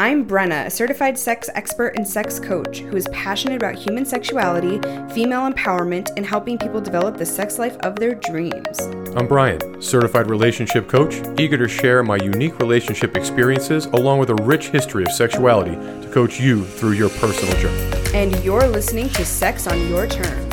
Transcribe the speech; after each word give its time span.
I'm 0.00 0.26
Brenna, 0.26 0.64
a 0.64 0.70
certified 0.70 1.18
sex 1.18 1.50
expert 1.54 1.94
and 1.94 2.08
sex 2.08 2.40
coach 2.40 2.78
who 2.78 2.96
is 2.96 3.06
passionate 3.12 3.56
about 3.56 3.74
human 3.74 4.06
sexuality, 4.06 4.80
female 5.12 5.42
empowerment, 5.52 6.08
and 6.16 6.24
helping 6.24 6.56
people 6.56 6.80
develop 6.80 7.18
the 7.18 7.26
sex 7.26 7.58
life 7.58 7.76
of 7.80 7.96
their 7.96 8.14
dreams. 8.14 8.80
I'm 9.14 9.28
Brian, 9.28 9.82
certified 9.82 10.30
relationship 10.30 10.88
coach, 10.88 11.16
eager 11.38 11.58
to 11.58 11.68
share 11.68 12.02
my 12.02 12.16
unique 12.16 12.58
relationship 12.60 13.14
experiences 13.14 13.84
along 13.92 14.20
with 14.20 14.30
a 14.30 14.36
rich 14.36 14.68
history 14.68 15.04
of 15.04 15.12
sexuality 15.12 15.72
to 15.72 16.10
coach 16.10 16.40
you 16.40 16.64
through 16.64 16.92
your 16.92 17.10
personal 17.10 17.54
journey. 17.60 18.16
And 18.16 18.42
you're 18.42 18.68
listening 18.68 19.10
to 19.10 19.26
Sex 19.26 19.66
on 19.66 19.86
Your 19.90 20.06
Terms. 20.06 20.49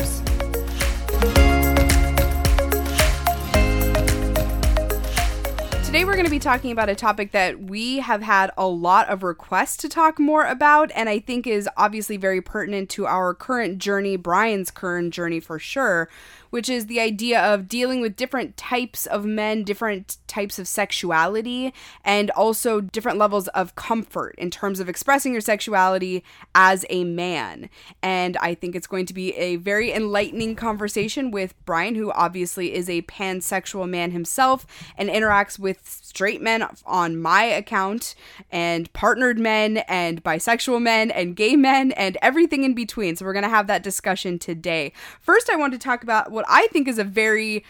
Today, 5.88 6.04
we're 6.04 6.12
going 6.12 6.26
to 6.26 6.30
be 6.30 6.38
talking 6.38 6.70
about 6.70 6.90
a 6.90 6.94
topic 6.94 7.32
that 7.32 7.62
we 7.62 8.00
have 8.00 8.20
had 8.20 8.50
a 8.58 8.66
lot 8.66 9.08
of 9.08 9.22
requests 9.22 9.78
to 9.78 9.88
talk 9.88 10.18
more 10.18 10.44
about, 10.44 10.92
and 10.94 11.08
I 11.08 11.18
think 11.18 11.46
is 11.46 11.66
obviously 11.78 12.18
very 12.18 12.42
pertinent 12.42 12.90
to 12.90 13.06
our 13.06 13.32
current 13.32 13.78
journey, 13.78 14.16
Brian's 14.16 14.70
current 14.70 15.14
journey 15.14 15.40
for 15.40 15.58
sure, 15.58 16.10
which 16.50 16.68
is 16.68 16.86
the 16.86 17.00
idea 17.00 17.40
of 17.40 17.68
dealing 17.68 18.00
with 18.00 18.16
different 18.16 18.56
types 18.56 19.06
of 19.06 19.24
men, 19.24 19.64
different 19.64 20.18
types 20.26 20.58
of 20.58 20.68
sexuality, 20.68 21.72
and 22.04 22.30
also 22.30 22.80
different 22.80 23.18
levels 23.18 23.48
of 23.48 23.74
comfort 23.74 24.34
in 24.38 24.50
terms 24.50 24.80
of 24.80 24.88
expressing 24.88 25.32
your 25.32 25.40
sexuality 25.40 26.24
as 26.54 26.84
a 26.90 27.04
man. 27.04 27.68
And 28.02 28.36
I 28.38 28.54
think 28.54 28.74
it's 28.74 28.86
going 28.86 29.06
to 29.06 29.14
be 29.14 29.34
a 29.36 29.56
very 29.56 29.92
enlightening 29.92 30.56
conversation 30.56 31.30
with 31.30 31.54
Brian, 31.64 31.94
who 31.94 32.12
obviously 32.12 32.74
is 32.74 32.88
a 32.88 33.02
pansexual 33.02 33.88
man 33.88 34.10
himself 34.10 34.66
and 34.96 35.08
interacts 35.08 35.58
with 35.58 35.78
straight 36.18 36.42
men 36.42 36.66
on 36.84 37.16
my 37.16 37.44
account 37.44 38.16
and 38.50 38.92
partnered 38.92 39.38
men 39.38 39.76
and 39.86 40.20
bisexual 40.24 40.82
men 40.82 41.12
and 41.12 41.36
gay 41.36 41.54
men 41.54 41.92
and 41.92 42.18
everything 42.20 42.64
in 42.64 42.74
between. 42.74 43.14
So 43.14 43.24
we're 43.24 43.32
going 43.32 43.44
to 43.44 43.48
have 43.48 43.68
that 43.68 43.84
discussion 43.84 44.36
today. 44.40 44.92
First, 45.20 45.48
I 45.48 45.54
want 45.54 45.74
to 45.74 45.78
talk 45.78 46.02
about 46.02 46.32
what 46.32 46.44
I 46.48 46.66
think 46.72 46.88
is 46.88 46.98
a 46.98 47.04
very 47.04 47.64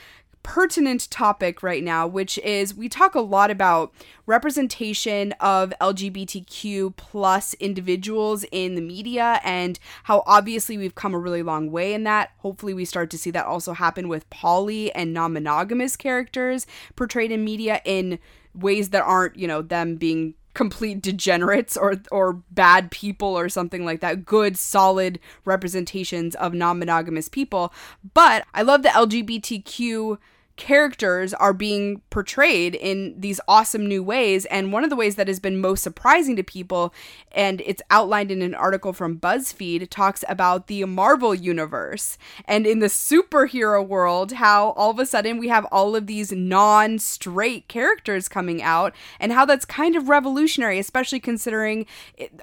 pertinent 0.49 1.11
topic 1.11 1.63
right 1.63 1.85
now, 1.85 2.07
which 2.07 2.39
is 2.39 2.75
we 2.75 2.89
talk 2.89 3.15
a 3.15 3.21
lot 3.21 3.51
about 3.51 3.93
representation 4.25 5.33
of 5.41 5.75
LGBTQ 5.79 6.97
plus 6.97 7.53
individuals 7.61 8.47
in 8.51 8.75
the 8.75 8.81
media 8.81 9.43
and 9.45 9.79
how 10.05 10.23
obviously 10.27 10.79
we've 10.79 10.95
come 10.95 11.13
a 11.13 11.19
really 11.19 11.43
long 11.43 11.71
way 11.71 11.93
in 11.93 12.05
that. 12.05 12.31
Hopefully 12.39 12.73
we 12.73 12.87
start 12.87 13.11
to 13.11 13.19
see 13.19 13.31
that 13.31 13.45
also 13.45 13.75
happen 13.75 14.09
with 14.09 14.29
poly 14.31 14.91
and 14.93 15.13
non-monogamous 15.13 15.97
characters 15.97 16.67
portrayed 16.97 17.31
in 17.31 17.45
media 17.45 17.83
in 17.85 18.19
ways 18.55 18.89
that 18.89 19.03
aren't, 19.03 19.37
you 19.37 19.47
know, 19.47 19.61
them 19.61 19.97
being 19.97 20.33
complete 20.55 21.03
degenerates 21.03 21.77
or 21.77 21.97
or 22.11 22.33
bad 22.51 22.91
people 22.91 23.39
or 23.39 23.51
something 23.51 23.85
like 23.85 24.01
that 24.01 24.25
good 24.25 24.57
solid 24.57 25.21
representations 25.45 26.35
of 26.37 26.53
non-monogamous 26.53 27.29
people 27.29 27.73
but 28.13 28.45
i 28.55 28.63
love 28.63 28.83
the 28.83 28.89
lgbtq 28.89 30.19
characters 30.59 31.33
are 31.33 31.55
being 31.55 32.03
portrayed 32.11 32.75
in 32.75 33.15
these 33.19 33.41
awesome 33.49 33.87
new 33.87 34.03
ways. 34.03 34.45
And 34.47 34.73
one 34.73 34.85
of 34.85 34.91
the 34.91 34.97
ways 34.97 35.15
that 35.15 35.29
has 35.29 35.41
been 35.41 35.61
most 35.61 35.83
surprising 35.83 36.37
to 36.37 36.43
people, 36.43 36.93
and 37.33 37.63
it's 37.63 37.81
outlined 37.91 38.31
in 38.31 38.43
an 38.43 38.55
article 38.55 38.93
from 38.93 39.19
BuzzFeed, 39.19 39.89
talks 39.89 40.25
about 40.29 40.67
the 40.67 40.85
Marvel 40.85 41.35
universe 41.35 42.19
and 42.45 42.67
in 42.67 42.81
the 42.81 42.87
superhero 42.89 43.87
world, 43.87 44.33
how 44.33 44.71
all 44.73 44.91
of 44.91 44.99
a 44.99 45.07
sudden 45.07 45.39
we 45.39 45.49
have 45.49 45.65
all 45.73 45.97
of 45.97 46.07
these 46.07 46.33
non 46.33 46.99
straight 46.99 47.69
characters 47.69 48.29
coming 48.29 48.61
out, 48.61 48.95
and 49.19 49.33
how 49.33 49.47
that's 49.47 49.65
kind 49.65 49.97
of 49.97 50.09
revolutionary, 50.09 50.79
especially 50.79 51.21
considering 51.21 51.87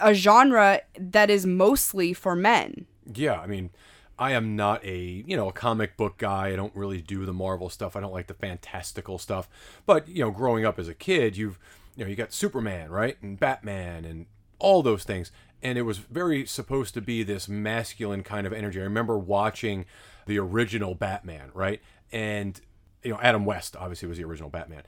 a 0.01 0.13
genre 0.13 0.81
that 0.97 1.29
is 1.29 1.45
mostly 1.45 2.13
for 2.13 2.35
men. 2.35 2.85
Yeah, 3.13 3.39
I 3.39 3.45
mean, 3.45 3.69
I 4.17 4.31
am 4.31 4.55
not 4.55 4.83
a 4.85 5.23
you 5.27 5.35
know 5.35 5.49
a 5.49 5.53
comic 5.53 5.97
book 5.97 6.17
guy. 6.17 6.47
I 6.47 6.55
don't 6.55 6.75
really 6.75 7.01
do 7.01 7.25
the 7.25 7.33
Marvel 7.33 7.69
stuff. 7.69 7.95
I 7.95 7.99
don't 8.01 8.13
like 8.13 8.27
the 8.27 8.33
fantastical 8.33 9.17
stuff. 9.17 9.49
But 9.85 10.07
you 10.07 10.23
know, 10.23 10.31
growing 10.31 10.65
up 10.65 10.79
as 10.79 10.87
a 10.87 10.93
kid, 10.93 11.37
you've 11.37 11.59
you 11.95 12.03
know 12.03 12.09
you 12.09 12.15
got 12.15 12.33
Superman, 12.33 12.91
right, 12.91 13.17
and 13.21 13.39
Batman, 13.39 14.05
and 14.05 14.25
all 14.59 14.81
those 14.81 15.03
things. 15.03 15.31
And 15.61 15.77
it 15.77 15.83
was 15.83 15.97
very 15.97 16.45
supposed 16.45 16.93
to 16.93 17.01
be 17.01 17.23
this 17.23 17.49
masculine 17.49 18.23
kind 18.23 18.45
of 18.45 18.53
energy. 18.53 18.79
I 18.79 18.83
remember 18.83 19.17
watching 19.17 19.85
the 20.27 20.37
original 20.39 20.95
Batman, 20.95 21.51
right, 21.53 21.81
and 22.11 22.59
you 23.03 23.11
know 23.11 23.19
Adam 23.21 23.45
West 23.45 23.75
obviously 23.75 24.07
was 24.07 24.17
the 24.17 24.25
original 24.25 24.49
Batman 24.49 24.83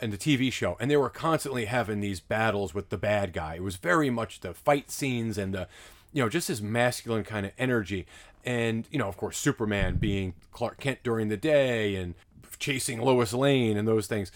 and 0.00 0.12
the 0.12 0.18
TV 0.18 0.52
show, 0.52 0.76
and 0.80 0.90
they 0.90 0.96
were 0.96 1.08
constantly 1.08 1.66
having 1.66 2.00
these 2.00 2.18
battles 2.18 2.74
with 2.74 2.88
the 2.88 2.98
bad 2.98 3.32
guy. 3.32 3.54
It 3.54 3.62
was 3.62 3.76
very 3.76 4.10
much 4.10 4.40
the 4.40 4.52
fight 4.52 4.90
scenes 4.90 5.38
and 5.38 5.54
the 5.54 5.68
you 6.12 6.22
know 6.22 6.28
just 6.28 6.48
this 6.48 6.60
masculine 6.60 7.24
kind 7.24 7.46
of 7.46 7.52
energy. 7.58 8.06
And 8.44 8.86
you 8.90 8.98
know 8.98 9.08
of 9.08 9.16
course 9.16 9.38
superman 9.38 9.96
being 9.96 10.34
clark 10.50 10.78
kent 10.80 11.00
during 11.02 11.28
the 11.28 11.36
day 11.36 11.94
and 11.94 12.14
chasing 12.58 13.00
lois 13.00 13.32
lane 13.32 13.76
and 13.76 13.86
those 13.86 14.06
things. 14.06 14.32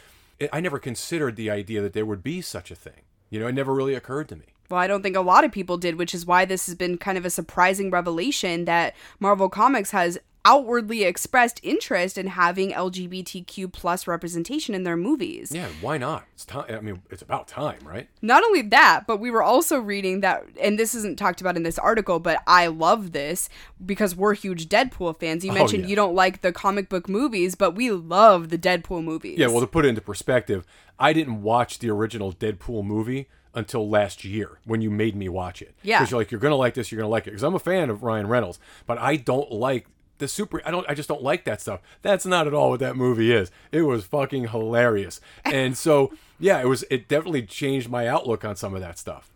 I 0.53 0.61
never 0.61 0.79
considered 0.79 1.37
the 1.37 1.51
idea 1.51 1.81
that 1.83 1.93
there 1.93 2.07
would 2.07 2.23
be 2.23 2.41
such 2.41 2.71
a 2.71 2.75
thing. 2.75 3.03
You 3.31 3.41
know 3.41 3.47
it 3.47 3.55
never 3.55 3.75
really 3.75 3.95
occurred 3.95 4.29
to 4.29 4.37
me. 4.37 4.45
Well, 4.69 4.81
I 4.81 4.87
don't 4.87 5.03
think 5.03 5.17
a 5.17 5.21
lot 5.21 5.45
of 5.45 5.53
people 5.53 5.77
did, 5.77 5.97
which 5.97 6.15
is 6.15 6.27
why 6.27 6.45
this 6.45 6.67
has 6.67 6.75
been 6.75 6.99
kind 6.99 7.17
of 7.17 7.25
a 7.25 7.31
surprising 7.31 7.91
revelation 7.91 8.65
that 8.65 8.95
Marvel 9.21 9.49
Comics 9.49 9.93
has 9.93 10.19
outwardly 10.47 11.03
expressed 11.03 11.59
interest 11.65 12.17
in 12.17 12.29
having 12.29 12.71
LGBTQ 12.71 13.73
plus 13.73 14.07
representation 14.07 14.77
in 14.77 14.85
their 14.85 14.97
movies. 14.97 15.51
Yeah, 15.53 15.67
why 15.81 15.99
not? 15.99 16.25
It's 16.35 16.45
time. 16.45 16.67
I 16.69 16.81
mean, 16.81 17.03
it's 17.11 17.21
about 17.21 17.49
time, 17.49 17.81
right? 17.85 18.09
Not 18.23 18.45
only 18.45 18.63
that, 18.63 19.07
but 19.09 19.19
we 19.19 19.31
were 19.31 19.43
also 19.43 19.81
reading 19.81 20.21
that, 20.21 20.45
and 20.61 20.79
this 20.79 20.95
isn't 20.95 21.19
talked 21.19 21.41
about 21.41 21.57
in 21.57 21.65
this 21.65 21.79
article, 21.79 22.21
but 22.21 22.43
I 22.47 22.69
love 22.69 23.11
this 23.11 23.49
because 23.85 24.15
we're 24.15 24.35
huge 24.35 24.69
Deadpool 24.69 25.19
fans. 25.19 25.45
You 25.45 25.51
oh, 25.51 25.55
mentioned 25.55 25.83
oh, 25.83 25.87
yeah. 25.87 25.91
you 25.91 25.97
don't 25.97 26.15
like 26.15 26.43
the 26.43 26.53
comic 26.53 26.89
book 26.89 27.09
movies, 27.09 27.57
but 27.57 27.73
we 27.73 27.91
love 27.91 28.51
the 28.51 28.59
Deadpool 28.59 29.03
movies. 29.03 29.39
Yeah, 29.39 29.49
well, 29.49 29.61
to 29.61 29.67
put 29.67 29.85
it 29.85 29.89
into 29.89 30.01
perspective, 30.01 30.65
I 30.97 31.13
didn't 31.13 31.43
watch 31.43 31.81
the 31.81 31.91
original 31.91 32.33
Deadpool 32.33 32.85
movie 32.85 33.29
until 33.53 33.89
last 33.89 34.23
year 34.25 34.61
when 34.65 34.81
you 34.81 34.91
made 34.91 35.17
me 35.17 35.29
watch 35.29 35.61
it. 35.61 35.75
Yeah. 35.83 35.99
Because 35.99 36.13
you're 36.13 36.21
like, 36.21 36.31
you're 36.31 36.41
going 36.41 36.53
to 36.53 36.57
like 36.57 36.75
this, 36.75 36.93
you're 36.93 36.99
going 36.99 37.09
to 37.09 37.11
like 37.11 37.27
it. 37.27 37.31
Because 37.31 37.43
I'm 37.43 37.55
a 37.55 37.59
fan 37.59 37.91
of 37.91 38.05
Ryan 38.05 38.29
Reynolds, 38.29 38.61
but 38.87 38.99
I 38.99 39.17
don't 39.17 39.51
like 39.51 39.89
the 40.19 40.29
super 40.29 40.61
I 40.65 40.71
don't 40.71 40.89
I 40.89 40.95
just 40.95 41.09
don't 41.09 41.23
like 41.23 41.45
that 41.45 41.61
stuff. 41.61 41.81
That's 42.03 42.27
not 42.27 42.47
at 42.47 42.55
all 42.55 42.71
what 42.71 42.81
that 42.81 42.97
movie 42.97 43.33
is. 43.33 43.51
It 43.73 43.83
was 43.83 44.05
fucking 44.05 44.49
hilarious. 44.49 45.21
And 45.45 45.77
so 45.77 46.13
yeah, 46.39 46.61
it 46.61 46.67
was 46.67 46.85
it 46.91 47.09
definitely 47.09 47.43
changed 47.43 47.89
my 47.89 48.07
outlook 48.07 48.45
on 48.45 48.57
some 48.57 48.75
of 48.75 48.81
that 48.81 48.99
stuff. 48.99 49.31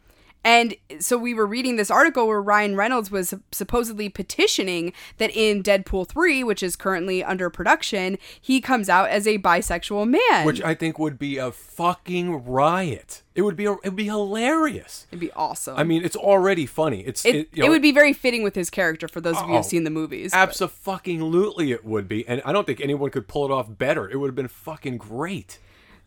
And 0.44 0.74
so 0.98 1.18
we 1.18 1.34
were 1.34 1.46
reading 1.46 1.76
this 1.76 1.90
article 1.90 2.26
where 2.26 2.40
Ryan 2.40 2.76
Reynolds 2.76 3.10
was 3.10 3.34
supposedly 3.52 4.08
petitioning 4.08 4.92
that 5.18 5.30
in 5.34 5.62
Deadpool 5.62 6.08
3, 6.08 6.42
which 6.44 6.62
is 6.62 6.76
currently 6.76 7.22
under 7.22 7.50
production, 7.50 8.18
he 8.40 8.60
comes 8.60 8.88
out 8.88 9.10
as 9.10 9.26
a 9.26 9.38
bisexual 9.38 10.08
man. 10.08 10.46
Which 10.46 10.62
I 10.62 10.74
think 10.74 10.98
would 10.98 11.18
be 11.18 11.36
a 11.36 11.52
fucking 11.52 12.44
riot. 12.44 13.22
It 13.34 13.42
would 13.42 13.56
be 13.56 13.66
a, 13.66 13.72
it 13.72 13.84
would 13.84 13.96
be 13.96 14.06
hilarious. 14.06 15.06
It'd 15.10 15.20
be 15.20 15.32
awesome. 15.32 15.76
I 15.76 15.84
mean, 15.84 16.04
it's 16.04 16.16
already 16.16 16.66
funny. 16.66 17.00
It's 17.00 17.24
it, 17.24 17.34
it, 17.34 17.48
you 17.52 17.62
know, 17.62 17.66
it 17.66 17.70
would 17.70 17.82
be 17.82 17.92
very 17.92 18.12
fitting 18.12 18.42
with 18.42 18.54
his 18.54 18.70
character 18.70 19.08
for 19.08 19.20
those 19.20 19.36
of 19.36 19.42
you 19.42 19.54
who've 19.54 19.64
oh, 19.64 19.68
seen 19.68 19.84
the 19.84 19.90
movies. 19.90 20.34
Absolutely, 20.34 21.72
it 21.72 21.84
would 21.84 22.08
be, 22.08 22.26
and 22.26 22.42
I 22.44 22.52
don't 22.52 22.66
think 22.66 22.80
anyone 22.80 23.10
could 23.10 23.28
pull 23.28 23.44
it 23.44 23.50
off 23.50 23.66
better. 23.78 24.08
It 24.08 24.16
would 24.16 24.28
have 24.28 24.34
been 24.34 24.48
fucking 24.48 24.98
great. 24.98 25.58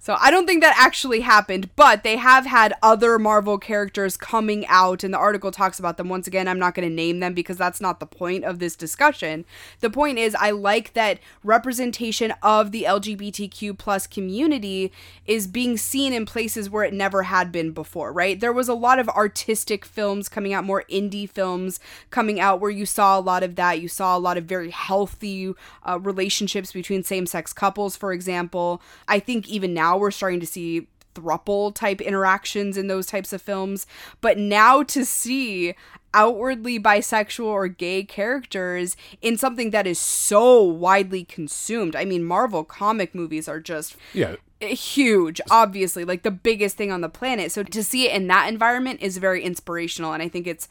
So 0.03 0.17
I 0.19 0.31
don't 0.31 0.45
think 0.45 0.61
that 0.61 0.75
actually 0.77 1.21
happened, 1.21 1.69
but 1.77 2.03
they 2.03 2.17
have 2.17 2.45
had 2.45 2.73
other 2.83 3.17
Marvel 3.17 3.57
characters 3.57 4.17
coming 4.17 4.67
out, 4.67 5.01
and 5.01 5.13
the 5.13 5.17
article 5.17 5.49
talks 5.49 5.79
about 5.79 5.95
them. 5.95 6.09
Once 6.09 6.27
again, 6.27 6.45
I'm 6.45 6.59
not 6.59 6.75
going 6.75 6.89
to 6.89 6.93
name 6.93 7.21
them 7.21 7.33
because 7.33 7.55
that's 7.55 7.79
not 7.79 8.01
the 8.01 8.05
point 8.05 8.43
of 8.43 8.59
this 8.59 8.75
discussion. 8.75 9.45
The 9.79 9.89
point 9.89 10.17
is, 10.17 10.35
I 10.35 10.51
like 10.51 10.91
that 10.91 11.19
representation 11.41 12.33
of 12.43 12.73
the 12.73 12.83
LGBTQ 12.83 13.77
plus 13.77 14.05
community 14.05 14.91
is 15.25 15.47
being 15.47 15.77
seen 15.77 16.11
in 16.11 16.25
places 16.25 16.69
where 16.69 16.83
it 16.83 16.93
never 16.93 17.23
had 17.23 17.49
been 17.49 17.71
before, 17.71 18.11
right? 18.11 18.37
There 18.37 18.51
was 18.51 18.67
a 18.67 18.73
lot 18.73 18.99
of 18.99 19.07
artistic 19.07 19.85
films 19.85 20.27
coming 20.27 20.51
out, 20.51 20.65
more 20.65 20.83
indie 20.91 21.29
films 21.29 21.79
coming 22.09 22.41
out, 22.41 22.59
where 22.59 22.69
you 22.69 22.85
saw 22.85 23.17
a 23.17 23.21
lot 23.21 23.41
of 23.41 23.55
that. 23.55 23.79
You 23.79 23.87
saw 23.87 24.17
a 24.17 24.19
lot 24.19 24.37
of 24.37 24.43
very 24.43 24.71
healthy 24.71 25.53
uh, 25.87 25.97
relationships 26.01 26.73
between 26.73 27.03
same 27.03 27.25
sex 27.25 27.53
couples, 27.53 27.95
for 27.95 28.11
example. 28.11 28.81
I 29.07 29.19
think 29.19 29.47
even 29.47 29.73
now, 29.73 29.92
now 29.93 29.99
we're 29.99 30.11
starting 30.11 30.39
to 30.39 30.47
see 30.47 30.87
thruple 31.13 31.73
type 31.73 32.01
interactions 32.01 32.77
in 32.77 32.87
those 32.87 33.05
types 33.05 33.31
of 33.31 33.41
films. 33.41 33.85
But 34.21 34.39
now 34.39 34.81
to 34.83 35.05
see 35.05 35.75
outwardly 36.15 36.79
bisexual 36.79 37.45
or 37.45 37.67
gay 37.67 38.03
characters 38.03 38.97
in 39.21 39.37
something 39.37 39.69
that 39.69 39.85
is 39.85 39.99
so 39.99 40.61
widely 40.63 41.23
consumed. 41.23 41.95
I 41.95 42.05
mean, 42.05 42.23
Marvel 42.23 42.63
comic 42.63 43.13
movies 43.13 43.47
are 43.47 43.59
just 43.59 43.95
yeah 44.13 44.35
huge 44.61 45.41
obviously 45.51 46.05
like 46.05 46.23
the 46.23 46.31
biggest 46.31 46.77
thing 46.77 46.89
on 46.89 47.01
the 47.01 47.09
planet 47.09 47.51
so 47.51 47.63
to 47.63 47.83
see 47.83 48.07
it 48.07 48.15
in 48.15 48.27
that 48.27 48.47
environment 48.47 48.97
is 49.01 49.17
very 49.17 49.43
inspirational 49.43 50.13
and 50.13 50.23
i 50.23 50.29
think 50.29 50.47
it's 50.47 50.69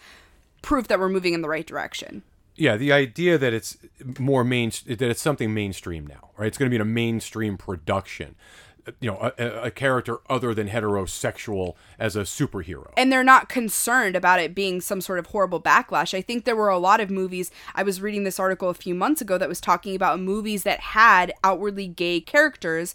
proof 0.62 0.88
that 0.88 0.98
we're 0.98 1.10
moving 1.10 1.34
in 1.34 1.42
the 1.42 1.48
right 1.48 1.66
direction 1.66 2.22
yeah, 2.54 2.76
the 2.76 2.92
idea 2.92 3.38
that 3.38 3.52
it's 3.52 3.78
more 4.18 4.44
main 4.44 4.70
that 4.86 5.02
it's 5.02 5.22
something 5.22 5.54
mainstream 5.54 6.06
now, 6.06 6.30
right? 6.36 6.46
It's 6.46 6.58
going 6.58 6.66
to 6.66 6.70
be 6.70 6.76
in 6.76 6.82
a 6.82 6.84
mainstream 6.84 7.56
production 7.56 8.34
you 9.00 9.10
know 9.10 9.32
a, 9.38 9.64
a- 9.64 9.70
character 9.70 10.18
other 10.28 10.54
than 10.54 10.68
heterosexual 10.68 11.74
as 11.98 12.16
a 12.16 12.22
superhero. 12.22 12.90
and 12.96 13.12
they're 13.12 13.22
not 13.24 13.48
concerned 13.48 14.16
about 14.16 14.40
it 14.40 14.54
being 14.54 14.80
some 14.80 15.00
sort 15.00 15.18
of 15.18 15.26
horrible 15.26 15.60
backlash. 15.60 16.14
I 16.14 16.20
think 16.20 16.44
there 16.44 16.56
were 16.56 16.68
a 16.68 16.78
lot 16.78 17.00
of 17.00 17.10
movies. 17.10 17.50
I 17.74 17.82
was 17.82 18.00
reading 18.00 18.24
this 18.24 18.40
article 18.40 18.68
a 18.70 18.74
few 18.74 18.94
months 18.94 19.20
ago 19.20 19.38
that 19.38 19.48
was 19.48 19.60
talking 19.60 19.94
about 19.94 20.20
movies 20.20 20.62
that 20.64 20.80
had 20.80 21.32
outwardly 21.44 21.86
gay 21.86 22.20
characters 22.20 22.94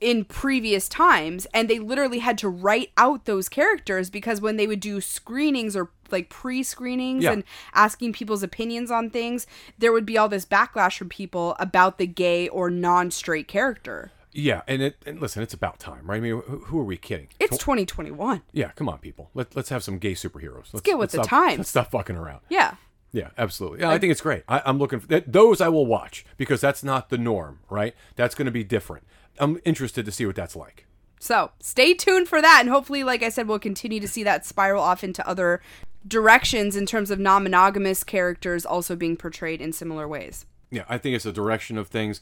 in 0.00 0.24
previous 0.24 0.88
times 0.88 1.44
and 1.52 1.68
they 1.68 1.80
literally 1.80 2.20
had 2.20 2.38
to 2.38 2.48
write 2.48 2.92
out 2.96 3.24
those 3.24 3.48
characters 3.48 4.10
because 4.10 4.40
when 4.40 4.56
they 4.56 4.64
would 4.68 4.78
do 4.78 5.00
screenings 5.00 5.74
or 5.74 5.90
like 6.12 6.28
pre-screenings 6.28 7.24
Yeah. 7.24 7.32
and 7.32 7.44
asking 7.74 8.12
people's 8.12 8.44
opinions 8.44 8.92
on 8.92 9.10
things 9.10 9.44
there 9.76 9.90
would 9.92 10.06
be 10.06 10.16
all 10.16 10.28
this 10.28 10.44
backlash 10.46 10.96
from 10.98 11.08
people 11.08 11.56
about 11.58 11.98
the 11.98 12.06
gay 12.06 12.46
or 12.48 12.70
non-straight 12.70 13.48
character 13.48 14.12
Yeah, 14.38 14.62
and 14.68 14.80
it 14.80 14.96
and 15.04 15.20
listen, 15.20 15.42
it's 15.42 15.54
about 15.54 15.80
time, 15.80 16.08
right? 16.08 16.18
I 16.18 16.20
mean, 16.20 16.42
who, 16.46 16.58
who 16.58 16.78
are 16.78 16.84
we 16.84 16.96
kidding? 16.96 17.28
it's 17.40 17.58
2021 17.58 18.42
Yeah, 18.52 18.70
come 18.70 18.88
on, 18.88 18.98
people. 18.98 19.30
Let, 19.34 19.56
let's 19.56 19.68
have 19.70 19.82
some 19.82 19.98
gay 19.98 20.12
superheroes. 20.12 20.72
Let's 20.72 20.82
get 20.82 20.96
with 20.96 21.10
the 21.10 21.24
stop, 21.24 21.28
times. 21.28 21.58
Let's 21.58 21.70
stop 21.70 21.90
fucking 21.90 22.16
around. 22.16 22.40
yeah 22.48 22.76
Yeah, 23.10 23.30
absolutely. 23.36 23.80
Yeah, 23.80 23.90
I 23.90 23.98
think 23.98 24.12
it's 24.12 24.20
great. 24.20 24.44
I, 24.48 24.62
I'm 24.64 24.78
looking 24.78 25.00
for 25.00 25.08
that, 25.08 25.32
those. 25.32 25.60
I 25.60 25.68
will 25.68 25.86
watch 25.86 26.24
because 26.36 26.60
that's 26.60 26.84
not 26.84 27.10
the 27.10 27.18
norm, 27.18 27.58
right? 27.68 27.94
That's 28.14 28.34
going 28.34 28.46
to 28.46 28.52
be 28.52 28.64
different. 28.64 29.04
I'm 29.40 29.60
interested 29.64 30.04
to 30.04 30.12
see 30.12 30.24
what 30.24 30.36
that's 30.36 30.54
like. 30.54 30.86
So 31.20 31.50
stay 31.58 31.94
tuned 31.94 32.28
for 32.28 32.40
that, 32.40 32.58
and 32.60 32.68
hopefully, 32.68 33.02
like 33.02 33.24
I 33.24 33.30
said, 33.30 33.48
we'll 33.48 33.58
continue 33.58 33.98
to 33.98 34.08
see 34.08 34.22
that 34.22 34.46
spiral 34.46 34.82
off 34.82 35.02
into 35.02 35.26
other 35.28 35.60
directions 36.06 36.76
in 36.76 36.86
terms 36.86 37.10
of 37.10 37.18
non-monogamous 37.18 38.04
characters 38.04 38.64
also 38.64 38.94
being 38.94 39.16
portrayed 39.16 39.60
in 39.60 39.72
similar 39.72 40.06
ways. 40.06 40.46
Yeah, 40.70 40.84
I 40.88 40.98
think 40.98 41.16
it's 41.16 41.26
a 41.26 41.32
direction 41.32 41.76
of 41.78 41.88
things, 41.88 42.20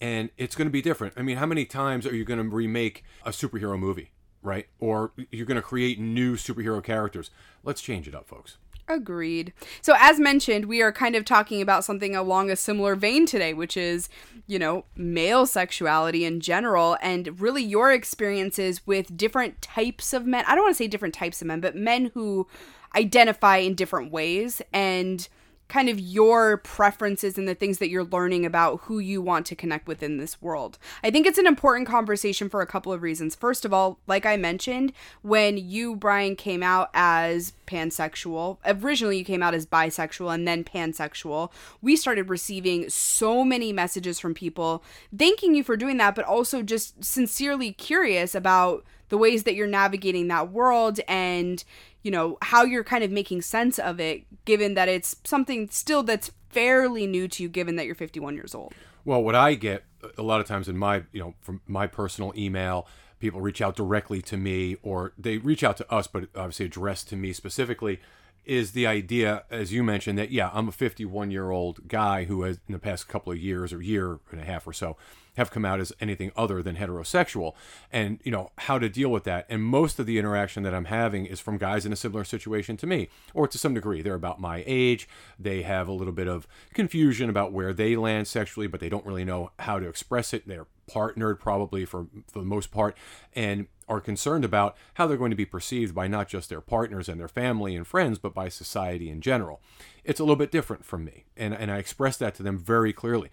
and 0.00 0.30
it's 0.36 0.54
going 0.54 0.66
to 0.66 0.72
be 0.72 0.82
different. 0.82 1.14
I 1.16 1.22
mean, 1.22 1.36
how 1.36 1.46
many 1.46 1.64
times 1.64 2.06
are 2.06 2.14
you 2.14 2.24
going 2.24 2.38
to 2.38 2.54
remake 2.54 3.04
a 3.24 3.30
superhero 3.30 3.78
movie, 3.78 4.10
right? 4.42 4.66
Or 4.78 5.12
you're 5.30 5.46
going 5.46 5.56
to 5.56 5.62
create 5.62 5.98
new 5.98 6.36
superhero 6.36 6.82
characters? 6.82 7.30
Let's 7.62 7.80
change 7.80 8.06
it 8.08 8.14
up, 8.14 8.28
folks. 8.28 8.58
Agreed. 8.88 9.52
So, 9.82 9.96
as 9.98 10.20
mentioned, 10.20 10.66
we 10.66 10.80
are 10.80 10.92
kind 10.92 11.16
of 11.16 11.24
talking 11.24 11.60
about 11.60 11.84
something 11.84 12.14
along 12.14 12.50
a 12.50 12.56
similar 12.56 12.94
vein 12.94 13.26
today, 13.26 13.52
which 13.52 13.76
is, 13.76 14.08
you 14.46 14.60
know, 14.60 14.84
male 14.94 15.44
sexuality 15.44 16.24
in 16.24 16.40
general 16.40 16.96
and 17.02 17.40
really 17.40 17.64
your 17.64 17.90
experiences 17.90 18.86
with 18.86 19.16
different 19.16 19.60
types 19.60 20.12
of 20.12 20.24
men. 20.24 20.44
I 20.46 20.54
don't 20.54 20.62
want 20.62 20.76
to 20.76 20.82
say 20.82 20.86
different 20.86 21.14
types 21.14 21.40
of 21.40 21.48
men, 21.48 21.60
but 21.60 21.74
men 21.74 22.12
who 22.14 22.46
identify 22.94 23.56
in 23.56 23.74
different 23.74 24.12
ways 24.12 24.62
and 24.72 25.28
kind 25.68 25.88
of 25.88 25.98
your 25.98 26.58
preferences 26.58 27.36
and 27.36 27.48
the 27.48 27.54
things 27.54 27.78
that 27.78 27.88
you're 27.88 28.04
learning 28.04 28.46
about 28.46 28.80
who 28.82 28.98
you 28.98 29.20
want 29.20 29.46
to 29.46 29.56
connect 29.56 29.88
with 29.88 30.02
in 30.02 30.16
this 30.16 30.40
world. 30.40 30.78
I 31.02 31.10
think 31.10 31.26
it's 31.26 31.38
an 31.38 31.46
important 31.46 31.88
conversation 31.88 32.48
for 32.48 32.60
a 32.60 32.66
couple 32.66 32.92
of 32.92 33.02
reasons. 33.02 33.34
First 33.34 33.64
of 33.64 33.72
all, 33.72 33.98
like 34.06 34.24
I 34.24 34.36
mentioned, 34.36 34.92
when 35.22 35.56
you, 35.56 35.96
Brian, 35.96 36.36
came 36.36 36.62
out 36.62 36.90
as 36.94 37.52
pansexual, 37.66 38.58
originally 38.64 39.18
you 39.18 39.24
came 39.24 39.42
out 39.42 39.54
as 39.54 39.66
bisexual 39.66 40.32
and 40.32 40.46
then 40.46 40.62
pansexual, 40.62 41.50
we 41.82 41.96
started 41.96 42.30
receiving 42.30 42.88
so 42.88 43.44
many 43.44 43.72
messages 43.72 44.20
from 44.20 44.34
people 44.34 44.84
thanking 45.16 45.54
you 45.54 45.64
for 45.64 45.76
doing 45.76 45.96
that, 45.96 46.14
but 46.14 46.24
also 46.24 46.62
just 46.62 47.04
sincerely 47.04 47.72
curious 47.72 48.34
about 48.34 48.84
the 49.08 49.18
ways 49.18 49.44
that 49.44 49.54
you're 49.54 49.66
navigating 49.66 50.28
that 50.28 50.50
world 50.50 51.00
and 51.06 51.64
you 52.06 52.12
know 52.12 52.38
how 52.40 52.62
you're 52.62 52.84
kind 52.84 53.02
of 53.02 53.10
making 53.10 53.42
sense 53.42 53.80
of 53.80 53.98
it 53.98 54.22
given 54.44 54.74
that 54.74 54.88
it's 54.88 55.16
something 55.24 55.68
still 55.70 56.04
that's 56.04 56.30
fairly 56.50 57.04
new 57.04 57.26
to 57.26 57.42
you 57.42 57.48
given 57.48 57.74
that 57.74 57.84
you're 57.84 57.96
51 57.96 58.36
years 58.36 58.54
old. 58.54 58.72
Well, 59.04 59.24
what 59.24 59.34
I 59.34 59.54
get 59.54 59.82
a 60.16 60.22
lot 60.22 60.40
of 60.40 60.46
times 60.46 60.68
in 60.68 60.78
my, 60.78 61.02
you 61.12 61.20
know, 61.20 61.34
from 61.40 61.62
my 61.66 61.88
personal 61.88 62.32
email, 62.36 62.86
people 63.18 63.40
reach 63.40 63.60
out 63.60 63.74
directly 63.74 64.22
to 64.22 64.36
me 64.36 64.76
or 64.84 65.14
they 65.18 65.38
reach 65.38 65.64
out 65.64 65.76
to 65.78 65.92
us, 65.92 66.06
but 66.06 66.28
obviously 66.36 66.66
addressed 66.66 67.08
to 67.08 67.16
me 67.16 67.32
specifically, 67.32 68.00
is 68.44 68.70
the 68.70 68.86
idea, 68.86 69.42
as 69.50 69.72
you 69.72 69.82
mentioned, 69.82 70.16
that, 70.16 70.30
yeah, 70.30 70.50
I'm 70.52 70.68
a 70.68 70.72
51 70.72 71.32
year 71.32 71.50
old 71.50 71.88
guy 71.88 72.24
who 72.24 72.42
has, 72.42 72.60
in 72.68 72.72
the 72.72 72.78
past 72.78 73.08
couple 73.08 73.32
of 73.32 73.38
years 73.40 73.72
or 73.72 73.82
year 73.82 74.20
and 74.30 74.40
a 74.40 74.44
half 74.44 74.64
or 74.64 74.72
so, 74.72 74.96
have 75.36 75.50
come 75.50 75.64
out 75.64 75.80
as 75.80 75.92
anything 76.00 76.32
other 76.36 76.62
than 76.62 76.76
heterosexual. 76.76 77.54
And 77.92 78.20
you 78.24 78.32
know 78.32 78.50
how 78.58 78.78
to 78.78 78.88
deal 78.88 79.10
with 79.10 79.24
that. 79.24 79.46
And 79.48 79.62
most 79.62 79.98
of 79.98 80.06
the 80.06 80.18
interaction 80.18 80.62
that 80.64 80.74
i'm 80.74 80.86
having 80.86 81.26
is 81.26 81.40
from 81.40 81.58
guys 81.58 81.86
in 81.86 81.92
a 81.92 81.96
similar 81.96 82.24
situation 82.24 82.76
to 82.78 82.86
me 82.86 83.08
or 83.34 83.46
to 83.46 83.58
some 83.58 83.74
degree. 83.74 84.02
They're 84.02 84.14
about 84.14 84.40
my 84.40 84.64
age. 84.66 85.08
They 85.38 85.62
have 85.62 85.88
a 85.88 85.92
little 85.92 86.12
bit 86.12 86.28
of 86.28 86.46
confusion 86.74 87.30
about 87.30 87.52
where 87.52 87.72
they 87.72 87.96
land 87.96 88.26
sexually 88.26 88.66
but 88.66 88.80
they 88.80 88.88
don't 88.88 89.06
really 89.06 89.24
know 89.24 89.50
how 89.60 89.78
to 89.78 89.88
express 89.88 90.34
it. 90.34 90.46
They're 90.46 90.66
partnered 90.88 91.40
probably 91.40 91.84
for 91.84 92.06
for 92.28 92.38
the 92.38 92.44
most 92.44 92.70
part 92.70 92.96
and 93.34 93.66
are 93.88 94.00
concerned 94.00 94.44
about 94.44 94.76
how 94.94 95.06
they're 95.06 95.16
going 95.16 95.30
to 95.30 95.36
be 95.36 95.44
perceived 95.44 95.94
by 95.94 96.08
not 96.08 96.28
just 96.28 96.48
their 96.48 96.60
partners 96.60 97.08
and 97.08 97.20
their 97.20 97.28
family 97.28 97.76
and 97.76 97.86
friends 97.86 98.18
but 98.18 98.34
by 98.34 98.48
society 98.48 99.10
in 99.10 99.20
general. 99.20 99.60
It's 100.04 100.20
a 100.20 100.22
little 100.22 100.36
bit 100.36 100.50
different 100.50 100.84
from 100.84 101.04
me 101.04 101.24
and 101.36 101.52
and 101.52 101.70
i 101.70 101.78
express 101.78 102.16
that 102.16 102.34
to 102.36 102.42
them 102.42 102.58
very 102.58 102.92
clearly 102.92 103.30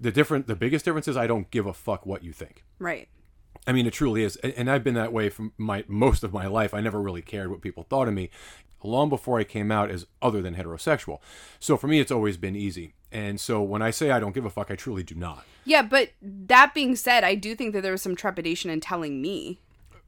the 0.00 0.10
different 0.12 0.46
the 0.46 0.56
biggest 0.56 0.84
difference 0.84 1.08
is 1.08 1.16
I 1.16 1.26
don't 1.26 1.50
give 1.50 1.66
a 1.66 1.72
fuck 1.72 2.06
what 2.06 2.22
you 2.24 2.32
think. 2.32 2.64
right 2.78 3.08
I 3.66 3.72
mean, 3.72 3.86
it 3.86 3.92
truly 3.92 4.22
is, 4.22 4.36
and 4.36 4.70
I've 4.70 4.84
been 4.84 4.94
that 4.94 5.12
way 5.12 5.28
from 5.28 5.52
my 5.58 5.84
most 5.88 6.22
of 6.24 6.32
my 6.32 6.46
life. 6.46 6.72
I 6.72 6.80
never 6.80 7.02
really 7.02 7.20
cared 7.20 7.50
what 7.50 7.60
people 7.60 7.82
thought 7.82 8.08
of 8.08 8.14
me, 8.14 8.30
long 8.82 9.08
before 9.10 9.38
I 9.38 9.44
came 9.44 9.70
out 9.70 9.90
as 9.90 10.06
other 10.22 10.40
than 10.40 10.54
heterosexual. 10.54 11.18
So 11.58 11.76
for 11.76 11.86
me, 11.86 12.00
it's 12.00 12.12
always 12.12 12.36
been 12.38 12.56
easy. 12.56 12.94
And 13.12 13.38
so 13.38 13.60
when 13.60 13.82
I 13.82 13.90
say 13.90 14.10
I 14.10 14.20
don't 14.20 14.32
give 14.34 14.44
a 14.46 14.50
fuck, 14.50 14.70
I 14.70 14.76
truly 14.76 15.02
do 15.02 15.14
not. 15.14 15.44
yeah 15.66 15.82
but 15.82 16.10
that 16.22 16.72
being 16.72 16.96
said 16.96 17.24
i 17.24 17.34
do 17.34 17.54
think 17.54 17.72
that 17.74 17.82
there 17.82 17.92
was 17.92 18.00
some 18.00 18.16
trepidation 18.16 18.70
in 18.70 18.80
telling 18.80 19.20
me 19.20 19.60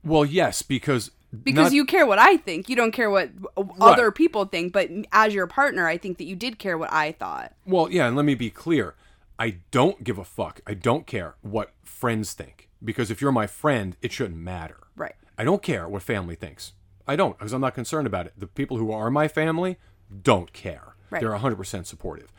Well, 0.05 0.25
yes, 0.25 0.63
because 0.63 1.11
because 1.45 1.65
not- 1.65 1.73
you 1.73 1.85
care 1.85 2.07
what 2.07 2.19
i 2.19 2.37
think 2.39 2.69
you 2.69 2.77
don't 2.77 2.93
care 2.93 3.11
what 3.11 3.31
uh, 3.57 3.63
other 3.81 4.11
people 4.11 4.45
think 4.47 4.73
but 4.73 4.89
as 5.13 5.35
your 5.35 5.47
partner 5.47 5.87
i 5.87 5.97
think 5.99 6.17
that 6.19 6.25
you 6.25 6.35
did 6.37 6.59
care 6.59 6.77
what 6.79 6.93
i 6.93 7.13
thought 7.13 7.53
Well, 7.67 7.91
yeah, 7.91 8.07
and 8.07 8.17
let 8.17 8.25
me 8.25 8.35
be 8.35 8.49
clear. 8.51 8.95
I 9.41 9.57
don't 9.71 10.05
give 10.05 10.19
a 10.19 10.25
fuck. 10.25 10.61
I 10.67 10.75
don't 10.75 11.07
care 11.07 11.37
what 11.41 11.73
friends 11.83 12.35
think 12.35 12.69
because 12.85 13.11
if 13.11 13.23
you're 13.23 13.33
my 13.33 13.47
friend, 13.47 13.97
it 14.03 14.13
shouldn't 14.13 14.39
matter. 14.39 14.77
right 14.95 15.15
I 15.39 15.45
don't 15.45 15.63
care 15.63 15.89
what 15.89 16.03
family 16.03 16.35
thinks. 16.35 16.75
I 17.09 17.17
don't 17.17 17.39
because 17.39 17.55
I'm 17.55 17.63
not 17.63 17.75
concerned 17.75 18.07
about 18.07 18.27
it. 18.27 18.35
The 18.37 18.47
people 18.47 18.77
who 18.77 18.93
are 18.93 19.11
my 19.11 19.27
family 19.27 19.79
don't 20.23 20.53
care. 20.53 20.95
Right. 21.09 21.21
They're 21.21 21.31
100% 21.31 21.87
supportive. 21.87 22.31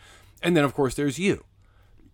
And 0.43 0.55
then, 0.55 0.63
of 0.63 0.75
course, 0.75 0.93
there's 0.93 1.17
you. 1.17 1.45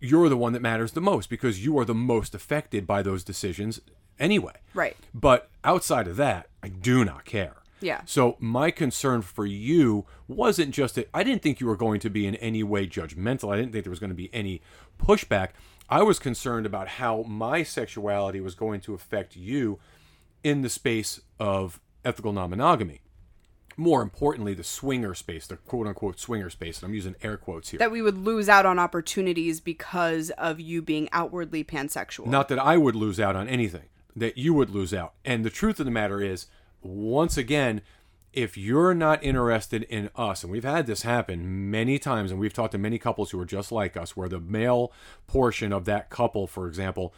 You're 0.00 0.30
the 0.30 0.36
one 0.36 0.54
that 0.54 0.62
matters 0.62 0.92
the 0.92 1.00
most 1.00 1.28
because 1.28 1.64
you 1.64 1.78
are 1.78 1.84
the 1.84 1.94
most 1.94 2.34
affected 2.34 2.86
by 2.86 3.02
those 3.02 3.22
decisions 3.22 3.80
anyway. 4.18 4.54
right 4.74 4.96
But 5.12 5.50
outside 5.64 6.08
of 6.08 6.16
that, 6.16 6.48
I 6.62 6.68
do 6.68 7.04
not 7.04 7.24
care. 7.24 7.56
Yeah. 7.80 8.00
So 8.04 8.36
my 8.38 8.70
concern 8.70 9.22
for 9.22 9.46
you 9.46 10.04
wasn't 10.26 10.72
just 10.72 10.94
that 10.96 11.08
I 11.14 11.22
didn't 11.22 11.42
think 11.42 11.60
you 11.60 11.66
were 11.66 11.76
going 11.76 12.00
to 12.00 12.10
be 12.10 12.26
in 12.26 12.34
any 12.36 12.62
way 12.62 12.86
judgmental. 12.86 13.52
I 13.52 13.56
didn't 13.56 13.72
think 13.72 13.84
there 13.84 13.90
was 13.90 14.00
going 14.00 14.10
to 14.10 14.16
be 14.16 14.30
any 14.32 14.62
pushback. 14.98 15.50
I 15.88 16.02
was 16.02 16.18
concerned 16.18 16.66
about 16.66 16.88
how 16.88 17.22
my 17.22 17.62
sexuality 17.62 18.40
was 18.40 18.54
going 18.54 18.80
to 18.82 18.94
affect 18.94 19.36
you 19.36 19.78
in 20.44 20.62
the 20.62 20.68
space 20.68 21.20
of 21.40 21.80
ethical 22.04 22.32
non-monogamy. 22.32 23.00
More 23.76 24.02
importantly, 24.02 24.54
the 24.54 24.64
swinger 24.64 25.14
space, 25.14 25.46
the 25.46 25.56
quote 25.56 25.86
unquote 25.86 26.18
swinger 26.18 26.50
space, 26.50 26.82
and 26.82 26.88
I'm 26.88 26.94
using 26.94 27.14
air 27.22 27.36
quotes 27.36 27.70
here. 27.70 27.78
that 27.78 27.92
we 27.92 28.02
would 28.02 28.18
lose 28.18 28.48
out 28.48 28.66
on 28.66 28.78
opportunities 28.78 29.60
because 29.60 30.30
of 30.30 30.58
you 30.58 30.82
being 30.82 31.08
outwardly 31.12 31.62
pansexual 31.62 32.26
Not 32.26 32.48
that 32.48 32.58
I 32.58 32.76
would 32.76 32.96
lose 32.96 33.20
out 33.20 33.36
on 33.36 33.48
anything, 33.48 33.84
that 34.16 34.36
you 34.36 34.52
would 34.52 34.70
lose 34.70 34.92
out. 34.92 35.14
And 35.24 35.44
the 35.44 35.50
truth 35.50 35.78
of 35.78 35.86
the 35.86 35.92
matter 35.92 36.20
is, 36.20 36.46
once 36.82 37.36
again, 37.36 37.82
if 38.32 38.56
you're 38.56 38.94
not 38.94 39.22
interested 39.24 39.84
in 39.84 40.10
us, 40.14 40.42
and 40.42 40.52
we've 40.52 40.64
had 40.64 40.86
this 40.86 41.02
happen 41.02 41.70
many 41.70 41.98
times, 41.98 42.30
and 42.30 42.38
we've 42.38 42.52
talked 42.52 42.72
to 42.72 42.78
many 42.78 42.98
couples 42.98 43.30
who 43.30 43.40
are 43.40 43.46
just 43.46 43.72
like 43.72 43.96
us, 43.96 44.16
where 44.16 44.28
the 44.28 44.40
male 44.40 44.92
portion 45.26 45.72
of 45.72 45.86
that 45.86 46.10
couple, 46.10 46.46
for 46.46 46.68
example, 46.68 47.14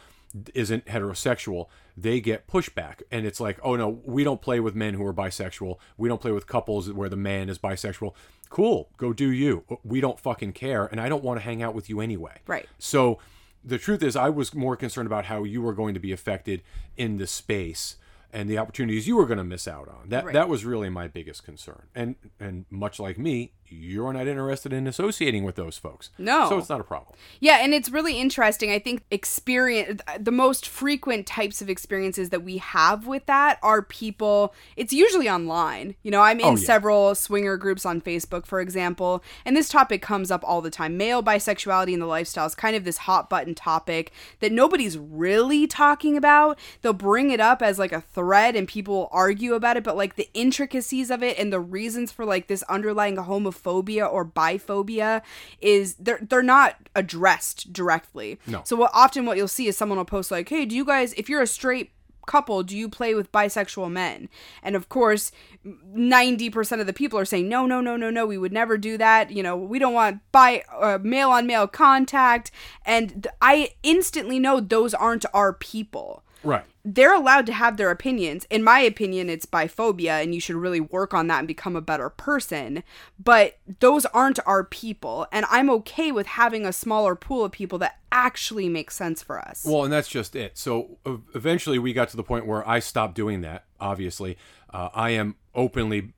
isn't 0.55 0.85
heterosexual, 0.85 1.67
they 1.97 2.21
get 2.21 2.47
pushback. 2.47 3.01
And 3.11 3.25
it's 3.25 3.39
like, 3.39 3.59
oh 3.63 3.75
no, 3.75 4.01
we 4.05 4.23
don't 4.23 4.41
play 4.41 4.59
with 4.59 4.75
men 4.75 4.93
who 4.93 5.05
are 5.05 5.13
bisexual. 5.13 5.77
We 5.97 6.07
don't 6.07 6.21
play 6.21 6.31
with 6.31 6.47
couples 6.47 6.91
where 6.91 7.09
the 7.09 7.17
man 7.17 7.49
is 7.49 7.59
bisexual. 7.59 8.13
Cool, 8.49 8.89
go 8.97 9.13
do 9.13 9.31
you. 9.31 9.63
We 9.83 10.01
don't 10.01 10.19
fucking 10.19 10.53
care, 10.53 10.85
and 10.85 10.99
I 10.99 11.09
don't 11.09 11.23
want 11.23 11.39
to 11.39 11.43
hang 11.43 11.61
out 11.61 11.75
with 11.75 11.89
you 11.89 11.99
anyway. 11.99 12.39
Right. 12.47 12.67
So 12.79 13.19
the 13.63 13.77
truth 13.77 14.01
is, 14.01 14.15
I 14.15 14.29
was 14.29 14.53
more 14.53 14.75
concerned 14.75 15.07
about 15.07 15.25
how 15.25 15.43
you 15.43 15.61
were 15.61 15.73
going 15.73 15.93
to 15.93 15.99
be 15.99 16.11
affected 16.11 16.63
in 16.97 17.17
the 17.17 17.27
space 17.27 17.97
and 18.33 18.49
the 18.49 18.57
opportunities 18.57 19.07
you 19.07 19.15
were 19.15 19.25
going 19.25 19.37
to 19.37 19.43
miss 19.43 19.67
out 19.67 19.87
on. 19.87 20.09
That 20.09 20.25
Right. 20.25 20.33
that 20.33 20.49
was 20.49 20.65
really 20.65 20.89
my 20.89 21.07
biggest 21.07 21.43
concern. 21.43 21.87
And 21.95 22.15
and 22.39 22.65
much 22.69 22.99
like 22.99 23.17
me, 23.17 23.51
you're 23.71 24.11
not 24.11 24.27
interested 24.27 24.73
in 24.73 24.85
associating 24.85 25.43
with 25.43 25.55
those 25.55 25.77
folks. 25.77 26.09
No. 26.17 26.49
So 26.49 26.57
it's 26.57 26.69
not 26.69 26.81
a 26.81 26.83
problem. 26.83 27.15
Yeah, 27.39 27.59
and 27.61 27.73
it's 27.73 27.89
really 27.89 28.19
interesting. 28.19 28.69
I 28.71 28.79
think 28.79 29.03
experience 29.09 30.01
the 30.19 30.31
most 30.31 30.67
frequent 30.67 31.25
types 31.25 31.61
of 31.61 31.69
experiences 31.69 32.29
that 32.29 32.43
we 32.43 32.57
have 32.57 33.07
with 33.07 33.25
that 33.27 33.59
are 33.63 33.81
people 33.81 34.53
it's 34.75 34.91
usually 34.93 35.29
online. 35.29 35.95
You 36.03 36.11
know, 36.11 36.21
I'm 36.21 36.39
in 36.39 36.45
Oh, 36.45 36.55
yeah. 36.57 36.65
several 36.65 37.15
swinger 37.15 37.55
groups 37.55 37.85
on 37.85 38.01
Facebook, 38.01 38.45
for 38.45 38.59
example, 38.59 39.23
and 39.45 39.55
this 39.55 39.69
topic 39.69 40.01
comes 40.01 40.31
up 40.31 40.43
all 40.45 40.61
the 40.61 40.69
time. 40.69 40.97
Male 40.97 41.23
bisexuality 41.23 41.93
and 41.93 42.01
the 42.01 42.07
lifestyle 42.07 42.45
is 42.47 42.55
kind 42.55 42.75
of 42.75 42.83
this 42.83 42.97
hot 42.97 43.29
button 43.29 43.55
topic 43.55 44.11
that 44.41 44.51
nobody's 44.51 44.97
really 44.97 45.65
talking 45.65 46.17
about. 46.17 46.59
They'll 46.81 46.93
bring 46.93 47.31
it 47.31 47.39
up 47.39 47.61
as 47.61 47.79
like 47.79 47.93
a 47.93 48.01
thread 48.01 48.55
and 48.55 48.67
people 48.67 49.07
argue 49.11 49.53
about 49.53 49.77
it, 49.77 49.83
but 49.83 49.95
like 49.95 50.15
the 50.15 50.29
intricacies 50.33 51.09
of 51.09 51.23
it 51.23 51.39
and 51.39 51.53
the 51.53 51.59
reasons 51.61 52.11
for 52.11 52.25
like 52.25 52.47
this 52.47 52.63
underlying 52.63 53.15
homophobia 53.15 53.60
or 53.65 54.25
biphobia 54.25 55.21
is 55.61 55.95
they're 55.95 56.19
they're 56.21 56.43
not 56.43 56.75
addressed 56.95 57.71
directly. 57.73 58.39
No. 58.47 58.61
So 58.65 58.75
what 58.75 58.91
often 58.93 59.25
what 59.25 59.37
you'll 59.37 59.47
see 59.47 59.67
is 59.67 59.77
someone 59.77 59.97
will 59.97 60.05
post 60.05 60.31
like, 60.31 60.49
"Hey, 60.49 60.65
do 60.65 60.75
you 60.75 60.85
guys 60.85 61.13
if 61.13 61.29
you're 61.29 61.41
a 61.41 61.47
straight 61.47 61.91
couple, 62.27 62.61
do 62.63 62.77
you 62.77 62.87
play 62.87 63.15
with 63.15 63.31
bisexual 63.31 63.91
men?" 63.91 64.29
And 64.61 64.75
of 64.75 64.89
course, 64.89 65.31
90% 65.65 66.79
of 66.79 66.87
the 66.87 66.93
people 66.93 67.17
are 67.19 67.25
saying, 67.25 67.49
"No, 67.49 67.65
no, 67.65 67.81
no, 67.81 67.95
no, 67.95 68.09
no, 68.09 68.25
we 68.25 68.37
would 68.37 68.53
never 68.53 68.77
do 68.77 68.97
that. 68.97 69.31
You 69.31 69.43
know, 69.43 69.55
we 69.55 69.79
don't 69.79 69.93
want 69.93 70.21
bi 70.31 70.63
uh, 70.79 70.99
male 71.01 71.29
on 71.29 71.47
male 71.47 71.67
contact." 71.67 72.51
And 72.85 73.27
I 73.41 73.71
instantly 73.83 74.39
know 74.39 74.59
those 74.59 74.93
aren't 74.93 75.25
our 75.33 75.53
people 75.53 76.23
Right. 76.43 76.65
They're 76.83 77.13
allowed 77.13 77.45
to 77.45 77.53
have 77.53 77.77
their 77.77 77.91
opinions. 77.91 78.45
In 78.49 78.63
my 78.63 78.79
opinion, 78.79 79.29
it's 79.29 79.45
biphobia, 79.45 80.23
and 80.23 80.33
you 80.33 80.41
should 80.41 80.55
really 80.55 80.79
work 80.79 81.13
on 81.13 81.27
that 81.27 81.39
and 81.39 81.47
become 81.47 81.75
a 81.75 81.81
better 81.81 82.09
person. 82.09 82.83
But 83.23 83.57
those 83.79 84.05
aren't 84.07 84.39
our 84.45 84.63
people, 84.63 85.27
and 85.31 85.45
I'm 85.49 85.69
okay 85.69 86.11
with 86.11 86.27
having 86.27 86.65
a 86.65 86.73
smaller 86.73 87.15
pool 87.15 87.45
of 87.45 87.51
people 87.51 87.77
that 87.79 87.99
actually 88.11 88.67
make 88.67 88.91
sense 88.91 89.21
for 89.21 89.39
us. 89.39 89.63
Well, 89.65 89.83
and 89.83 89.93
that's 89.93 90.09
just 90.09 90.35
it. 90.35 90.57
So 90.57 90.97
eventually 91.33 91.79
we 91.79 91.93
got 91.93 92.09
to 92.09 92.17
the 92.17 92.23
point 92.23 92.45
where 92.45 92.67
I 92.67 92.79
stopped 92.79 93.15
doing 93.15 93.41
that, 93.41 93.65
obviously. 93.79 94.37
Uh, 94.73 94.89
I 94.93 95.11
am 95.11 95.35
openly 95.53 96.13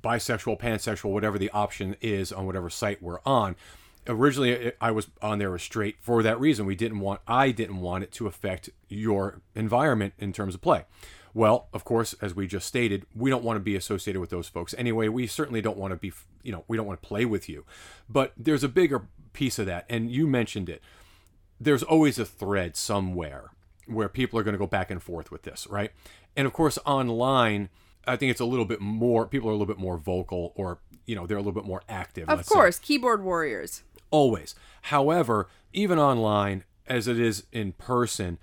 bisexual, 0.00 0.60
pansexual, 0.60 1.10
whatever 1.10 1.38
the 1.38 1.50
option 1.50 1.96
is 2.00 2.32
on 2.32 2.46
whatever 2.46 2.70
site 2.70 3.02
we're 3.02 3.20
on. 3.26 3.56
Originally, 4.08 4.68
uh, 4.68 4.70
I 4.80 4.90
was 4.90 5.08
on 5.22 5.38
there 5.38 5.56
straight 5.58 5.96
for 6.00 6.22
that 6.22 6.40
reason. 6.40 6.66
We 6.66 6.74
didn't 6.74 7.00
want, 7.00 7.20
I 7.26 7.50
didn't 7.50 7.80
want 7.80 8.04
it 8.04 8.12
to 8.12 8.26
affect 8.26 8.70
your 8.88 9.40
environment 9.54 10.14
in 10.18 10.32
terms 10.32 10.54
of 10.54 10.62
play. 10.62 10.84
Well, 11.34 11.68
of 11.72 11.84
course, 11.84 12.14
as 12.22 12.34
we 12.34 12.46
just 12.46 12.66
stated, 12.66 13.06
we 13.14 13.30
don't 13.30 13.44
want 13.44 13.56
to 13.56 13.60
be 13.60 13.76
associated 13.76 14.18
with 14.18 14.30
those 14.30 14.48
folks. 14.48 14.74
Anyway, 14.78 15.08
we 15.08 15.26
certainly 15.26 15.60
don't 15.60 15.76
want 15.76 15.92
to 15.92 15.96
be, 15.96 16.12
you 16.42 16.50
know, 16.50 16.64
we 16.66 16.76
don't 16.76 16.86
want 16.86 17.00
to 17.00 17.06
play 17.06 17.24
with 17.24 17.48
you. 17.48 17.64
But 18.08 18.32
there's 18.36 18.64
a 18.64 18.68
bigger 18.68 19.06
piece 19.34 19.58
of 19.58 19.66
that, 19.66 19.84
and 19.88 20.10
you 20.10 20.26
mentioned 20.26 20.68
it 20.68 20.82
there's 21.60 21.82
always 21.82 22.18
a 22.18 22.24
thread 22.24 22.76
somewhere 22.76 23.50
where 23.86 24.08
people 24.08 24.38
are 24.38 24.42
going 24.42 24.52
to 24.52 24.58
go 24.58 24.66
back 24.66 24.90
and 24.90 25.02
forth 25.02 25.30
with 25.30 25.42
this, 25.42 25.66
right? 25.68 25.92
And 26.36 26.46
of 26.46 26.52
course, 26.52 26.78
online, 26.84 27.68
I 28.06 28.16
think 28.16 28.30
it's 28.30 28.40
a 28.40 28.44
little 28.44 28.64
bit 28.64 28.80
more, 28.80 29.26
people 29.26 29.48
are 29.48 29.52
a 29.52 29.54
little 29.54 29.66
bit 29.66 29.78
more 29.78 29.96
vocal 29.96 30.52
or, 30.56 30.78
you 31.06 31.14
know, 31.14 31.26
they're 31.26 31.38
a 31.38 31.40
little 31.40 31.58
bit 31.58 31.64
more 31.64 31.82
active. 31.88 32.28
of 32.28 32.38
let's 32.38 32.48
say. 32.48 32.54
course, 32.54 32.78
keyboard 32.78 33.22
warriors. 33.24 33.82
Always. 34.10 34.54
However, 34.82 35.48
even 35.72 35.98
online, 35.98 36.64
as 36.86 37.08
it 37.08 37.18
is 37.18 37.44
in 37.52 37.72
person, 37.72 38.38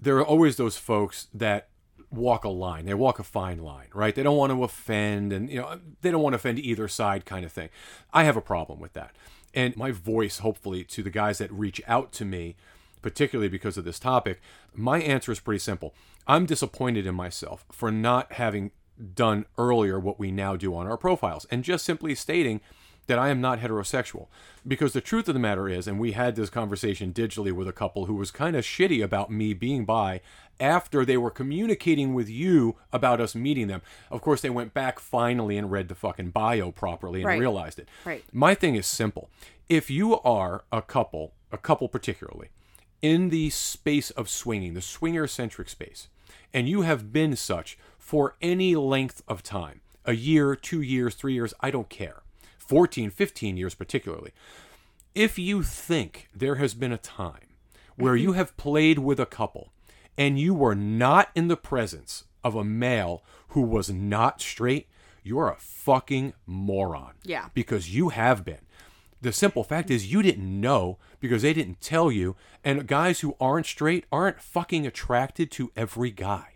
there 0.00 0.16
are 0.18 0.24
always 0.24 0.56
those 0.56 0.76
folks 0.76 1.28
that 1.32 1.68
walk 2.10 2.44
a 2.44 2.48
line. 2.48 2.86
They 2.86 2.94
walk 2.94 3.18
a 3.18 3.24
fine 3.24 3.58
line, 3.58 3.88
right? 3.94 4.14
They 4.14 4.22
don't 4.22 4.36
want 4.36 4.52
to 4.52 4.62
offend 4.64 5.32
and, 5.32 5.50
you 5.50 5.60
know, 5.60 5.80
they 6.02 6.10
don't 6.10 6.22
want 6.22 6.32
to 6.34 6.36
offend 6.36 6.58
either 6.58 6.88
side 6.88 7.24
kind 7.24 7.44
of 7.44 7.52
thing. 7.52 7.70
I 8.12 8.24
have 8.24 8.36
a 8.36 8.42
problem 8.42 8.80
with 8.80 8.92
that. 8.94 9.14
And 9.52 9.76
my 9.76 9.92
voice, 9.92 10.38
hopefully, 10.38 10.84
to 10.84 11.02
the 11.02 11.10
guys 11.10 11.38
that 11.38 11.52
reach 11.52 11.80
out 11.86 12.12
to 12.12 12.24
me, 12.24 12.56
particularly 13.02 13.48
because 13.48 13.76
of 13.76 13.84
this 13.84 13.98
topic, 13.98 14.40
my 14.74 15.00
answer 15.00 15.30
is 15.30 15.40
pretty 15.40 15.60
simple. 15.60 15.94
I'm 16.26 16.46
disappointed 16.46 17.06
in 17.06 17.14
myself 17.14 17.64
for 17.70 17.92
not 17.92 18.32
having 18.32 18.72
done 19.14 19.46
earlier 19.58 19.98
what 19.98 20.18
we 20.18 20.30
now 20.30 20.56
do 20.56 20.74
on 20.74 20.86
our 20.86 20.96
profiles 20.96 21.46
and 21.50 21.64
just 21.64 21.84
simply 21.84 22.14
stating 22.14 22.60
that 23.06 23.18
I 23.18 23.28
am 23.28 23.40
not 23.40 23.60
heterosexual. 23.60 24.26
Because 24.66 24.92
the 24.92 25.00
truth 25.00 25.28
of 25.28 25.34
the 25.34 25.40
matter 25.40 25.68
is, 25.68 25.86
and 25.86 25.98
we 25.98 26.12
had 26.12 26.36
this 26.36 26.48
conversation 26.50 27.12
digitally 27.12 27.52
with 27.52 27.68
a 27.68 27.72
couple 27.72 28.06
who 28.06 28.14
was 28.14 28.30
kind 28.30 28.56
of 28.56 28.64
shitty 28.64 29.02
about 29.04 29.30
me 29.30 29.52
being 29.52 29.84
bi 29.84 30.20
after 30.58 31.04
they 31.04 31.16
were 31.16 31.30
communicating 31.30 32.14
with 32.14 32.28
you 32.28 32.76
about 32.92 33.20
us 33.20 33.34
meeting 33.34 33.66
them. 33.66 33.82
Of 34.10 34.22
course, 34.22 34.40
they 34.40 34.50
went 34.50 34.72
back 34.72 34.98
finally 35.00 35.58
and 35.58 35.70
read 35.70 35.88
the 35.88 35.94
fucking 35.94 36.30
bio 36.30 36.70
properly 36.70 37.20
and 37.20 37.26
Right. 37.26 37.40
realized 37.40 37.78
it. 37.78 37.88
Right. 38.04 38.24
My 38.32 38.54
thing 38.54 38.74
is 38.74 38.86
simple. 38.86 39.28
If 39.68 39.90
you 39.90 40.20
are 40.20 40.64
a 40.72 40.80
couple, 40.80 41.32
a 41.52 41.58
couple 41.58 41.88
particularly, 41.88 42.48
in 43.02 43.28
the 43.28 43.50
space 43.50 44.10
of 44.10 44.30
swinging, 44.30 44.74
the 44.74 44.80
swinger 44.80 45.26
centric 45.26 45.68
space, 45.68 46.08
and 46.54 46.68
you 46.68 46.82
have 46.82 47.12
been 47.12 47.36
such 47.36 47.76
for 47.98 48.36
any 48.40 48.76
length 48.76 49.22
of 49.28 49.42
time 49.42 49.80
a 50.06 50.14
year, 50.14 50.54
two 50.54 50.80
years, 50.82 51.14
three 51.14 51.32
years, 51.34 51.52
I 51.60 51.70
don't 51.70 51.88
care 51.88 52.22
14, 52.66 53.10
15 53.10 53.56
years 53.56 53.74
particularly. 53.74 54.32
If 55.14 55.38
you 55.38 55.62
think 55.62 56.28
there 56.34 56.56
has 56.56 56.74
been 56.74 56.92
a 56.92 56.98
time 56.98 57.54
where 57.96 58.16
you 58.16 58.30
mm-hmm. 58.30 58.38
have 58.38 58.56
played 58.56 58.98
with 58.98 59.20
a 59.20 59.26
couple 59.26 59.72
and 60.18 60.38
you 60.38 60.54
were 60.54 60.74
not 60.74 61.30
in 61.34 61.48
the 61.48 61.56
presence 61.56 62.24
of 62.42 62.54
a 62.54 62.64
male 62.64 63.22
who 63.48 63.62
was 63.62 63.90
not 63.90 64.40
straight, 64.40 64.88
you're 65.22 65.48
a 65.48 65.56
fucking 65.56 66.34
moron. 66.46 67.12
Yeah. 67.22 67.48
Because 67.54 67.94
you 67.94 68.10
have 68.10 68.44
been. 68.44 68.58
The 69.20 69.32
simple 69.32 69.64
fact 69.64 69.90
is 69.90 70.12
you 70.12 70.20
didn't 70.20 70.60
know 70.60 70.98
because 71.18 71.42
they 71.42 71.54
didn't 71.54 71.80
tell 71.80 72.12
you. 72.12 72.36
And 72.62 72.86
guys 72.86 73.20
who 73.20 73.36
aren't 73.40 73.66
straight 73.66 74.04
aren't 74.12 74.42
fucking 74.42 74.86
attracted 74.86 75.50
to 75.52 75.72
every 75.74 76.10
guy. 76.10 76.54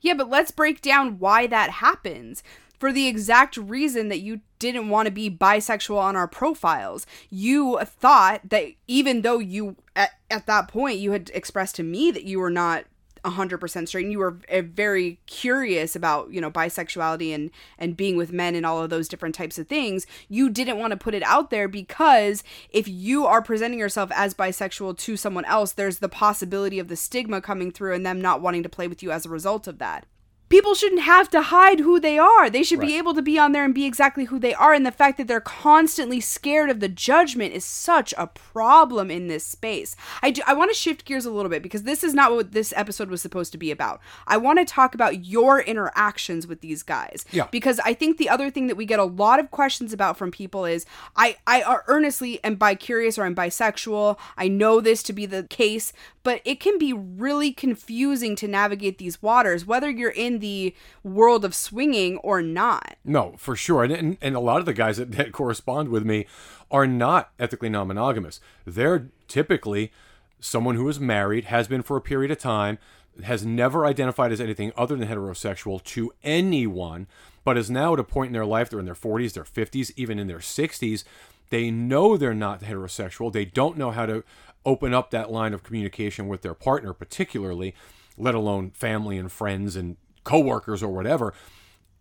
Yeah, 0.00 0.14
but 0.14 0.30
let's 0.30 0.50
break 0.50 0.80
down 0.80 1.18
why 1.18 1.46
that 1.48 1.70
happens. 1.70 2.42
For 2.78 2.92
the 2.92 3.08
exact 3.08 3.56
reason 3.56 4.08
that 4.08 4.20
you 4.20 4.40
didn't 4.58 4.88
want 4.88 5.06
to 5.06 5.12
be 5.12 5.30
bisexual 5.30 5.98
on 5.98 6.16
our 6.16 6.28
profiles. 6.28 7.06
You 7.30 7.78
thought 7.84 8.40
that 8.48 8.68
even 8.86 9.22
though 9.22 9.38
you, 9.38 9.76
at, 9.94 10.12
at 10.30 10.46
that 10.46 10.68
point, 10.68 10.98
you 10.98 11.12
had 11.12 11.30
expressed 11.34 11.76
to 11.76 11.82
me 11.82 12.10
that 12.10 12.24
you 12.24 12.40
were 12.40 12.50
not 12.50 12.84
100% 13.24 13.88
straight 13.88 14.04
and 14.04 14.12
you 14.12 14.18
were 14.18 14.38
very 14.62 15.18
curious 15.26 15.96
about 15.96 16.32
you 16.32 16.40
know 16.40 16.50
bisexuality 16.50 17.34
and 17.34 17.50
and 17.76 17.96
being 17.96 18.16
with 18.16 18.32
men 18.32 18.54
and 18.54 18.64
all 18.64 18.82
of 18.82 18.90
those 18.90 19.08
different 19.08 19.34
types 19.34 19.58
of 19.58 19.66
things 19.66 20.06
you 20.28 20.48
didn't 20.48 20.78
want 20.78 20.92
to 20.92 20.96
put 20.96 21.14
it 21.14 21.22
out 21.24 21.50
there 21.50 21.66
because 21.66 22.44
if 22.70 22.86
you 22.86 23.26
are 23.26 23.42
presenting 23.42 23.78
yourself 23.78 24.10
as 24.14 24.34
bisexual 24.34 24.96
to 24.96 25.16
someone 25.16 25.44
else 25.46 25.72
there's 25.72 25.98
the 25.98 26.08
possibility 26.08 26.78
of 26.78 26.86
the 26.86 26.96
stigma 26.96 27.40
coming 27.40 27.72
through 27.72 27.92
and 27.92 28.06
them 28.06 28.20
not 28.20 28.40
wanting 28.40 28.62
to 28.62 28.68
play 28.68 28.86
with 28.86 29.02
you 29.02 29.10
as 29.10 29.26
a 29.26 29.30
result 29.30 29.66
of 29.66 29.78
that 29.78 30.06
people 30.48 30.74
shouldn't 30.74 31.02
have 31.02 31.28
to 31.30 31.42
hide 31.42 31.80
who 31.80 32.00
they 32.00 32.18
are. 32.18 32.48
They 32.48 32.62
should 32.62 32.80
be 32.80 32.96
able 32.96 33.14
to 33.14 33.22
be 33.22 33.38
on 33.38 33.52
there 33.52 33.64
and 33.64 33.74
be 33.74 33.84
exactly 33.84 34.24
who 34.24 34.38
they 34.38 34.54
are. 34.54 34.72
And 34.72 34.86
the 34.86 34.92
fact 34.92 35.18
that 35.18 35.28
they're 35.28 35.40
constantly 35.40 36.20
scared 36.20 36.70
of 36.70 36.80
the 36.80 36.88
judgment 36.88 37.54
is 37.54 37.64
such 37.64 38.14
a 38.16 38.26
problem 38.26 39.10
in 39.10 39.28
this 39.28 39.44
space. 39.44 39.96
I 40.22 40.30
do, 40.30 40.42
I 40.46 40.54
want 40.54 40.70
to 40.70 40.74
shift 40.76 41.04
gears 41.04 41.26
a 41.26 41.30
little 41.30 41.50
bit 41.50 41.62
because 41.62 41.82
this 41.82 42.02
is 42.02 42.14
not 42.14 42.32
what 42.32 42.52
this 42.52 42.72
episode 42.76 43.10
was 43.10 43.20
supposed 43.20 43.52
to 43.52 43.58
be 43.58 43.70
about. 43.70 44.00
I 44.26 44.36
want 44.36 44.58
to 44.58 44.64
talk 44.64 44.94
about 44.94 45.26
your 45.26 45.60
interactions 45.60 46.46
with 46.46 46.60
these 46.60 46.82
guys. 46.82 47.24
Yeah. 47.30 47.48
Because 47.50 47.80
I 47.80 47.92
think 47.92 48.16
the 48.16 48.28
other 48.28 48.50
thing 48.50 48.68
that 48.68 48.76
we 48.76 48.86
get 48.86 48.98
a 48.98 49.04
lot 49.04 49.40
of 49.40 49.50
questions 49.50 49.92
about 49.92 50.16
from 50.16 50.30
people 50.30 50.64
is 50.64 50.86
I 51.16 51.36
I 51.46 51.78
earnestly 51.86 52.42
am 52.42 52.54
bi 52.54 52.74
curious 52.74 53.18
or 53.18 53.24
I'm 53.24 53.34
bisexual. 53.34 54.18
I 54.36 54.48
know 54.48 54.80
this 54.80 55.02
to 55.04 55.12
be 55.12 55.26
the 55.26 55.44
case, 55.44 55.92
but 56.22 56.40
it 56.44 56.60
can 56.60 56.78
be 56.78 56.92
really 56.92 57.52
confusing 57.52 58.36
to 58.36 58.48
navigate 58.48 58.98
these 58.98 59.22
waters 59.22 59.66
whether 59.66 59.90
you're 59.90 60.10
in 60.10 60.37
the 60.38 60.74
world 61.02 61.44
of 61.44 61.54
swinging 61.54 62.18
or 62.18 62.42
not. 62.42 62.96
No, 63.04 63.34
for 63.36 63.56
sure. 63.56 63.84
And, 63.84 63.92
and, 63.92 64.16
and 64.20 64.36
a 64.36 64.40
lot 64.40 64.60
of 64.60 64.66
the 64.66 64.74
guys 64.74 64.96
that, 64.96 65.12
that 65.12 65.32
correspond 65.32 65.88
with 65.88 66.04
me 66.04 66.26
are 66.70 66.86
not 66.86 67.30
ethically 67.38 67.68
non 67.68 67.88
monogamous. 67.88 68.40
They're 68.66 69.08
typically 69.26 69.92
someone 70.40 70.76
who 70.76 70.88
is 70.88 71.00
married, 71.00 71.46
has 71.46 71.68
been 71.68 71.82
for 71.82 71.96
a 71.96 72.02
period 72.02 72.30
of 72.30 72.38
time, 72.38 72.78
has 73.24 73.44
never 73.44 73.84
identified 73.84 74.32
as 74.32 74.40
anything 74.40 74.72
other 74.76 74.96
than 74.96 75.08
heterosexual 75.08 75.82
to 75.82 76.12
anyone, 76.22 77.06
but 77.44 77.58
is 77.58 77.70
now 77.70 77.94
at 77.94 78.00
a 78.00 78.04
point 78.04 78.28
in 78.28 78.32
their 78.32 78.46
life, 78.46 78.70
they're 78.70 78.78
in 78.78 78.84
their 78.84 78.94
40s, 78.94 79.32
their 79.32 79.44
50s, 79.44 79.92
even 79.96 80.18
in 80.18 80.26
their 80.26 80.38
60s. 80.38 81.04
They 81.50 81.70
know 81.70 82.16
they're 82.16 82.34
not 82.34 82.62
heterosexual. 82.62 83.32
They 83.32 83.44
don't 83.44 83.78
know 83.78 83.90
how 83.90 84.06
to 84.06 84.22
open 84.64 84.92
up 84.92 85.10
that 85.10 85.30
line 85.30 85.54
of 85.54 85.62
communication 85.62 86.28
with 86.28 86.42
their 86.42 86.54
partner, 86.54 86.92
particularly, 86.92 87.74
let 88.16 88.34
alone 88.34 88.70
family 88.70 89.18
and 89.18 89.32
friends 89.32 89.76
and 89.76 89.96
coworkers 90.28 90.82
or 90.82 90.88
whatever 90.88 91.32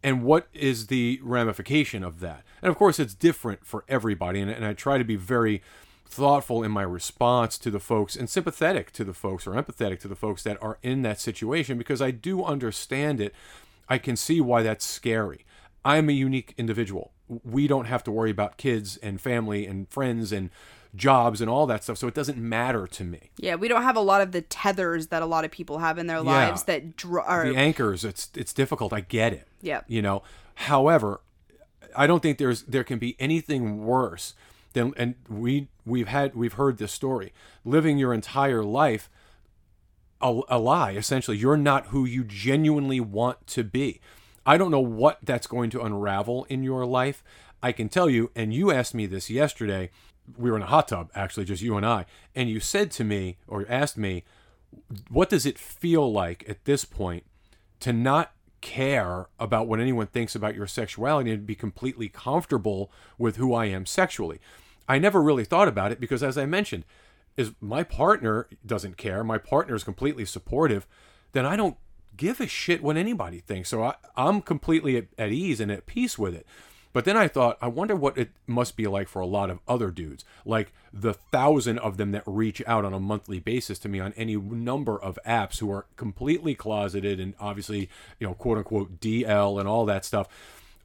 and 0.04 0.22
what 0.22 0.48
is 0.54 0.88
the 0.88 1.20
ramification 1.24 2.04
of 2.04 2.20
that? 2.20 2.44
And 2.62 2.70
of 2.70 2.78
course 2.78 3.00
it's 3.00 3.14
different 3.14 3.66
for 3.66 3.86
everybody 3.88 4.42
and, 4.42 4.52
and 4.52 4.66
i 4.66 4.74
try 4.74 4.98
to 4.98 5.06
be 5.06 5.16
very 5.16 5.62
thoughtful 6.06 6.62
in 6.64 6.72
my 6.72 6.84
response 6.84 7.58
to 7.58 7.72
the 7.72 7.80
folks 7.80 8.16
and 8.16 8.30
sympathetic 8.30 8.92
to 8.92 9.04
the 9.06 9.14
folks 9.14 9.48
or 9.48 9.52
empathetic 9.52 10.00
to 10.00 10.08
the 10.10 10.16
folks 10.16 10.44
that 10.44 10.62
are 10.62 10.78
in 10.84 11.02
that 11.04 11.20
situation 11.20 11.78
because 11.78 12.02
i 12.02 12.12
do 12.12 12.44
understand 12.44 13.22
it. 13.22 13.34
I 13.90 13.98
can 13.98 14.18
see 14.18 14.42
why 14.42 14.64
that's 14.64 14.86
scary. 14.86 15.46
I'm 15.86 16.10
a 16.10 16.14
unique 16.14 16.54
individual. 16.58 17.14
We 17.44 17.68
don't 17.68 17.86
have 17.86 18.04
to 18.04 18.12
worry 18.12 18.32
about 18.32 18.58
kids 18.58 18.98
and 18.98 19.22
family 19.22 19.66
and 19.66 19.88
friends 19.88 20.34
and 20.34 20.50
jobs 20.98 21.40
and 21.40 21.50
all 21.50 21.66
that 21.68 21.84
stuff. 21.84 21.98
So 21.98 22.08
it 22.08 22.14
doesn't 22.14 22.38
matter 22.38 22.88
to 22.88 23.04
me. 23.04 23.32
Yeah, 23.38 23.56
we 23.56 23.68
don't 23.68 23.84
have 23.84 23.96
a 23.96 24.02
lot 24.02 24.22
of 24.22 24.32
the 24.32 24.42
tethers 24.42 25.08
that 25.08 25.22
a 25.22 25.26
lot 25.26 25.46
of 25.46 25.52
people 25.52 25.80
have 25.80 25.98
in 25.98 26.08
their 26.08 26.22
lives 26.22 26.64
that 26.64 26.98
dr- 26.98 27.26
are. 27.26 27.48
The 27.48 27.56
anchors, 27.56 28.04
it's 28.04 28.30
it's 28.36 28.54
difficult. 28.54 28.92
I 28.92 29.02
get 29.02 29.34
it. 29.34 29.48
Yeah. 29.62 29.82
You 29.88 30.02
know, 30.02 30.24
however, 30.56 31.22
I 31.96 32.08
don't 32.08 32.22
think 32.22 32.38
there's 32.38 32.64
there 32.64 32.84
can 32.84 33.00
be 33.00 33.16
anything 33.20 33.86
worse 33.86 34.34
than 34.74 34.94
and 34.98 35.16
we 35.28 35.68
we've 35.86 36.08
had 36.08 36.36
we've 36.36 36.54
heard 36.54 36.78
this 36.78 36.92
story 36.92 37.34
living 37.66 37.98
your 37.98 38.14
entire 38.14 38.64
life 38.64 39.10
a, 40.22 40.42
a 40.50 40.60
lie 40.60 40.92
essentially 40.92 41.38
you're 41.38 41.58
not 41.58 41.88
who 41.88 42.06
you 42.06 42.24
genuinely 42.24 43.00
want 43.00 43.46
to 43.48 43.64
be 43.64 44.00
i 44.46 44.58
don't 44.58 44.72
know 44.72 44.80
what 44.80 45.20
that's 45.24 45.48
going 45.48 45.70
to 45.70 45.82
unravel 45.82 46.46
in 46.50 46.64
your 46.64 46.86
life 46.86 47.24
i 47.64 47.72
can 47.72 47.90
tell 47.90 48.10
you 48.10 48.30
and 48.36 48.54
you 48.54 48.72
asked 48.72 48.94
me 48.94 49.06
this 49.06 49.30
yesterday 49.30 49.90
we 50.36 50.50
were 50.50 50.58
in 50.58 50.64
a 50.64 50.68
hot 50.68 50.88
tub 50.88 51.10
actually 51.16 51.46
just 51.46 51.62
you 51.62 51.78
and 51.78 51.86
i 51.86 52.06
and 52.36 52.50
you 52.50 52.60
said 52.60 52.92
to 52.92 53.04
me 53.04 53.38
or 53.48 53.66
asked 53.70 53.98
me 53.98 54.24
what 55.10 55.30
does 55.30 55.46
it 55.46 55.58
feel 55.58 56.12
like 56.12 56.48
at 56.50 56.66
this 56.66 56.84
point 56.84 57.24
to 57.80 57.94
not 57.94 58.34
care 58.62 59.28
about 59.40 59.68
what 59.68 59.80
anyone 59.80 60.08
thinks 60.08 60.36
about 60.36 60.56
your 60.56 60.68
sexuality 60.68 61.32
and 61.32 61.46
be 61.46 61.56
completely 61.56 62.10
comfortable 62.10 62.92
with 63.18 63.38
who 63.38 63.54
I 63.54 63.66
am 63.66 63.86
sexually. 63.86 64.40
I 64.88 65.00
never 65.00 65.22
really 65.22 65.46
thought 65.46 65.68
about 65.68 65.92
it 65.92 66.00
because 66.00 66.24
as 66.24 66.38
I 66.38 66.46
mentioned, 66.46 66.84
is 67.36 67.52
my 67.62 67.84
partner 67.84 68.48
doesn't 68.66 68.98
care, 68.98 69.24
my 69.24 69.38
partner 69.38 69.76
is 69.76 69.84
completely 69.84 70.26
supportive, 70.26 70.88
then 71.34 71.46
I 71.46 71.56
don't 71.56 71.78
give 72.16 72.42
a 72.42 72.48
shit 72.48 72.82
what 72.82 72.98
anybody 72.98 73.40
thinks. 73.40 73.70
So 73.70 73.84
I, 73.84 73.96
I'm 74.16 74.42
completely 74.42 74.98
at, 74.98 75.06
at 75.18 75.32
ease 75.32 75.60
and 75.60 75.72
at 75.72 75.86
peace 75.86 76.18
with 76.18 76.34
it. 76.34 76.48
But 76.98 77.06
then 77.06 77.16
I 77.16 77.28
thought, 77.28 77.60
I 77.62 77.68
wonder 77.68 77.96
what 77.96 78.18
it 78.18 78.32
must 78.48 78.76
be 78.76 78.88
like 78.88 79.08
for 79.08 79.20
a 79.20 79.28
lot 79.28 79.52
of 79.52 79.60
other 79.68 79.92
dudes, 79.92 80.26
like 80.46 80.74
the 80.92 81.14
thousand 81.14 81.78
of 81.78 81.98
them 81.98 82.12
that 82.14 82.24
reach 82.26 82.60
out 82.66 82.86
on 82.86 82.92
a 82.92 83.00
monthly 83.00 83.38
basis 83.40 83.78
to 83.78 83.88
me 83.88 84.00
on 84.00 84.14
any 84.18 84.36
number 84.36 85.00
of 85.00 85.20
apps 85.24 85.60
who 85.60 85.72
are 85.72 85.86
completely 85.96 86.56
closeted 86.56 87.20
and 87.20 87.36
obviously, 87.40 87.88
you 88.20 88.26
know, 88.26 88.34
quote 88.34 88.58
unquote 88.58 89.00
DL 89.00 89.60
and 89.60 89.70
all 89.70 89.86
that 89.86 90.06
stuff. 90.06 90.28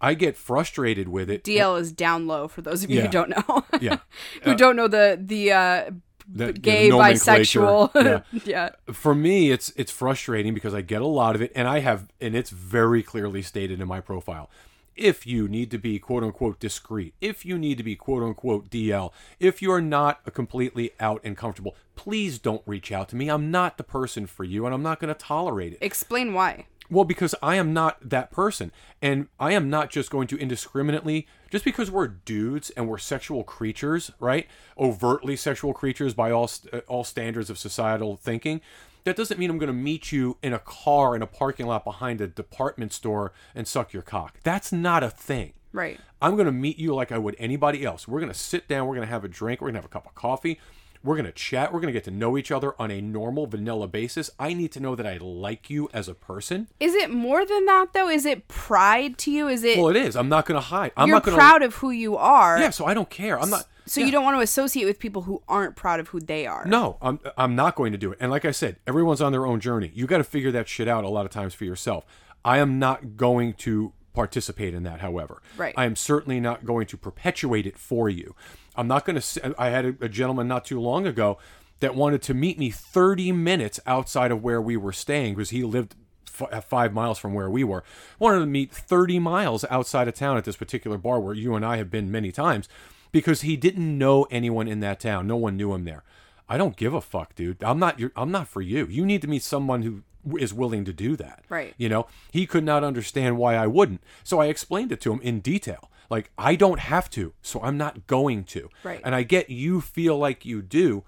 I 0.02 0.12
get 0.12 0.36
frustrated 0.36 1.08
with 1.08 1.30
it. 1.30 1.44
DL 1.44 1.80
is 1.80 1.92
down 1.92 2.26
low 2.26 2.46
for 2.46 2.60
those 2.60 2.84
of 2.84 2.90
you 2.90 2.96
Yeah. 2.98 3.02
who 3.04 3.08
don't 3.08 3.30
know. 3.30 3.64
Yeah. 3.80 3.96
who 4.42 4.54
don't 4.54 4.76
know 4.76 4.88
the 4.88 5.18
the 5.18 5.50
uh, 5.52 5.90
The- 6.28 6.52
gay 6.52 6.90
the 6.90 6.96
bisexual. 6.98 7.90
Yeah. 7.94 8.20
yeah. 8.44 8.68
for 8.92 9.14
me 9.14 9.50
it's 9.50 9.72
it's 9.76 9.90
frustrating 9.90 10.52
because 10.52 10.74
I 10.74 10.82
get 10.82 11.00
a 11.00 11.06
lot 11.06 11.36
of 11.36 11.40
it 11.40 11.52
and 11.54 11.66
I 11.66 11.78
have 11.78 12.08
and 12.20 12.36
it's 12.36 12.50
very 12.50 13.02
clearly 13.02 13.40
stated 13.40 13.80
in 13.80 13.88
my 13.88 14.02
profile. 14.02 14.50
If 14.96 15.26
you 15.26 15.48
need 15.48 15.70
to 15.70 15.78
be 15.78 15.98
quote 15.98 16.22
unquote 16.22 16.60
discreet, 16.60 17.14
if 17.20 17.44
you 17.44 17.58
need 17.58 17.78
to 17.78 17.84
be 17.84 17.96
quote 17.96 18.22
unquote 18.22 18.70
DL, 18.70 19.12
if 19.40 19.62
you're 19.62 19.80
not 19.80 20.32
completely 20.32 20.92
out 21.00 21.20
and 21.24 21.36
comfortable, 21.36 21.76
please 21.96 22.38
don't 22.38 22.62
reach 22.66 22.92
out 22.92 23.08
to 23.10 23.16
me. 23.16 23.28
I'm 23.28 23.50
not 23.50 23.76
the 23.76 23.84
person 23.84 24.26
for 24.26 24.44
you 24.44 24.66
and 24.66 24.74
I'm 24.74 24.82
not 24.82 25.00
going 25.00 25.12
to 25.12 25.18
tolerate 25.18 25.72
it. 25.72 25.78
Explain 25.80 26.34
why. 26.34 26.66
Well, 26.90 27.04
because 27.04 27.34
I 27.42 27.54
am 27.54 27.72
not 27.72 28.10
that 28.10 28.30
person. 28.30 28.70
And 29.00 29.28
I 29.40 29.52
am 29.52 29.70
not 29.70 29.88
just 29.88 30.10
going 30.10 30.26
to 30.28 30.36
indiscriminately, 30.36 31.26
just 31.50 31.64
because 31.64 31.90
we're 31.90 32.08
dudes 32.08 32.68
and 32.70 32.86
we're 32.86 32.98
sexual 32.98 33.44
creatures, 33.44 34.10
right? 34.20 34.46
Overtly 34.76 35.36
sexual 35.36 35.72
creatures 35.72 36.12
by 36.12 36.30
all, 36.30 36.48
st- 36.48 36.84
all 36.88 37.02
standards 37.02 37.48
of 37.48 37.56
societal 37.56 38.16
thinking. 38.16 38.60
That 39.04 39.16
doesn't 39.16 39.38
mean 39.38 39.50
I'm 39.50 39.58
going 39.58 39.68
to 39.68 39.72
meet 39.72 40.12
you 40.12 40.38
in 40.42 40.52
a 40.52 40.58
car 40.58 41.16
in 41.16 41.22
a 41.22 41.26
parking 41.26 41.66
lot 41.66 41.84
behind 41.84 42.20
a 42.20 42.26
department 42.28 42.92
store 42.92 43.32
and 43.54 43.66
suck 43.66 43.92
your 43.92 44.02
cock. 44.02 44.38
That's 44.44 44.72
not 44.72 45.02
a 45.02 45.10
thing. 45.10 45.54
Right. 45.72 45.98
I'm 46.20 46.34
going 46.34 46.46
to 46.46 46.52
meet 46.52 46.78
you 46.78 46.94
like 46.94 47.10
I 47.10 47.18
would 47.18 47.34
anybody 47.38 47.84
else. 47.84 48.06
We're 48.06 48.20
going 48.20 48.32
to 48.32 48.38
sit 48.38 48.68
down, 48.68 48.86
we're 48.86 48.94
going 48.94 49.06
to 49.06 49.12
have 49.12 49.24
a 49.24 49.28
drink, 49.28 49.60
we're 49.60 49.66
going 49.66 49.74
to 49.74 49.78
have 49.78 49.86
a 49.86 49.88
cup 49.88 50.06
of 50.06 50.14
coffee, 50.14 50.60
we're 51.02 51.16
going 51.16 51.26
to 51.26 51.32
chat, 51.32 51.72
we're 51.72 51.80
going 51.80 51.92
to 51.92 51.92
get 51.92 52.04
to 52.04 52.10
know 52.12 52.38
each 52.38 52.52
other 52.52 52.80
on 52.80 52.90
a 52.90 53.00
normal 53.00 53.46
vanilla 53.46 53.88
basis. 53.88 54.30
I 54.38 54.54
need 54.54 54.70
to 54.72 54.80
know 54.80 54.94
that 54.94 55.06
I 55.06 55.16
like 55.16 55.68
you 55.68 55.88
as 55.92 56.08
a 56.08 56.14
person. 56.14 56.68
Is 56.78 56.94
it 56.94 57.10
more 57.10 57.44
than 57.44 57.64
that 57.66 57.92
though? 57.92 58.08
Is 58.08 58.24
it 58.24 58.46
pride 58.46 59.18
to 59.18 59.30
you? 59.30 59.48
Is 59.48 59.64
it 59.64 59.78
Well, 59.78 59.88
it 59.88 59.96
is. 59.96 60.14
I'm 60.14 60.28
not 60.28 60.46
going 60.46 60.60
to 60.60 60.66
hide. 60.66 60.92
I'm 60.96 61.08
you're 61.08 61.16
not 61.16 61.24
going 61.24 61.36
to 61.36 61.42
You're 61.42 61.50
proud 61.50 61.62
of 61.62 61.74
who 61.76 61.90
you 61.90 62.16
are? 62.16 62.60
Yeah, 62.60 62.70
so 62.70 62.84
I 62.84 62.94
don't 62.94 63.10
care. 63.10 63.40
I'm 63.40 63.50
not. 63.50 63.66
So 63.86 64.00
yeah. 64.00 64.06
you 64.06 64.12
don't 64.12 64.24
want 64.24 64.36
to 64.36 64.40
associate 64.40 64.84
with 64.84 64.98
people 64.98 65.22
who 65.22 65.42
aren't 65.48 65.76
proud 65.76 66.00
of 66.00 66.08
who 66.08 66.20
they 66.20 66.46
are. 66.46 66.64
No, 66.64 66.98
I'm. 67.02 67.18
I'm 67.36 67.56
not 67.56 67.74
going 67.74 67.92
to 67.92 67.98
do 67.98 68.12
it. 68.12 68.18
And 68.20 68.30
like 68.30 68.44
I 68.44 68.50
said, 68.52 68.76
everyone's 68.86 69.20
on 69.20 69.32
their 69.32 69.46
own 69.46 69.60
journey. 69.60 69.90
You 69.94 70.06
got 70.06 70.18
to 70.18 70.24
figure 70.24 70.50
that 70.52 70.68
shit 70.68 70.88
out 70.88 71.04
a 71.04 71.08
lot 71.08 71.24
of 71.24 71.32
times 71.32 71.54
for 71.54 71.64
yourself. 71.64 72.04
I 72.44 72.58
am 72.58 72.78
not 72.78 73.16
going 73.16 73.54
to 73.54 73.92
participate 74.14 74.74
in 74.74 74.82
that. 74.82 75.00
However, 75.00 75.40
Right. 75.56 75.74
I 75.76 75.84
am 75.86 75.96
certainly 75.96 76.38
not 76.40 76.64
going 76.64 76.86
to 76.88 76.96
perpetuate 76.96 77.66
it 77.66 77.78
for 77.78 78.08
you. 78.08 78.34
I'm 78.76 78.88
not 78.88 79.04
going 79.04 79.20
to. 79.20 79.54
I 79.58 79.68
had 79.70 79.84
a, 79.84 79.94
a 80.02 80.08
gentleman 80.08 80.48
not 80.48 80.64
too 80.64 80.80
long 80.80 81.06
ago 81.06 81.38
that 81.80 81.94
wanted 81.94 82.22
to 82.22 82.34
meet 82.34 82.58
me 82.58 82.70
30 82.70 83.32
minutes 83.32 83.80
outside 83.86 84.30
of 84.30 84.42
where 84.42 84.62
we 84.62 84.76
were 84.76 84.92
staying 84.92 85.34
because 85.34 85.50
he 85.50 85.64
lived 85.64 85.96
f- 86.40 86.64
five 86.64 86.92
miles 86.92 87.18
from 87.18 87.34
where 87.34 87.50
we 87.50 87.64
were. 87.64 87.82
Wanted 88.20 88.40
to 88.40 88.46
meet 88.46 88.70
30 88.72 89.18
miles 89.18 89.64
outside 89.68 90.06
of 90.08 90.14
town 90.14 90.36
at 90.36 90.44
this 90.44 90.56
particular 90.56 90.96
bar 90.96 91.18
where 91.18 91.34
you 91.34 91.54
and 91.56 91.64
I 91.66 91.78
have 91.78 91.90
been 91.90 92.10
many 92.10 92.30
times 92.30 92.68
because 93.12 93.42
he 93.42 93.56
didn't 93.56 93.98
know 93.98 94.24
anyone 94.30 94.66
in 94.66 94.80
that 94.80 95.00
town. 95.00 95.26
No 95.26 95.36
one 95.36 95.56
knew 95.56 95.72
him 95.72 95.84
there. 95.84 96.02
I 96.48 96.58
don't 96.58 96.76
give 96.76 96.92
a 96.92 97.00
fuck, 97.00 97.34
dude. 97.34 97.62
I'm 97.62 97.78
not. 97.78 97.98
Your, 97.98 98.10
I'm 98.16 98.30
not 98.30 98.48
for 98.48 98.60
you. 98.60 98.86
You 98.86 99.06
need 99.06 99.22
to 99.22 99.28
meet 99.28 99.42
someone 99.42 99.82
who 99.82 100.02
is 100.38 100.52
willing 100.52 100.84
to 100.84 100.92
do 100.92 101.16
that. 101.16 101.44
Right. 101.48 101.74
You 101.76 101.88
know, 101.88 102.06
he 102.30 102.46
could 102.46 102.64
not 102.64 102.84
understand 102.84 103.38
why 103.38 103.56
I 103.56 103.66
wouldn't. 103.66 104.02
So 104.24 104.40
I 104.40 104.46
explained 104.46 104.92
it 104.92 105.00
to 105.02 105.12
him 105.12 105.20
in 105.20 105.40
detail. 105.40 105.90
Like 106.10 106.30
I 106.36 106.56
don't 106.56 106.80
have 106.80 107.08
to, 107.10 107.32
so 107.42 107.60
I'm 107.62 107.78
not 107.78 108.06
going 108.06 108.44
to. 108.44 108.68
Right. 108.84 109.00
And 109.04 109.14
I 109.14 109.22
get 109.22 109.50
you 109.50 109.80
feel 109.80 110.18
like 110.18 110.44
you 110.44 110.60
do. 110.60 111.04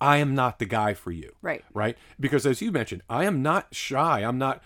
I 0.00 0.16
am 0.18 0.34
not 0.34 0.58
the 0.58 0.66
guy 0.66 0.94
for 0.94 1.12
you. 1.12 1.32
Right. 1.40 1.64
Right? 1.72 1.96
Because 2.18 2.44
as 2.44 2.60
you 2.60 2.72
mentioned, 2.72 3.02
I 3.08 3.24
am 3.24 3.40
not 3.40 3.68
shy. 3.72 4.20
I'm 4.20 4.36
not 4.36 4.62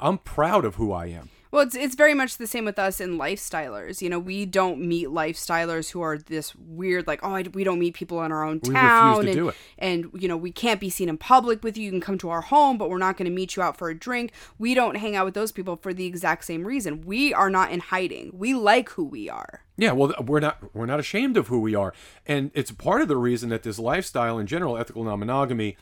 I'm 0.00 0.18
proud 0.18 0.64
of 0.64 0.76
who 0.76 0.92
I 0.92 1.06
am. 1.06 1.30
Well, 1.52 1.62
it's 1.62 1.74
it's 1.74 1.94
very 1.94 2.14
much 2.14 2.38
the 2.38 2.46
same 2.46 2.64
with 2.64 2.78
us 2.78 2.98
in 2.98 3.18
lifestylers. 3.18 4.00
You 4.00 4.08
know, 4.08 4.18
we 4.18 4.46
don't 4.46 4.80
meet 4.80 5.08
lifestylers 5.08 5.90
who 5.90 6.00
are 6.00 6.16
this 6.16 6.54
weird, 6.56 7.06
like, 7.06 7.20
oh, 7.22 7.34
I, 7.34 7.42
we 7.52 7.62
don't 7.62 7.78
meet 7.78 7.92
people 7.92 8.22
in 8.24 8.32
our 8.32 8.42
own 8.42 8.58
We 8.62 8.72
town, 8.72 9.24
to 9.24 9.26
and 9.28 9.34
do 9.34 9.48
it. 9.50 9.54
and 9.78 10.10
you 10.14 10.28
know, 10.28 10.36
we 10.38 10.50
can't 10.50 10.80
be 10.80 10.88
seen 10.88 11.10
in 11.10 11.18
public 11.18 11.62
with 11.62 11.76
you. 11.76 11.84
You 11.84 11.90
can 11.90 12.00
come 12.00 12.16
to 12.18 12.30
our 12.30 12.40
home, 12.40 12.78
but 12.78 12.88
we're 12.88 12.96
not 12.96 13.18
going 13.18 13.26
to 13.26 13.34
meet 13.34 13.54
you 13.54 13.62
out 13.62 13.76
for 13.76 13.90
a 13.90 13.94
drink. 13.94 14.32
We 14.58 14.72
don't 14.72 14.94
hang 14.96 15.14
out 15.14 15.26
with 15.26 15.34
those 15.34 15.52
people 15.52 15.76
for 15.76 15.92
the 15.92 16.06
exact 16.06 16.46
same 16.46 16.66
reason. 16.66 17.02
We 17.02 17.34
are 17.34 17.50
not 17.50 17.70
in 17.70 17.80
hiding. 17.80 18.30
We 18.32 18.54
like 18.54 18.88
who 18.88 19.04
we 19.04 19.28
are. 19.28 19.60
Yeah, 19.76 19.92
well, 19.92 20.14
we're 20.26 20.40
not 20.40 20.74
we're 20.74 20.86
not 20.86 21.00
ashamed 21.00 21.36
of 21.36 21.48
who 21.48 21.60
we 21.60 21.74
are, 21.74 21.92
and 22.26 22.50
it's 22.54 22.70
part 22.70 23.02
of 23.02 23.08
the 23.08 23.18
reason 23.18 23.50
that 23.50 23.62
this 23.62 23.78
lifestyle 23.78 24.38
in 24.38 24.46
general, 24.46 24.78
ethical 24.78 25.04
non-monogamy, 25.04 25.76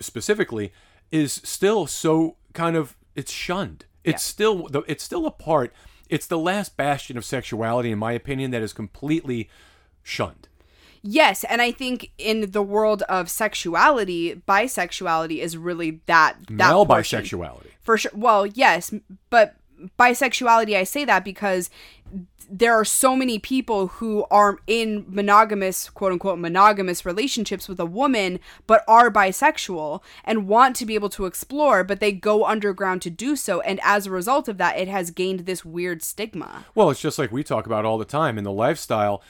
specifically, 0.00 0.72
is 1.10 1.34
still 1.44 1.86
so 1.86 2.36
kind 2.54 2.76
of 2.76 2.96
it's 3.14 3.30
shunned. 3.30 3.84
It's 4.04 4.22
still 4.22 4.68
the 4.68 4.82
it's 4.88 5.04
still 5.04 5.26
a 5.26 5.30
part. 5.30 5.72
It's 6.08 6.26
the 6.26 6.38
last 6.38 6.76
bastion 6.76 7.16
of 7.16 7.24
sexuality, 7.24 7.90
in 7.90 7.98
my 7.98 8.12
opinion, 8.12 8.50
that 8.50 8.62
is 8.62 8.72
completely 8.72 9.48
shunned. 10.02 10.48
Yes, 11.02 11.42
and 11.44 11.60
I 11.60 11.72
think 11.72 12.12
in 12.16 12.52
the 12.52 12.62
world 12.62 13.02
of 13.02 13.28
sexuality, 13.28 14.40
bisexuality 14.46 15.38
is 15.38 15.56
really 15.56 16.00
that 16.06 16.36
that 16.48 16.52
Male 16.52 16.86
portion. 16.86 17.22
bisexuality. 17.22 17.70
For 17.80 17.98
sure. 17.98 18.12
Well, 18.14 18.46
yes, 18.46 18.94
but 19.30 19.56
bisexuality, 19.98 20.76
I 20.76 20.84
say 20.84 21.04
that 21.04 21.24
because 21.24 21.70
there 22.54 22.74
are 22.74 22.84
so 22.84 23.16
many 23.16 23.38
people 23.38 23.86
who 23.86 24.26
are 24.30 24.58
in 24.66 25.06
monogamous, 25.08 25.88
quote 25.88 26.12
unquote, 26.12 26.38
monogamous 26.38 27.06
relationships 27.06 27.66
with 27.66 27.80
a 27.80 27.86
woman, 27.86 28.38
but 28.66 28.84
are 28.86 29.10
bisexual 29.10 30.02
and 30.22 30.46
want 30.46 30.76
to 30.76 30.84
be 30.84 30.94
able 30.94 31.08
to 31.08 31.24
explore, 31.24 31.82
but 31.82 31.98
they 31.98 32.12
go 32.12 32.44
underground 32.44 33.00
to 33.02 33.10
do 33.10 33.36
so. 33.36 33.62
And 33.62 33.80
as 33.82 34.06
a 34.06 34.10
result 34.10 34.48
of 34.48 34.58
that, 34.58 34.78
it 34.78 34.86
has 34.86 35.10
gained 35.10 35.40
this 35.40 35.64
weird 35.64 36.02
stigma. 36.02 36.66
Well, 36.74 36.90
it's 36.90 37.00
just 37.00 37.18
like 37.18 37.32
we 37.32 37.42
talk 37.42 37.64
about 37.64 37.86
all 37.86 37.96
the 37.96 38.04
time 38.04 38.36
in 38.36 38.44
the 38.44 38.52
lifestyle. 38.52 39.22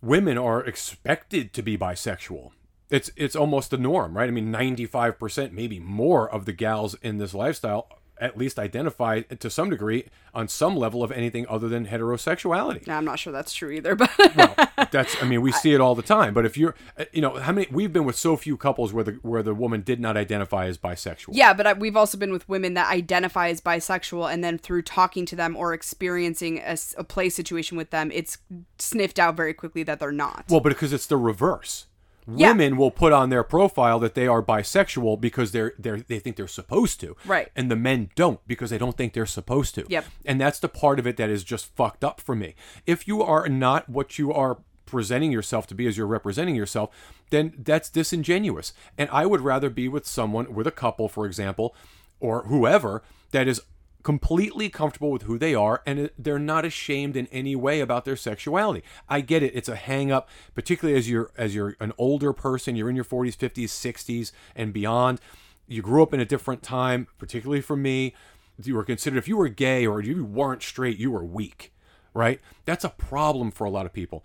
Women 0.00 0.38
are 0.38 0.64
expected 0.64 1.52
to 1.54 1.62
be 1.62 1.76
bisexual. 1.76 2.52
It's 2.90 3.10
it's 3.16 3.34
almost 3.34 3.70
the 3.70 3.78
norm, 3.78 4.16
right? 4.16 4.28
I 4.28 4.32
mean, 4.32 4.50
ninety 4.50 4.86
five 4.86 5.18
percent, 5.18 5.52
maybe 5.52 5.80
more, 5.80 6.30
of 6.30 6.44
the 6.44 6.52
gals 6.52 6.94
in 7.02 7.18
this 7.18 7.34
lifestyle 7.34 7.88
at 8.22 8.38
least 8.38 8.58
identify 8.58 9.20
to 9.22 9.50
some 9.50 9.68
degree 9.68 10.06
on 10.32 10.46
some 10.46 10.76
level 10.76 11.02
of 11.02 11.10
anything 11.10 11.44
other 11.48 11.68
than 11.68 11.86
heterosexuality. 11.86 12.86
Now, 12.86 12.96
I'm 12.96 13.04
not 13.04 13.18
sure 13.18 13.32
that's 13.32 13.52
true 13.52 13.70
either, 13.70 13.96
but 13.96 14.10
well, 14.36 14.54
that's 14.92 15.20
I 15.20 15.26
mean, 15.26 15.42
we 15.42 15.50
see 15.50 15.74
it 15.74 15.80
all 15.80 15.94
the 15.94 16.02
time. 16.02 16.32
But 16.32 16.46
if 16.46 16.56
you're, 16.56 16.74
uh, 16.96 17.04
you 17.12 17.20
know, 17.20 17.34
how 17.34 17.52
many 17.52 17.66
we've 17.70 17.92
been 17.92 18.04
with 18.04 18.16
so 18.16 18.36
few 18.36 18.56
couples 18.56 18.92
where 18.92 19.04
the 19.04 19.12
where 19.22 19.42
the 19.42 19.54
woman 19.54 19.82
did 19.82 20.00
not 20.00 20.16
identify 20.16 20.66
as 20.66 20.78
bisexual. 20.78 21.30
Yeah, 21.32 21.52
but 21.52 21.66
I, 21.66 21.72
we've 21.72 21.96
also 21.96 22.16
been 22.16 22.32
with 22.32 22.48
women 22.48 22.74
that 22.74 22.90
identify 22.90 23.48
as 23.48 23.60
bisexual, 23.60 24.32
and 24.32 24.44
then 24.44 24.56
through 24.56 24.82
talking 24.82 25.26
to 25.26 25.36
them 25.36 25.56
or 25.56 25.74
experiencing 25.74 26.62
a 26.96 27.04
play 27.04 27.28
situation 27.28 27.76
with 27.76 27.90
them, 27.90 28.10
it's 28.14 28.38
sniffed 28.78 29.18
out 29.18 29.36
very 29.36 29.52
quickly 29.52 29.82
that 29.82 29.98
they're 29.98 30.12
not. 30.12 30.44
Well, 30.48 30.60
but 30.60 30.70
because 30.70 30.92
it's 30.92 31.06
the 31.06 31.16
reverse, 31.16 31.86
Yeah. 32.26 32.48
Women 32.48 32.76
will 32.76 32.90
put 32.90 33.12
on 33.12 33.30
their 33.30 33.42
profile 33.42 33.98
that 33.98 34.14
they 34.14 34.26
are 34.26 34.42
bisexual 34.42 35.20
because 35.20 35.52
they're 35.52 35.74
they're 35.78 36.00
they 36.00 36.18
think 36.18 36.36
they're 36.36 36.46
supposed 36.46 37.00
to. 37.00 37.16
Right. 37.24 37.48
And 37.56 37.70
the 37.70 37.76
men 37.76 38.10
don't 38.14 38.40
because 38.46 38.70
they 38.70 38.78
don't 38.78 38.96
think 38.96 39.12
they're 39.12 39.26
supposed 39.26 39.74
to. 39.74 39.86
Yep. 39.88 40.04
And 40.24 40.40
that's 40.40 40.60
the 40.60 40.68
part 40.68 40.98
of 40.98 41.06
it 41.06 41.16
that 41.16 41.30
is 41.30 41.42
just 41.44 41.74
fucked 41.74 42.04
up 42.04 42.20
for 42.20 42.34
me. 42.36 42.54
If 42.86 43.08
you 43.08 43.22
are 43.22 43.48
not 43.48 43.88
what 43.88 44.18
you 44.18 44.32
are 44.32 44.58
presenting 44.86 45.32
yourself 45.32 45.66
to 45.66 45.74
be 45.74 45.86
as 45.86 45.96
you're 45.96 46.06
representing 46.06 46.54
yourself, 46.54 46.90
then 47.30 47.54
that's 47.58 47.88
disingenuous. 47.88 48.72
And 48.98 49.08
I 49.10 49.24
would 49.26 49.40
rather 49.40 49.70
be 49.70 49.88
with 49.88 50.06
someone, 50.06 50.54
with 50.54 50.66
a 50.66 50.70
couple, 50.70 51.08
for 51.08 51.24
example, 51.24 51.74
or 52.20 52.44
whoever, 52.44 53.02
that 53.30 53.48
is 53.48 53.62
completely 54.02 54.68
comfortable 54.68 55.10
with 55.10 55.22
who 55.22 55.38
they 55.38 55.54
are 55.54 55.82
and 55.86 56.10
they're 56.18 56.38
not 56.38 56.64
ashamed 56.64 57.16
in 57.16 57.26
any 57.28 57.54
way 57.54 57.80
about 57.80 58.04
their 58.04 58.16
sexuality. 58.16 58.82
I 59.08 59.20
get 59.20 59.42
it. 59.42 59.52
It's 59.54 59.68
a 59.68 59.76
hang 59.76 60.10
up, 60.10 60.28
particularly 60.54 60.98
as 60.98 61.08
you're 61.08 61.30
as 61.36 61.54
you're 61.54 61.76
an 61.80 61.92
older 61.98 62.32
person, 62.32 62.76
you're 62.76 62.90
in 62.90 62.96
your 62.96 63.04
40s, 63.04 63.36
50s, 63.36 63.64
60s 63.64 64.32
and 64.56 64.72
beyond. 64.72 65.20
You 65.66 65.82
grew 65.82 66.02
up 66.02 66.12
in 66.12 66.20
a 66.20 66.24
different 66.24 66.62
time, 66.62 67.06
particularly 67.18 67.62
for 67.62 67.76
me. 67.76 68.14
You 68.62 68.74
were 68.74 68.84
considered 68.84 69.18
if 69.18 69.28
you 69.28 69.36
were 69.36 69.48
gay 69.48 69.86
or 69.86 70.02
you 70.02 70.24
weren't 70.24 70.62
straight, 70.62 70.98
you 70.98 71.10
were 71.10 71.24
weak, 71.24 71.72
right? 72.12 72.40
That's 72.64 72.84
a 72.84 72.90
problem 72.90 73.50
for 73.50 73.64
a 73.64 73.70
lot 73.70 73.86
of 73.86 73.92
people. 73.92 74.24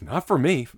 Not 0.00 0.26
for 0.26 0.38
me. 0.38 0.68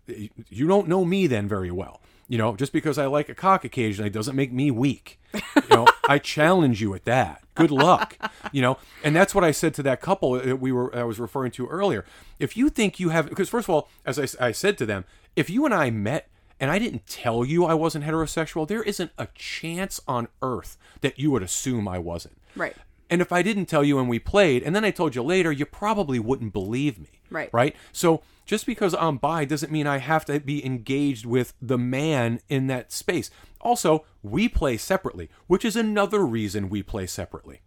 You 0.49 0.67
don't 0.67 0.89
know 0.89 1.05
me 1.05 1.27
then 1.27 1.47
very 1.47 1.71
well. 1.71 2.01
You 2.33 2.39
know, 2.39 2.57
just 2.57 2.73
because 2.73 2.97
I 2.97 3.05
like 3.05 3.29
a 3.29 3.35
cock 3.35 3.63
occasionally 3.63 4.09
doesn't 4.09 4.35
make 4.35 4.55
me 4.55 4.71
weak. 4.71 5.21
You 5.35 5.69
know, 5.69 5.87
I 6.09 6.17
challenge 6.35 6.81
you 6.81 6.95
at 6.95 7.05
that. 7.05 7.43
Good 7.55 7.71
luck. 7.71 8.17
You 8.53 8.63
know, 8.63 8.79
and 9.05 9.15
that's 9.15 9.35
what 9.35 9.45
I 9.45 9.51
said 9.51 9.75
to 9.75 9.83
that 9.83 10.01
couple 10.01 10.33
that 10.41 10.59
we 10.59 10.73
were 10.73 10.97
I 10.97 11.03
was 11.03 11.21
referring 11.21 11.51
to 11.53 11.67
earlier. 11.67 12.07
If 12.39 12.57
you 12.57 12.71
think 12.71 12.99
you 12.99 13.11
have, 13.11 13.29
because 13.29 13.51
first 13.51 13.67
of 13.67 13.75
all, 13.75 13.91
as 14.07 14.19
I, 14.19 14.47
I 14.47 14.53
said 14.53 14.79
to 14.79 14.87
them, 14.87 15.05
if 15.37 15.51
you 15.51 15.67
and 15.67 15.75
I 15.75 15.91
met 15.91 16.31
and 16.59 16.71
I 16.71 16.79
didn't 16.79 17.07
tell 17.07 17.45
you 17.45 17.67
I 17.67 17.75
wasn't 17.75 18.07
heterosexual, 18.07 18.67
there 18.67 18.83
isn't 18.83 19.11
a 19.19 19.29
chance 19.35 20.01
on 20.09 20.29
earth 20.41 20.79
that 21.03 21.19
you 21.19 21.31
would 21.33 21.43
assume 21.43 21.87
I 21.87 21.99
wasn't. 21.99 22.39
Right. 22.57 22.75
And 23.13 23.21
if 23.21 23.31
I 23.31 23.43
didn't 23.43 23.67
tell 23.67 23.85
you 23.85 23.97
when 23.97 24.09
we 24.09 24.19
played, 24.19 24.63
and 24.63 24.75
then 24.75 24.85
I 24.85 24.91
told 24.91 25.15
you 25.15 25.23
later, 25.23 25.53
you 25.53 25.67
probably 25.67 26.19
wouldn't 26.19 26.53
believe 26.55 26.99
me. 26.99 27.21
Right. 27.31 27.51
Right. 27.53 27.77
So 27.93 28.23
just 28.47 28.65
because 28.67 28.95
I'm 28.99 29.19
bi 29.19 29.45
doesn't 29.45 29.71
mean 29.71 29.87
I 29.87 29.99
have 29.99 30.25
to 30.25 30.41
be 30.41 30.65
engaged 30.65 31.27
with 31.27 31.53
the 31.61 31.77
man 31.79 32.41
in 32.49 32.69
that 32.69 32.91
space. 32.91 33.31
Also, 33.61 34.05
we 34.23 34.49
play 34.49 34.77
separately, 34.79 35.29
which 35.47 35.65
is 35.65 35.77
another 35.77 36.25
reason 36.25 36.69
we 36.71 36.83
play 36.83 37.07
separately. 37.07 37.61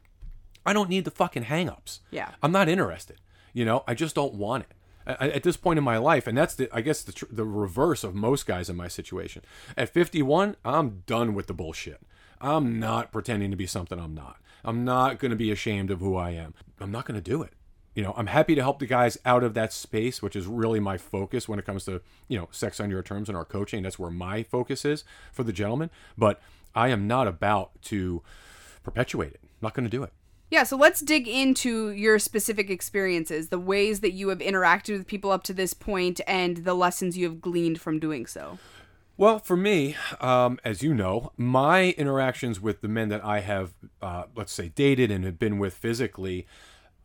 I 0.65 0.73
don't 0.73 0.89
need 0.89 1.05
the 1.05 1.12
fucking 1.12 1.43
hangups. 1.45 1.99
Yeah. 2.10 2.31
I'm 2.41 2.51
not 2.51 2.67
interested. 2.67 3.17
You 3.53 3.65
know, 3.65 3.84
I 3.88 3.93
just 3.93 4.15
don't 4.15 4.34
want 4.34 4.63
it. 4.63 4.71
I- 5.19 5.29
At 5.29 5.43
this 5.43 5.58
point 5.58 5.77
in 5.77 5.84
my 5.84 5.97
life, 5.97 6.25
and 6.25 6.36
that's 6.36 6.55
the, 6.55 6.67
I 6.75 6.81
guess 6.81 7.03
the, 7.03 7.12
tr- 7.12 7.25
the 7.31 7.45
reverse 7.45 8.03
of 8.03 8.15
most 8.15 8.47
guys 8.47 8.67
in 8.69 8.75
my 8.75 8.88
situation. 8.88 9.43
At 9.77 9.89
51, 9.89 10.55
I'm 10.65 11.03
done 11.05 11.36
with 11.36 11.45
the 11.45 11.53
bullshit. 11.53 12.01
I'm 12.41 12.79
not 12.79 13.12
pretending 13.12 13.51
to 13.51 13.58
be 13.58 13.67
something 13.67 13.99
I'm 13.99 14.15
not. 14.15 14.38
I'm 14.65 14.84
not 14.84 15.19
going 15.19 15.30
to 15.30 15.36
be 15.38 15.51
ashamed 15.51 15.91
of 15.91 15.99
who 15.99 16.15
I 16.15 16.32
am. 16.32 16.54
I'm 16.80 16.91
not 16.91 17.06
going 17.06 17.15
to 17.15 17.21
do 17.21 17.43
it. 17.43 17.54
You 17.93 18.04
know, 18.04 18.13
I'm 18.17 18.28
happy 18.28 18.56
to 18.56 18.62
help 18.62 18.80
the 18.80 18.88
guys 18.88 19.17
out 19.23 19.43
of 19.43 19.54
that 19.54 19.71
space, 19.71 20.21
which 20.21 20.36
is 20.36 20.47
really 20.47 20.82
my 20.82 20.97
focus 20.97 21.47
when 21.47 21.60
it 21.60 21.65
comes 21.65 21.86
to, 21.86 22.01
you 22.28 22.38
know, 22.38 22.49
sex 22.51 22.80
on 22.82 22.89
your 22.89 23.01
terms 23.01 23.30
and 23.30 23.38
our 23.38 23.45
coaching. 23.45 23.84
That's 23.84 23.97
where 23.97 24.12
my 24.12 24.43
focus 24.43 24.84
is 24.84 25.06
for 25.32 25.43
the 25.43 25.54
gentleman. 25.54 25.91
But 26.17 26.41
I 26.73 26.89
am 26.89 27.08
not 27.08 27.28
about 27.28 27.82
to 27.84 28.21
perpetuate 28.84 29.34
it. 29.34 29.39
I'm 29.43 29.49
not 29.62 29.73
going 29.75 29.86
to 29.86 29.89
do 29.89 30.04
it. 30.04 30.12
Yeah, 30.51 30.63
so 30.63 30.78
let's 30.78 30.99
dig 30.99 31.28
into 31.28 31.89
your 31.89 32.19
specific 32.19 32.69
experiences, 32.69 33.49
the 33.49 33.60
ways 33.60 34.01
that 34.01 34.12
you 34.12 34.30
have 34.30 34.39
interacted 34.39 34.97
with 34.97 35.08
people 35.08 35.32
up 35.32 35.43
to 35.43 35.54
this 35.54 35.73
point, 35.73 36.21
and 36.28 36.58
the 36.58 36.75
lessons 36.75 37.17
you 37.17 37.25
have 37.25 37.41
gleaned 37.41 37.82
from 37.82 37.99
doing 37.99 38.25
so. 38.25 38.60
Well, 39.17 39.39
for 39.39 39.56
me, 39.56 39.95
um, 40.19 40.60
as 40.65 40.84
you 40.84 40.93
know, 40.93 41.32
my 41.38 41.91
interactions 41.91 42.60
with 42.60 42.82
the 42.82 42.89
men 42.89 43.08
that 43.10 43.23
I 43.23 43.39
have, 43.39 43.73
uh, 44.01 44.23
let's 44.36 44.51
say, 44.51 44.69
dated 44.75 45.10
and 45.10 45.23
have 45.23 45.39
been 45.39 45.58
with 45.58 45.73
physically, 45.73 46.45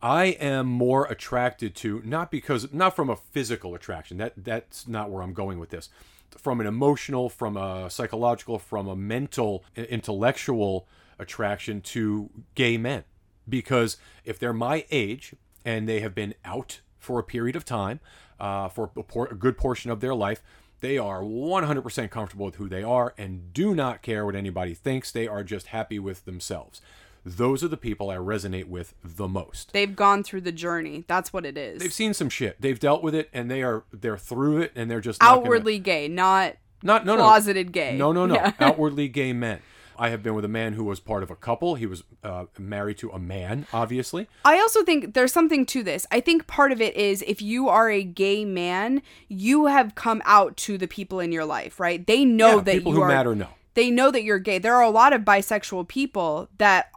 I 0.01 0.25
am 0.25 0.65
more 0.65 1.05
attracted 1.05 1.73
to 1.75 2.01
not 2.03 2.29
because 2.29 2.73
not 2.73 2.97
from 2.97 3.09
a 3.09 3.15
physical 3.15 3.75
attraction. 3.75 4.17
That 4.17 4.33
that's 4.35 4.89
not 4.89 5.09
where 5.09 5.23
I'm 5.23 5.33
going 5.33 5.57
with 5.57 5.69
this. 5.69 5.89
From 6.37 6.59
an 6.59 6.67
emotional, 6.67 7.29
from 7.29 7.55
a 7.55 7.89
psychological, 7.89 8.59
from 8.59 8.89
a 8.89 8.95
mental, 8.95 9.63
intellectual 9.77 10.89
attraction 11.17 11.79
to 11.81 12.29
gay 12.55 12.77
men, 12.77 13.05
because 13.47 13.95
if 14.25 14.37
they're 14.37 14.51
my 14.53 14.85
age 14.91 15.33
and 15.63 15.87
they 15.87 16.01
have 16.01 16.15
been 16.15 16.33
out 16.43 16.81
for 16.99 17.19
a 17.19 17.23
period 17.23 17.55
of 17.55 17.63
time, 17.63 18.01
uh, 18.37 18.67
for 18.67 18.89
a, 18.97 19.03
por- 19.03 19.27
a 19.27 19.35
good 19.35 19.57
portion 19.57 19.91
of 19.91 20.01
their 20.01 20.15
life, 20.15 20.41
they 20.81 20.97
are 20.97 21.21
100% 21.21 22.09
comfortable 22.09 22.45
with 22.47 22.55
who 22.55 22.67
they 22.67 22.83
are 22.83 23.13
and 23.17 23.53
do 23.53 23.73
not 23.73 24.01
care 24.01 24.25
what 24.25 24.35
anybody 24.35 24.73
thinks. 24.73 25.11
They 25.11 25.27
are 25.27 25.43
just 25.43 25.67
happy 25.67 25.99
with 25.99 26.25
themselves. 26.25 26.81
Those 27.23 27.63
are 27.63 27.67
the 27.67 27.77
people 27.77 28.09
I 28.09 28.15
resonate 28.15 28.65
with 28.65 28.95
the 29.03 29.27
most. 29.27 29.73
They've 29.73 29.95
gone 29.95 30.23
through 30.23 30.41
the 30.41 30.51
journey. 30.51 31.05
That's 31.07 31.31
what 31.31 31.45
it 31.45 31.55
is. 31.55 31.79
They've 31.81 31.93
seen 31.93 32.15
some 32.15 32.29
shit. 32.29 32.59
They've 32.59 32.79
dealt 32.79 33.03
with 33.03 33.13
it 33.13 33.29
and 33.31 33.49
they 33.49 33.61
are 33.61 33.83
they're 33.93 34.17
through 34.17 34.61
it 34.61 34.71
and 34.75 34.89
they're 34.89 35.01
just 35.01 35.21
not 35.21 35.27
gonna- 35.27 35.41
Outwardly 35.41 35.77
gay, 35.79 36.07
not 36.07 36.55
not 36.83 37.05
no 37.05 37.15
no 37.15 37.21
closeted 37.21 37.71
gay. 37.71 37.95
No, 37.95 38.11
no, 38.11 38.25
no. 38.25 38.51
Outwardly 38.59 39.07
gay 39.07 39.33
men. 39.33 39.59
I 40.01 40.09
have 40.09 40.23
been 40.23 40.33
with 40.33 40.43
a 40.45 40.49
man 40.49 40.73
who 40.73 40.83
was 40.83 40.99
part 40.99 41.21
of 41.21 41.29
a 41.29 41.35
couple. 41.35 41.75
He 41.75 41.85
was 41.85 42.03
uh, 42.23 42.45
married 42.57 42.97
to 42.97 43.11
a 43.11 43.19
man, 43.19 43.67
obviously. 43.71 44.27
I 44.43 44.59
also 44.59 44.83
think 44.83 45.13
there's 45.13 45.31
something 45.31 45.63
to 45.67 45.83
this. 45.83 46.07
I 46.09 46.21
think 46.21 46.47
part 46.47 46.71
of 46.71 46.81
it 46.81 46.95
is 46.95 47.23
if 47.27 47.39
you 47.39 47.69
are 47.69 47.87
a 47.89 48.03
gay 48.03 48.43
man, 48.43 49.03
you 49.27 49.67
have 49.67 49.93
come 49.93 50.23
out 50.25 50.57
to 50.57 50.79
the 50.79 50.87
people 50.87 51.19
in 51.19 51.31
your 51.31 51.45
life, 51.45 51.79
right? 51.79 52.05
They 52.05 52.25
know 52.25 52.55
Yeah, 52.57 52.61
that 52.63 52.73
people 52.73 52.93
you 52.93 52.97
who 52.97 53.03
are 53.03 53.07
matter 53.09 53.35
know. 53.35 53.49
they 53.75 53.91
know 53.91 54.09
that 54.09 54.23
you're 54.23 54.39
gay. 54.39 54.57
There 54.57 54.75
are 54.75 54.81
a 54.83 54.89
lot 54.89 55.13
of 55.13 55.21
bisexual 55.21 55.87
people 55.87 56.49
that 56.57 56.89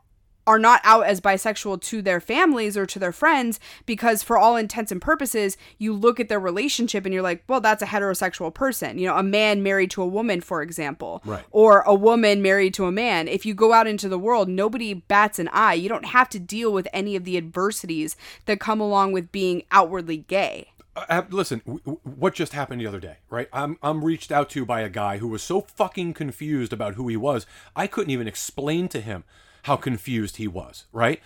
are 0.46 0.59
not 0.59 0.80
out 0.85 1.07
as 1.07 1.20
bisexual 1.20 1.80
to 1.80 2.02
their 2.02 2.20
families 2.20 2.76
or 2.76 2.85
to 2.87 2.98
their 2.98 3.12
friends 3.12 3.59
because 3.87 4.22
for 4.22 4.37
all 4.37 4.57
intents 4.57 4.92
and 4.92 5.00
purposes 5.00 5.57
you 5.78 5.92
look 5.92 6.20
at 6.20 6.28
their 6.28 6.40
relationship 6.40 7.04
and 7.04 7.14
you're 7.14 7.22
like 7.22 7.42
well 7.48 7.61
that's 7.61 7.83
a 7.83 7.87
heterosexual 7.87 8.52
person 8.52 8.98
you 8.98 9.07
know 9.07 9.16
a 9.16 9.22
man 9.22 9.62
married 9.62 9.90
to 9.90 10.02
a 10.02 10.07
woman 10.07 10.40
for 10.40 10.61
example 10.62 11.22
Right. 11.24 11.44
or 11.50 11.80
a 11.83 11.94
woman 11.94 12.42
married 12.42 12.74
to 12.74 12.85
a 12.85 12.92
man 12.92 13.26
if 13.28 13.46
you 13.46 13.54
go 13.54 13.72
out 13.72 13.87
into 13.87 14.09
the 14.09 14.18
world 14.18 14.48
nobody 14.48 14.92
bats 14.94 15.38
an 15.38 15.48
eye 15.52 15.74
you 15.74 15.88
don't 15.88 16.07
have 16.07 16.28
to 16.30 16.38
deal 16.38 16.72
with 16.72 16.87
any 16.92 17.16
of 17.16 17.24
the 17.24 17.37
adversities 17.37 18.16
that 18.46 18.61
come 18.61 18.80
along 18.80 19.12
with 19.12 19.33
being 19.33 19.62
outwardly 19.70 20.18
gay 20.18 20.68
Uh, 20.96 21.22
listen, 21.30 21.59
w- 21.66 21.80
w- 21.80 21.98
what 22.04 22.35
just 22.35 22.52
happened 22.52 22.80
the 22.80 22.87
other 22.87 23.00
day, 23.00 23.16
right? 23.28 23.48
I'm 23.52 23.76
I'm 23.83 24.04
reached 24.04 24.30
out 24.30 24.48
to 24.50 24.64
by 24.64 24.80
a 24.83 24.88
guy 24.88 25.18
who 25.18 25.26
was 25.26 25.42
so 25.42 25.62
fucking 25.62 26.14
confused 26.14 26.72
about 26.72 26.94
who 26.94 27.09
he 27.09 27.16
was. 27.16 27.46
I 27.74 27.88
couldn't 27.88 28.12
even 28.12 28.28
explain 28.28 28.87
to 28.90 29.00
him 29.00 29.24
how 29.64 29.77
confused 29.77 30.37
he 30.37 30.46
was, 30.46 30.87
right? 30.92 31.20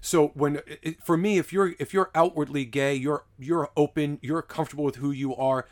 So 0.00 0.28
when 0.34 0.60
it, 0.82 1.02
for 1.02 1.16
me, 1.16 1.38
if 1.38 1.52
you're 1.52 1.74
if 1.78 1.94
you're 1.94 2.10
outwardly 2.14 2.64
gay, 2.64 2.94
you're 2.94 3.24
you're 3.38 3.70
open, 3.76 4.18
you're 4.20 4.42
comfortable 4.42 4.84
with 4.84 4.96
who 4.96 5.10
you 5.10 5.34
are. 5.34 5.66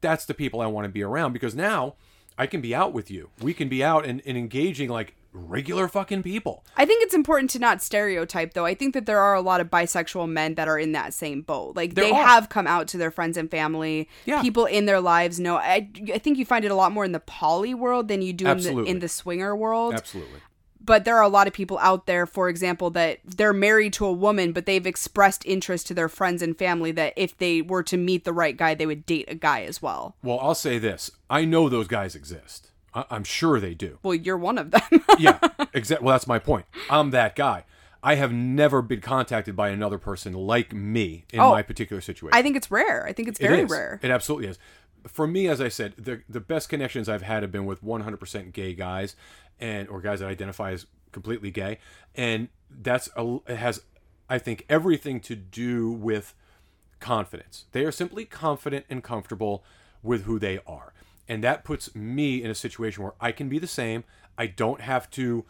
That's 0.00 0.24
the 0.24 0.34
people 0.34 0.60
I 0.60 0.66
want 0.66 0.86
to 0.86 0.88
be 0.90 1.02
around 1.02 1.32
because 1.32 1.54
now 1.54 1.94
I 2.36 2.46
can 2.46 2.60
be 2.60 2.74
out 2.74 2.92
with 2.92 3.10
you. 3.10 3.30
We 3.40 3.54
can 3.54 3.68
be 3.68 3.84
out 3.84 4.04
and, 4.04 4.22
and 4.26 4.36
engaging 4.36 4.88
like 4.88 5.14
regular 5.32 5.86
fucking 5.86 6.22
people. 6.22 6.64
I 6.76 6.86
think 6.86 7.02
it's 7.04 7.14
important 7.14 7.50
to 7.50 7.58
not 7.58 7.82
stereotype, 7.82 8.54
though. 8.54 8.64
I 8.64 8.74
think 8.74 8.94
that 8.94 9.06
there 9.06 9.20
are 9.20 9.34
a 9.34 9.40
lot 9.42 9.60
of 9.60 9.68
bisexual 9.68 10.28
men 10.28 10.54
that 10.54 10.66
are 10.66 10.78
in 10.78 10.92
that 10.92 11.12
same 11.14 11.42
boat. 11.42 11.76
Like 11.76 11.94
There 11.94 12.04
they 12.04 12.10
are. 12.10 12.26
have 12.26 12.48
come 12.48 12.66
out 12.66 12.88
to 12.88 12.98
their 12.98 13.10
friends 13.10 13.36
and 13.36 13.50
family. 13.50 14.08
Yeah. 14.24 14.40
People 14.40 14.64
in 14.64 14.86
their 14.86 15.00
lives 15.00 15.38
know. 15.38 15.56
I, 15.56 15.88
I 16.12 16.18
think 16.18 16.38
you 16.38 16.44
find 16.46 16.64
it 16.64 16.70
a 16.70 16.74
lot 16.74 16.92
more 16.92 17.04
in 17.04 17.12
the 17.12 17.20
poly 17.20 17.74
world 17.74 18.08
than 18.08 18.22
you 18.22 18.32
do 18.32 18.46
in 18.48 18.58
the, 18.58 18.84
in 18.84 18.98
the 19.00 19.08
swinger 19.08 19.54
world. 19.54 19.94
Absolutely. 19.94 20.40
But 20.86 21.04
there 21.04 21.16
are 21.16 21.22
a 21.22 21.28
lot 21.28 21.46
of 21.46 21.52
people 21.52 21.78
out 21.80 22.06
there, 22.06 22.24
for 22.26 22.48
example, 22.48 22.88
that 22.90 23.18
they're 23.24 23.52
married 23.52 23.92
to 23.94 24.06
a 24.06 24.12
woman, 24.12 24.52
but 24.52 24.64
they've 24.66 24.86
expressed 24.86 25.44
interest 25.44 25.86
to 25.88 25.94
their 25.94 26.08
friends 26.08 26.40
and 26.42 26.56
family 26.56 26.92
that 26.92 27.12
if 27.16 27.36
they 27.36 27.60
were 27.60 27.82
to 27.82 27.96
meet 27.96 28.24
the 28.24 28.32
right 28.32 28.56
guy, 28.56 28.74
they 28.74 28.86
would 28.86 29.04
date 29.04 29.26
a 29.28 29.34
guy 29.34 29.62
as 29.62 29.82
well. 29.82 30.16
Well, 30.22 30.38
I'll 30.40 30.54
say 30.54 30.78
this: 30.78 31.10
I 31.28 31.44
know 31.44 31.68
those 31.68 31.88
guys 31.88 32.14
exist. 32.14 32.70
I- 32.94 33.04
I'm 33.10 33.24
sure 33.24 33.60
they 33.60 33.74
do. 33.74 33.98
Well, 34.02 34.14
you're 34.14 34.38
one 34.38 34.56
of 34.58 34.70
them. 34.70 34.80
yeah, 35.18 35.38
exactly. 35.74 36.04
Well, 36.06 36.14
that's 36.14 36.26
my 36.26 36.38
point. 36.38 36.66
I'm 36.88 37.10
that 37.10 37.36
guy. 37.36 37.64
I 38.02 38.14
have 38.14 38.32
never 38.32 38.82
been 38.82 39.00
contacted 39.00 39.56
by 39.56 39.70
another 39.70 39.98
person 39.98 40.32
like 40.32 40.72
me 40.72 41.24
in 41.32 41.40
Oh, 41.40 41.50
my 41.50 41.62
particular 41.62 42.00
situation. 42.00 42.38
I 42.38 42.42
think 42.42 42.56
it's 42.56 42.70
rare. 42.70 43.04
I 43.04 43.12
think 43.12 43.26
it's 43.26 43.40
very 43.40 43.64
rare. 43.64 43.98
It 44.02 44.10
absolutely 44.12 44.46
is. 44.48 44.58
For 45.08 45.26
me, 45.26 45.48
as 45.48 45.60
I 45.60 45.68
said, 45.68 45.94
the 45.98 46.22
the 46.28 46.40
best 46.40 46.68
connections 46.68 47.08
I've 47.08 47.22
had 47.22 47.42
have 47.42 47.50
been 47.50 47.64
with 47.66 47.82
100% 47.82 48.52
gay 48.52 48.74
guys, 48.74 49.16
and 49.60 49.88
or 49.88 50.00
guys 50.00 50.20
that 50.20 50.28
identify 50.28 50.72
as 50.72 50.86
completely 51.12 51.50
gay, 51.50 51.78
and 52.14 52.48
that's 52.70 53.08
a, 53.16 53.38
it 53.46 53.56
has, 53.56 53.82
I 54.28 54.38
think, 54.38 54.64
everything 54.68 55.20
to 55.20 55.36
do 55.36 55.90
with 55.90 56.34
confidence. 57.00 57.64
They 57.72 57.84
are 57.84 57.92
simply 57.92 58.24
confident 58.24 58.86
and 58.88 59.02
comfortable 59.02 59.64
with 60.02 60.24
who 60.24 60.38
they 60.38 60.60
are. 60.66 60.92
And 61.28 61.42
that 61.42 61.64
puts 61.64 61.94
me 61.94 62.42
in 62.42 62.50
a 62.50 62.54
situation 62.54 63.02
where 63.02 63.14
I 63.20 63.32
can 63.32 63.48
be 63.48 63.58
the 63.58 63.66
same. 63.66 64.04
I 64.38 64.46
don't 64.46 64.80
have 64.80 65.10
to 65.12 65.44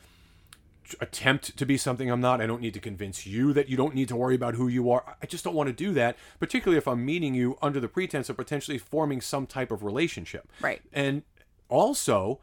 attempt 1.01 1.57
to 1.57 1.66
be 1.66 1.77
something 1.77 2.11
I'm 2.11 2.21
not. 2.21 2.40
I 2.40 2.47
don't 2.47 2.62
need 2.62 2.75
to 2.75 2.81
convince 2.81 3.27
you 3.27 3.53
that 3.53 3.69
you 3.69 3.77
don't 3.77 3.95
need 3.95 4.09
to 4.09 4.16
worry 4.16 4.35
about 4.35 4.55
who 4.55 4.69
you 4.69 4.90
are. 4.90 5.16
I 5.21 5.27
just 5.27 5.45
don't 5.45 5.55
want 5.55 5.69
to 5.69 5.73
do 5.73 5.92
that, 5.95 6.16
particularly 6.38 6.79
if 6.79 6.87
I'm 6.87 7.05
meeting 7.05 7.35
you 7.35 7.59
under 7.61 7.81
the 7.81 7.88
pretense 7.88 8.29
of 8.29 8.37
potentially 8.37 8.79
forming 8.79 9.21
some 9.21 9.47
type 9.47 9.71
of 9.71 9.83
relationship. 9.83 10.49
Right. 10.61 10.81
And 10.92 11.23
also 11.69 12.40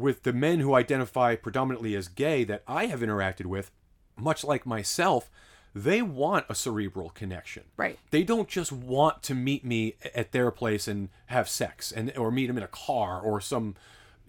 with 0.00 0.22
the 0.22 0.32
men 0.32 0.60
who 0.60 0.74
identify 0.74 1.36
predominantly 1.36 1.94
as 1.94 2.08
gay 2.08 2.44
that 2.44 2.62
I 2.66 2.86
have 2.86 3.00
interacted 3.00 3.46
with, 3.46 3.70
much 4.16 4.44
like 4.44 4.66
myself, 4.66 5.30
they 5.74 6.02
want 6.02 6.46
a 6.48 6.54
cerebral 6.54 7.10
connection. 7.10 7.64
Right. 7.76 7.98
They 8.10 8.22
don't 8.24 8.48
just 8.48 8.72
want 8.72 9.22
to 9.24 9.34
meet 9.34 9.64
me 9.64 9.94
at 10.14 10.32
their 10.32 10.50
place 10.50 10.88
and 10.88 11.08
have 11.26 11.48
sex 11.48 11.92
and 11.92 12.12
or 12.16 12.30
meet 12.30 12.46
them 12.48 12.56
in 12.56 12.64
a 12.64 12.68
car 12.68 13.20
or 13.20 13.40
some 13.40 13.76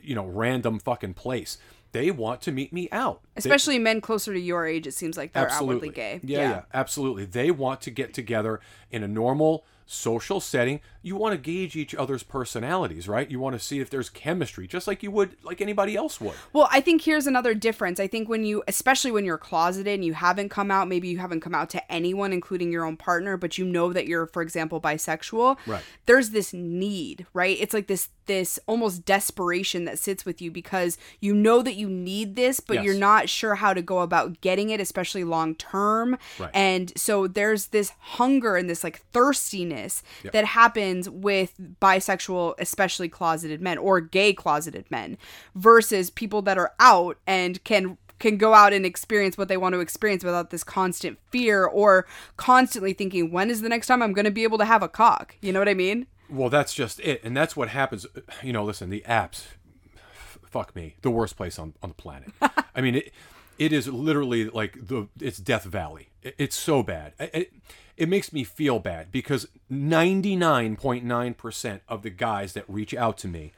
you 0.01 0.13
know 0.15 0.25
random 0.25 0.79
fucking 0.79 1.15
place. 1.15 1.57
They 1.93 2.09
want 2.09 2.41
to 2.43 2.51
meet 2.53 2.71
me 2.71 2.87
out. 2.91 3.21
They- 3.35 3.39
Especially 3.39 3.77
men 3.79 3.99
closer 4.01 4.31
to 4.33 4.39
your 4.39 4.65
age, 4.65 4.87
it 4.87 4.93
seems 4.93 5.17
like 5.17 5.33
they're 5.33 5.51
outwardly 5.51 5.89
gay. 5.89 6.21
yeah, 6.23 6.39
yeah, 6.39 6.61
absolutely. 6.73 7.25
They 7.25 7.51
want 7.51 7.81
to 7.81 7.91
get 7.91 8.13
together 8.13 8.61
in 8.91 9.03
a 9.03 9.07
normal 9.09 9.65
social 9.91 10.39
setting. 10.39 10.79
You 11.01 11.15
want 11.15 11.33
to 11.33 11.37
gauge 11.37 11.75
each 11.75 11.93
other's 11.93 12.23
personalities, 12.23 13.07
right? 13.07 13.29
You 13.29 13.39
want 13.39 13.53
to 13.53 13.59
see 13.59 13.79
if 13.79 13.89
there's 13.89 14.09
chemistry, 14.09 14.67
just 14.67 14.87
like 14.87 15.03
you 15.03 15.11
would 15.11 15.35
like 15.43 15.61
anybody 15.61 15.95
else 15.95 16.21
would. 16.21 16.35
Well, 16.53 16.69
I 16.71 16.79
think 16.79 17.01
here's 17.01 17.27
another 17.27 17.53
difference. 17.53 17.99
I 17.99 18.07
think 18.07 18.29
when 18.29 18.43
you, 18.43 18.63
especially 18.67 19.11
when 19.11 19.25
you're 19.25 19.37
closeted 19.37 19.93
and 19.93 20.05
you 20.05 20.13
haven't 20.13 20.49
come 20.49 20.71
out, 20.71 20.87
maybe 20.87 21.07
you 21.07 21.17
haven't 21.17 21.41
come 21.41 21.55
out 21.55 21.69
to 21.71 21.91
anyone, 21.91 22.31
including 22.31 22.71
your 22.71 22.85
own 22.85 22.97
partner, 22.97 23.35
but 23.35 23.57
you 23.57 23.65
know 23.65 23.91
that 23.93 24.07
you're, 24.07 24.27
for 24.27 24.41
example, 24.41 24.79
bisexual. 24.79 25.57
Right. 25.65 25.83
There's 26.05 26.29
this 26.29 26.53
need, 26.53 27.25
right? 27.33 27.57
It's 27.59 27.73
like 27.73 27.87
this, 27.87 28.09
this 28.31 28.57
almost 28.65 29.03
desperation 29.03 29.83
that 29.83 29.99
sits 29.99 30.23
with 30.25 30.41
you 30.41 30.49
because 30.49 30.97
you 31.19 31.33
know 31.33 31.61
that 31.61 31.75
you 31.75 31.89
need 31.89 32.37
this, 32.37 32.61
but 32.61 32.75
Yes. 32.75 32.85
you're 32.85 32.95
not 32.95 33.27
sure 33.27 33.55
how 33.55 33.73
to 33.73 33.81
go 33.81 33.99
about 33.99 34.39
getting 34.39 34.69
it, 34.69 34.79
especially 34.79 35.25
long 35.25 35.53
term. 35.55 36.17
Right. 36.39 36.49
And 36.53 36.93
so 36.95 37.27
there's 37.27 37.67
this 37.67 37.91
hunger 37.99 38.55
and 38.55 38.69
this 38.69 38.85
like 38.85 39.01
thirstiness 39.11 40.01
that 40.31 40.45
happens 40.45 41.09
with 41.09 41.55
bisexual, 41.81 42.53
especially 42.57 43.09
closeted 43.09 43.61
men 43.61 43.77
or 43.77 43.99
gay 43.99 44.31
closeted 44.31 44.85
men 44.89 45.17
versus 45.53 46.09
people 46.09 46.41
that 46.43 46.57
are 46.57 46.71
out 46.79 47.17
and 47.27 47.61
can 47.65 47.97
can 48.19 48.37
go 48.37 48.53
out 48.53 48.71
and 48.71 48.85
experience 48.85 49.35
what 49.35 49.47
they 49.49 49.57
want 49.57 49.73
to 49.73 49.79
experience 49.79 50.23
without 50.23 50.51
this 50.51 50.63
constant 50.63 51.17
fear 51.31 51.65
or 51.65 52.05
constantly 52.37 52.93
thinking 52.93 53.31
when 53.31 53.49
is 53.49 53.61
the 53.61 53.67
next 53.67 53.87
time 53.87 54.01
I'm 54.01 54.13
going 54.13 54.25
to 54.25 54.31
be 54.31 54.43
able 54.43 54.59
to 54.59 54.65
have 54.65 54.83
a 54.83 54.87
cock. 54.87 55.35
You 55.41 55.51
know 55.51 55.59
what 55.59 55.67
I 55.67 55.73
mean? 55.73 56.05
Well, 56.31 56.49
that's 56.49 56.73
just 56.73 56.99
it, 57.01 57.21
and 57.23 57.35
that's 57.35 57.55
what 57.55 57.69
happens. 57.69 58.05
Uh, 58.05 58.21
you 58.41 58.53
know, 58.53 58.63
listen, 58.63 58.89
the 58.89 59.03
apps, 59.07 59.45
f- 59.95 60.37
fuck 60.45 60.75
me, 60.75 60.95
the 61.01 61.11
worst 61.11 61.35
place 61.35 61.59
on 61.59 61.73
on 61.83 61.89
the 61.89 61.95
planet. 61.95 62.31
I 62.75 62.81
mean, 62.81 62.95
it 62.95 63.13
it 63.59 63.73
is 63.73 63.87
literally 63.87 64.45
like 64.45 64.87
the 64.87 65.07
it's 65.19 65.37
Death 65.37 65.65
Valley. 65.65 66.09
It, 66.23 66.35
it's 66.37 66.55
so 66.55 66.83
bad. 66.83 67.13
It, 67.19 67.29
it, 67.33 67.53
it 67.97 68.09
makes 68.09 68.31
me 68.31 68.43
feel 68.43 68.79
bad 68.79 69.11
because 69.11 69.47
ninety 69.69 70.35
nine 70.35 70.75
point 70.77 71.03
nine 71.03 71.33
percent 71.33 71.81
of 71.87 72.01
the 72.01 72.09
guys 72.09 72.53
that 72.53 72.65
reach 72.67 72.93
out 72.93 73.17
to 73.19 73.27
me 73.27 73.51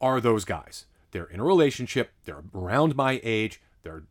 are 0.00 0.20
those 0.20 0.44
guys. 0.44 0.84
They're 1.10 1.24
in 1.24 1.40
a 1.40 1.44
relationship. 1.44 2.10
They're 2.24 2.44
around 2.54 2.94
my 2.94 3.20
age. 3.24 3.60
They're 3.82 4.02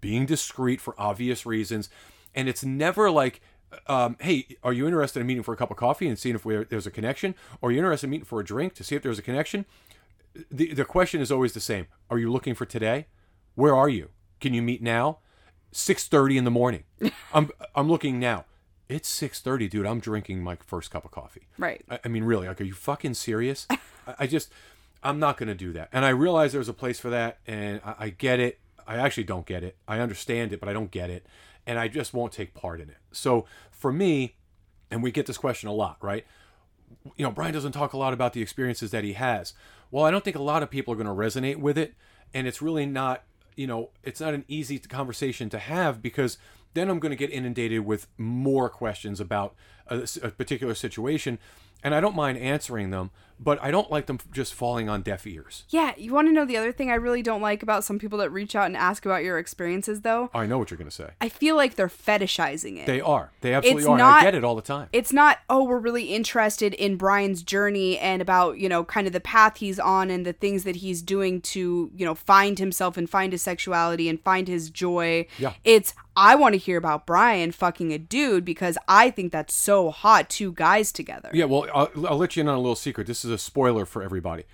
being 0.00 0.26
discreet 0.26 0.80
for 0.80 0.94
obvious 0.96 1.44
reasons, 1.44 1.90
and 2.34 2.48
it's 2.48 2.64
never 2.64 3.10
like, 3.10 3.40
um, 3.86 4.16
"Hey, 4.20 4.56
are 4.62 4.72
you 4.72 4.86
interested 4.86 5.20
in 5.20 5.26
meeting 5.26 5.42
for 5.42 5.54
a 5.54 5.56
cup 5.56 5.70
of 5.70 5.76
coffee 5.76 6.08
and 6.08 6.18
seeing 6.18 6.34
if 6.34 6.68
there's 6.68 6.86
a 6.86 6.90
connection? 6.90 7.34
Or 7.60 7.68
are 7.68 7.72
you 7.72 7.78
interested 7.78 8.06
in 8.06 8.10
meeting 8.10 8.24
for 8.26 8.40
a 8.40 8.44
drink 8.44 8.74
to 8.74 8.84
see 8.84 8.94
if 8.96 9.02
there's 9.02 9.18
a 9.18 9.22
connection?" 9.22 9.66
The 10.50 10.74
the 10.74 10.84
question 10.84 11.20
is 11.20 11.30
always 11.30 11.52
the 11.52 11.60
same: 11.60 11.86
Are 12.10 12.18
you 12.18 12.30
looking 12.30 12.54
for 12.54 12.66
today? 12.66 13.06
Where 13.54 13.74
are 13.74 13.88
you? 13.88 14.10
Can 14.40 14.52
you 14.52 14.62
meet 14.62 14.82
now? 14.82 15.18
Six 15.72 16.06
thirty 16.06 16.36
in 16.36 16.44
the 16.44 16.50
morning. 16.50 16.84
I'm 17.34 17.50
I'm 17.74 17.88
looking 17.88 18.18
now. 18.18 18.44
It's 18.88 19.08
six 19.08 19.40
thirty, 19.40 19.68
dude. 19.68 19.86
I'm 19.86 20.00
drinking 20.00 20.42
my 20.42 20.56
first 20.66 20.90
cup 20.90 21.04
of 21.04 21.10
coffee. 21.10 21.48
Right. 21.56 21.84
I, 21.88 22.00
I 22.04 22.08
mean, 22.08 22.24
really, 22.24 22.48
like, 22.48 22.60
are 22.60 22.64
you 22.64 22.74
fucking 22.74 23.14
serious? 23.14 23.66
I, 23.70 23.78
I 24.20 24.26
just, 24.26 24.52
I'm 25.02 25.18
not 25.18 25.36
going 25.36 25.48
to 25.48 25.54
do 25.54 25.72
that. 25.72 25.88
And 25.92 26.04
I 26.04 26.10
realize 26.10 26.52
there's 26.52 26.68
a 26.68 26.74
place 26.74 27.00
for 27.00 27.10
that, 27.10 27.38
and 27.46 27.80
I, 27.84 27.94
I 27.98 28.08
get 28.10 28.40
it. 28.40 28.58
I 28.86 28.96
actually 28.96 29.24
don't 29.24 29.46
get 29.46 29.64
it. 29.64 29.76
I 29.88 30.00
understand 30.00 30.52
it, 30.52 30.60
but 30.60 30.68
I 30.68 30.74
don't 30.74 30.90
get 30.90 31.08
it, 31.08 31.24
and 31.66 31.78
I 31.78 31.88
just 31.88 32.14
won't 32.14 32.32
take 32.32 32.54
part 32.54 32.80
in 32.80 32.88
it. 32.88 32.98
So 33.12 33.46
for 33.70 33.92
me, 33.92 34.36
and 34.90 35.02
we 35.02 35.10
get 35.10 35.26
this 35.26 35.38
question 35.38 35.68
a 35.68 35.72
lot, 35.72 35.96
right? 36.02 36.24
You 37.16 37.24
know, 37.24 37.30
Brian 37.30 37.52
doesn't 37.52 37.72
talk 37.72 37.92
a 37.92 37.96
lot 37.96 38.12
about 38.12 38.32
the 38.32 38.42
experiences 38.42 38.90
that 38.92 39.04
he 39.04 39.14
has. 39.14 39.54
Well, 39.90 40.04
I 40.04 40.10
don't 40.10 40.24
think 40.24 40.36
a 40.36 40.42
lot 40.42 40.62
of 40.62 40.70
people 40.70 40.92
are 40.94 40.96
going 40.96 41.06
to 41.06 41.12
resonate 41.12 41.56
with 41.56 41.78
it, 41.78 41.94
and 42.32 42.46
it's 42.46 42.62
really 42.62 42.86
not, 42.86 43.24
you 43.56 43.66
know, 43.66 43.90
it's 44.02 44.20
not 44.20 44.34
an 44.34 44.44
easy 44.48 44.78
conversation 44.78 45.48
to 45.50 45.58
have 45.58 46.02
because 46.02 46.38
then 46.74 46.90
I'm 46.90 46.98
going 46.98 47.10
to 47.10 47.16
get 47.16 47.30
inundated 47.30 47.84
with 47.84 48.08
more 48.18 48.68
questions 48.68 49.20
about 49.20 49.54
a, 49.86 50.08
a 50.22 50.30
particular 50.30 50.74
situation, 50.74 51.38
and 51.84 51.94
I 51.94 52.00
don't 52.00 52.16
mind 52.16 52.38
answering 52.38 52.90
them, 52.90 53.10
but 53.38 53.58
I 53.62 53.70
don't 53.70 53.90
like 53.90 54.06
them 54.06 54.18
just 54.32 54.54
falling 54.54 54.88
on 54.88 55.02
deaf 55.02 55.26
ears. 55.26 55.64
Yeah, 55.68 55.92
you 55.96 56.12
want 56.14 56.28
to 56.28 56.32
know 56.32 56.44
the 56.44 56.56
other 56.56 56.72
thing 56.72 56.90
I 56.90 56.94
really 56.94 57.20
don't 57.22 57.42
like 57.42 57.62
about 57.62 57.84
some 57.84 57.98
people 57.98 58.18
that 58.18 58.30
reach 58.30 58.54
out 58.56 58.66
and 58.66 58.76
ask 58.76 59.04
about 59.04 59.22
your 59.24 59.38
experiences 59.38 60.00
though? 60.02 60.30
Oh, 60.34 60.38
I 60.38 60.46
know 60.46 60.56
what 60.58 60.70
you're 60.70 60.78
going 60.78 60.88
to 60.90 60.94
say. 60.94 61.10
I 61.20 61.28
feel 61.28 61.54
like 61.56 61.74
they're 61.74 61.88
fetishizing 61.88 62.78
it. 62.78 62.86
They 62.86 63.00
are. 63.00 63.32
They 63.40 63.52
absolutely 63.52 63.82
It's 63.82 63.88
are. 63.88 63.92
and 63.92 63.98
not- 63.98 64.20
I 64.20 64.22
get 64.24 64.34
it 64.34 64.44
all 64.44 64.54
the 64.56 64.62
time. 64.62 64.88
it's 64.92 65.12
not 65.12 65.38
oh 65.50 65.64
we're 65.64 65.78
really 65.78 66.14
interested 66.14 66.72
in 66.74 66.96
brian's 66.96 67.42
journey 67.42 67.98
and 67.98 68.22
about 68.22 68.56
you 68.58 68.68
know 68.68 68.84
kind 68.84 69.06
of 69.06 69.12
the 69.12 69.20
path 69.20 69.56
he's 69.58 69.78
on 69.80 70.10
and 70.10 70.24
the 70.24 70.32
things 70.32 70.64
that 70.64 70.76
he's 70.76 71.02
doing 71.02 71.40
to 71.40 71.90
you 71.94 72.06
know 72.06 72.14
find 72.14 72.58
himself 72.58 72.96
and 72.96 73.10
find 73.10 73.32
his 73.32 73.42
sexuality 73.42 74.08
and 74.08 74.20
find 74.22 74.48
his 74.48 74.70
joy 74.70 75.26
Yeah. 75.38 75.52
it's 75.64 75.92
i 76.16 76.34
want 76.34 76.52
to 76.52 76.58
hear 76.58 76.76
about 76.78 77.06
brian 77.06 77.50
fucking 77.52 77.92
a 77.92 77.98
dude 77.98 78.44
because 78.44 78.76
i 78.88 79.10
think 79.10 79.32
that's 79.32 79.54
so 79.54 79.90
hot 79.90 80.28
two 80.28 80.52
guys 80.52 80.92
together 80.92 81.30
Yeah, 81.32 81.46
well, 81.46 81.66
I'll, 81.74 81.90
I'll 82.06 82.16
let 82.16 82.36
you 82.36 82.40
in 82.42 82.48
on 82.48 82.54
a 82.54 82.58
little 82.58 82.76
secret. 82.76 83.06
This 83.06 83.24
is 83.24 83.30
a 83.30 83.38
spoiler 83.38 83.84
for 83.84 84.02
everybody. 84.02 84.44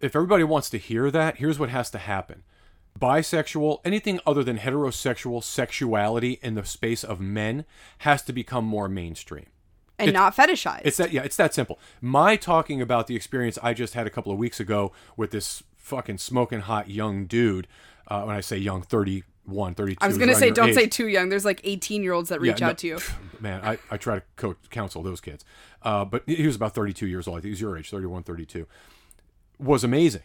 If 0.00 0.14
everybody 0.14 0.44
wants 0.44 0.68
to 0.70 0.78
hear 0.78 1.10
that, 1.10 1.36
here's 1.36 1.58
what 1.58 1.70
has 1.70 1.90
to 1.90 1.98
happen. 1.98 2.42
Bisexual, 2.98 3.80
anything 3.84 4.20
other 4.26 4.42
than 4.42 4.58
heterosexual 4.58 5.42
sexuality 5.42 6.38
in 6.42 6.54
the 6.54 6.64
space 6.64 7.04
of 7.04 7.20
men 7.20 7.64
has 7.98 8.22
to 8.22 8.32
become 8.32 8.64
more 8.64 8.88
mainstream. 8.88 9.46
and 9.98 10.12
not 10.12 10.34
fetishized 10.36 10.82
It's 10.84 10.96
that 10.98 11.12
yeah, 11.12 11.22
it's 11.22 11.36
that 11.36 11.54
simple. 11.54 11.78
My 12.00 12.36
talking 12.36 12.80
about 12.82 13.06
the 13.06 13.16
experience 13.16 13.58
I 13.62 13.74
just 13.74 13.94
had 13.94 14.06
a 14.06 14.10
couple 14.10 14.32
of 14.32 14.38
weeks 14.38 14.60
ago 14.60 14.92
with 15.16 15.30
this 15.30 15.62
fucking 15.76 16.18
smoking 16.18 16.60
hot 16.60 16.90
young 16.90 17.26
dude. 17.26 17.66
Uh, 18.08 18.22
when 18.22 18.36
I 18.36 18.40
say 18.40 18.56
young, 18.56 18.82
31, 19.46 19.74
32. 19.74 19.98
i 20.00 20.08
was 20.08 20.18
gonna 20.18 20.34
say 20.34 20.50
don't 20.50 20.70
age. 20.70 20.74
say 20.74 20.86
too 20.86 21.08
young 21.08 21.28
there's 21.28 21.44
like 21.44 21.60
18 21.64 22.02
year 22.02 22.12
olds 22.12 22.28
that 22.28 22.40
reach 22.40 22.60
Yeah, 22.60 22.66
no, 22.66 22.70
out 22.70 22.78
to 22.78 22.86
you 22.86 22.98
Man, 23.40 23.60
I, 23.64 23.78
I 23.90 23.96
try 23.96 24.16
to 24.16 24.22
coach, 24.36 24.56
counsel 24.70 25.02
those 25.02 25.20
kids. 25.20 25.44
Uh, 25.82 26.04
but 26.04 26.22
he 26.26 26.46
was 26.46 26.56
about 26.56 26.74
32 26.74 27.06
years 27.06 27.28
old. 27.28 27.36
I 27.36 27.40
think 27.40 27.44
he 27.44 27.50
was 27.50 27.60
your 27.60 27.76
age, 27.76 27.90
31, 27.90 28.22
32. 28.22 28.66
Was 29.58 29.84
amazing. 29.84 30.22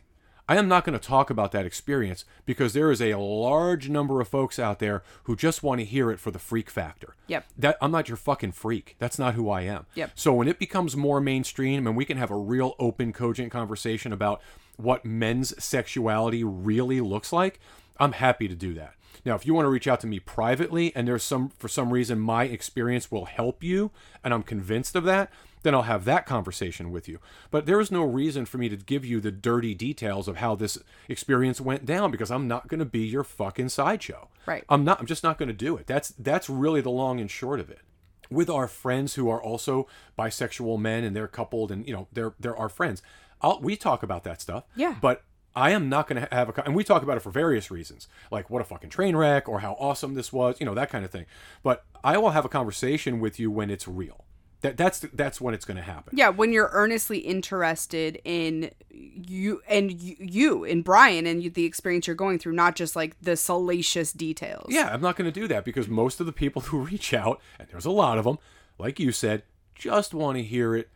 I 0.49 0.55
am 0.57 0.67
not 0.67 0.83
going 0.83 0.97
to 0.97 1.07
talk 1.07 1.29
about 1.29 1.51
that 1.51 1.65
experience 1.65 2.25
because 2.45 2.73
there 2.73 2.91
is 2.91 3.01
a 3.01 3.15
large 3.15 3.89
number 3.89 4.19
of 4.19 4.27
folks 4.27 4.59
out 4.59 4.79
there 4.79 5.03
who 5.23 5.35
just 5.35 5.63
want 5.63 5.79
to 5.79 5.85
hear 5.85 6.11
it 6.11 6.19
for 6.19 6.31
the 6.31 6.39
freak 6.39 6.69
factor. 6.69 7.15
Yep. 7.27 7.45
That 7.57 7.77
I'm 7.81 7.91
not 7.91 8.09
your 8.09 8.17
fucking 8.17 8.53
freak. 8.53 8.95
That's 8.99 9.19
not 9.19 9.35
who 9.35 9.49
I 9.49 9.61
am. 9.61 9.85
Yep. 9.95 10.11
So 10.15 10.33
when 10.33 10.47
it 10.47 10.59
becomes 10.59 10.97
more 10.97 11.21
mainstream 11.21 11.87
and 11.87 11.95
we 11.95 12.05
can 12.05 12.17
have 12.17 12.31
a 12.31 12.35
real 12.37 12.75
open, 12.79 13.13
cogent 13.13 13.51
conversation 13.51 14.11
about 14.11 14.41
what 14.77 15.05
men's 15.05 15.61
sexuality 15.63 16.43
really 16.43 17.01
looks 17.01 17.31
like, 17.31 17.59
I'm 17.99 18.13
happy 18.13 18.47
to 18.47 18.55
do 18.55 18.73
that. 18.73 18.95
Now, 19.25 19.35
if 19.35 19.45
you 19.45 19.53
want 19.53 19.65
to 19.65 19.69
reach 19.69 19.87
out 19.87 19.99
to 20.01 20.07
me 20.07 20.19
privately 20.19 20.91
and 20.95 21.07
there's 21.07 21.23
some 21.23 21.49
for 21.49 21.67
some 21.67 21.91
reason 21.93 22.19
my 22.19 22.45
experience 22.45 23.11
will 23.11 23.25
help 23.25 23.63
you 23.63 23.91
and 24.23 24.33
I'm 24.33 24.43
convinced 24.43 24.95
of 24.95 25.03
that, 25.05 25.31
then 25.63 25.75
I'll 25.75 25.83
have 25.83 26.05
that 26.05 26.25
conversation 26.25 26.91
with 26.91 27.07
you. 27.07 27.19
But 27.51 27.67
there 27.67 27.79
is 27.79 27.91
no 27.91 28.03
reason 28.03 28.45
for 28.45 28.57
me 28.57 28.67
to 28.69 28.75
give 28.75 29.05
you 29.05 29.19
the 29.19 29.31
dirty 29.31 29.75
details 29.75 30.27
of 30.27 30.37
how 30.37 30.55
this 30.55 30.77
experience 31.07 31.61
went 31.61 31.85
down 31.85 32.09
because 32.09 32.31
I'm 32.31 32.47
not 32.47 32.67
going 32.67 32.79
to 32.79 32.85
be 32.85 33.01
your 33.05 33.23
fucking 33.23 33.69
sideshow. 33.69 34.29
Right. 34.47 34.63
I'm 34.69 34.83
not 34.83 34.99
I'm 34.99 35.05
just 35.05 35.23
not 35.23 35.37
going 35.37 35.49
to 35.49 35.53
do 35.53 35.77
it. 35.77 35.85
That's 35.87 36.09
that's 36.17 36.49
really 36.49 36.81
the 36.81 36.89
long 36.89 37.19
and 37.19 37.29
short 37.29 37.59
of 37.59 37.69
it 37.69 37.81
with 38.31 38.49
our 38.49 38.67
friends 38.67 39.15
who 39.15 39.29
are 39.29 39.43
also 39.43 39.87
bisexual 40.17 40.79
men 40.79 41.03
and 41.03 41.15
they're 41.15 41.27
coupled 41.27 41.71
and 41.71 41.85
you 41.87 41.93
know 41.93 42.07
they're 42.13 42.33
they're 42.39 42.55
our 42.55 42.69
friends 42.69 43.01
I'll, 43.41 43.59
we 43.59 43.75
talk 43.75 44.03
about 44.03 44.23
that 44.23 44.39
stuff 44.41 44.63
Yeah. 44.75 44.95
but 45.01 45.23
i 45.55 45.71
am 45.71 45.89
not 45.89 46.07
going 46.07 46.21
to 46.21 46.27
have 46.33 46.49
a 46.49 46.65
and 46.65 46.75
we 46.75 46.83
talk 46.83 47.03
about 47.03 47.17
it 47.17 47.21
for 47.21 47.31
various 47.31 47.69
reasons 47.71 48.07
like 48.31 48.49
what 48.49 48.61
a 48.61 48.65
fucking 48.65 48.89
train 48.89 49.15
wreck 49.15 49.47
or 49.49 49.59
how 49.59 49.73
awesome 49.79 50.13
this 50.13 50.31
was 50.31 50.59
you 50.59 50.65
know 50.65 50.73
that 50.73 50.89
kind 50.89 51.05
of 51.05 51.11
thing 51.11 51.25
but 51.63 51.83
i 52.03 52.17
will 52.17 52.31
have 52.31 52.45
a 52.45 52.49
conversation 52.49 53.19
with 53.19 53.39
you 53.39 53.51
when 53.51 53.69
it's 53.69 53.87
real 53.87 54.25
that 54.61 54.77
that's 54.77 54.99
that's 55.13 55.41
when 55.41 55.53
it's 55.53 55.65
going 55.65 55.77
to 55.77 55.83
happen 55.83 56.15
Yeah, 56.15 56.29
when 56.29 56.53
you're 56.53 56.69
earnestly 56.71 57.17
interested 57.17 58.21
in 58.23 58.69
you 58.91 59.61
and 59.67 59.99
you, 59.99 60.15
you 60.19 60.63
in 60.63 60.83
Brian 60.83 61.25
and 61.25 61.41
you, 61.41 61.49
the 61.49 61.65
experience 61.65 62.05
you're 62.05 62.15
going 62.15 62.37
through, 62.37 62.53
not 62.53 62.75
just 62.75 62.95
like 62.95 63.19
the 63.21 63.35
salacious 63.35 64.11
details. 64.11 64.67
Yeah, 64.69 64.91
I'm 64.93 65.01
not 65.01 65.15
going 65.15 65.31
to 65.31 65.39
do 65.39 65.47
that 65.47 65.65
because 65.65 65.87
most 65.87 66.19
of 66.19 66.27
the 66.27 66.31
people 66.31 66.61
who 66.67 66.79
reach 66.79 67.11
out, 67.11 67.41
and 67.57 67.67
there's 67.69 67.85
a 67.85 67.91
lot 67.91 68.19
of 68.19 68.25
them, 68.25 68.37
like 68.77 68.99
you 68.99 69.11
said, 69.11 69.43
just 69.73 70.13
want 70.13 70.37
to 70.37 70.43
hear 70.43 70.75
it 70.75 70.89